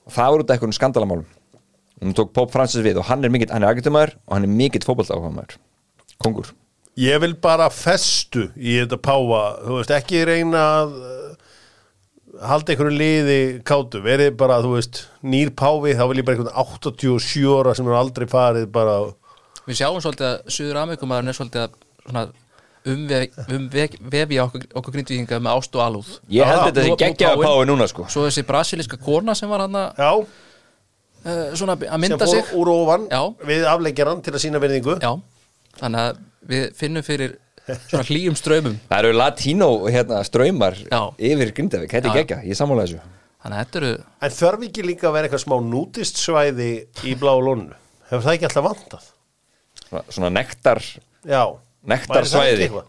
[0.06, 1.28] og það voru út af einhvern skandalamálum
[2.02, 4.48] og nú tók Póp Francis við og hann er mikill hann er agitumæður og hann
[4.48, 5.58] er mikill fótboltáfamæður
[6.22, 6.50] kongur.
[6.98, 11.52] Ég vil bara festu í þetta páa Þú veist, ekki reyna að uh,
[12.48, 16.92] halda einhverju liði kátu verið bara, þú veist, nýr páfi þá vil ég bara einhvern
[16.92, 18.98] 87 ára sem er aldrei farið bara
[19.72, 22.22] Við sjáum svolítið að Suður Amerikumaðurinn er svolítið að svona,
[22.92, 26.08] umvefi umvef, vefi okkur, okkur grindvíkinga með ást og alúð.
[26.34, 27.46] Ég held þetta sem nú geggjaða Páfinn.
[27.48, 28.06] Páfi núna sko.
[28.12, 32.34] Svo þessi brasilíska kona sem var hann að Já, uh, svona að sem mynda fór
[32.34, 32.50] sig.
[32.58, 33.22] úr ofan Já.
[33.52, 35.12] við afleggjaran til að sína verðingu Já,
[35.78, 36.20] þannig að
[36.52, 37.38] við finnum fyrir
[37.86, 41.00] svona hlýjum ströymum það eru latínó hérna, ströymar Já.
[41.16, 43.00] yfir Grindavík, þetta er geggja, ég sammála þessu.
[43.42, 43.94] Þannig að þetta eru
[44.26, 46.70] En þarf ekki líka að vera eitthvað smá nútist svæði
[47.06, 47.72] í blá lónu
[48.10, 49.08] Hefur það ekki alltaf vantað?
[49.92, 50.80] Svona, svona nektar
[51.28, 51.42] Já.
[51.86, 52.68] Nektar það svæði.
[52.70, 52.88] ekki?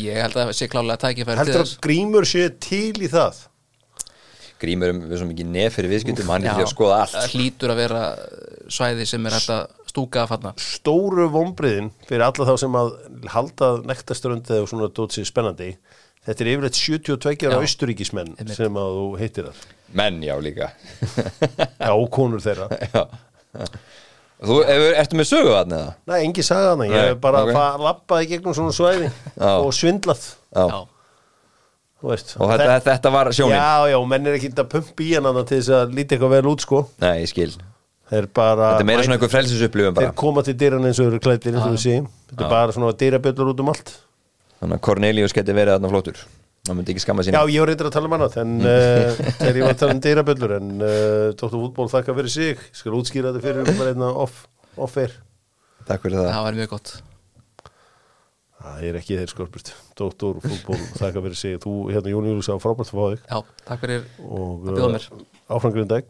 [0.00, 3.46] Ég held að það sé klálega tækifæri til Heldur að grímur sé til í það?
[4.60, 7.14] grímur um við svo mikið nef fyrir viðskiptum hann er því að skoða allt.
[7.14, 8.00] það hlýtur að vera
[8.76, 12.90] svæði sem er hægt að stúka að fatna Stóru vombriðin fyrir alla þá sem að
[13.32, 15.70] halda nektaströndið og svona dótsi spennandi
[16.20, 19.60] Þetta er yfirleitt 72 ára austuríkismenn sem að þú heitir þar.
[19.96, 20.66] Menn já líka.
[21.80, 22.66] Já, og konur þeirra.
[22.92, 23.06] Já.
[24.48, 25.90] Þú ertu með sögu þarna eða?
[26.10, 27.50] Nei, engi sagði hana, ég hef bara ok.
[27.52, 27.82] okay.
[27.86, 29.10] lappaði gegnum svona svæði
[29.50, 30.24] og svindlað.
[30.56, 30.64] Já.
[30.64, 30.78] Já,
[32.00, 32.32] þú veist.
[32.38, 35.60] og þetta, þetta var sjónin Já, já, menn er ekki að pumpa í hana til
[35.60, 36.82] þess að líti eitthvað vel út sko.
[37.04, 37.52] Nei, ég skil,
[38.34, 41.54] bara þetta er meira svona einhver frelsisupplifum Þeir koma til dyrann eins og eru klættir
[41.54, 43.92] eins og við séum Þetta er bara svona dyrabjöllur út um allt.
[44.60, 46.24] Þannig að Cornelius geti verið þarna flottur
[46.68, 49.20] það myndi ekki skamma sín Já, ég var reyndar að tala um annað en uh,
[49.40, 50.88] þegar ég var að tala um dyrabjöllur en uh,
[51.32, 52.50] Dóttur fútból þakka fyrir sig.
[52.60, 54.42] Ég skal útskýra þetta fyrir ykkur bara einna off,
[54.76, 55.14] off air.
[55.88, 56.28] Takk fyrir það.
[56.34, 56.92] Það var mjög gott.
[58.60, 61.56] Það er ekki þeir skorpust Dóttur fútból þakka fyrir sig.
[61.64, 63.22] Þú, hérna, Jón Júlus á frábært að fá þig.
[63.24, 63.38] Já,
[63.70, 65.08] takk fyrir og Að bjóða mér.
[65.56, 66.08] áfram grindæk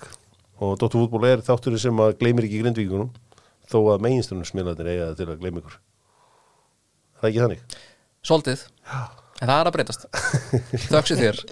[0.61, 3.11] og Dóttur fútból er þátturinn sem að gleymir ekki grindvíkunum
[3.71, 5.63] þó að meginstunum smilaðir eiga það til að gleyma
[9.41, 10.09] en það er að breytast.
[10.91, 11.45] Þöksu þér.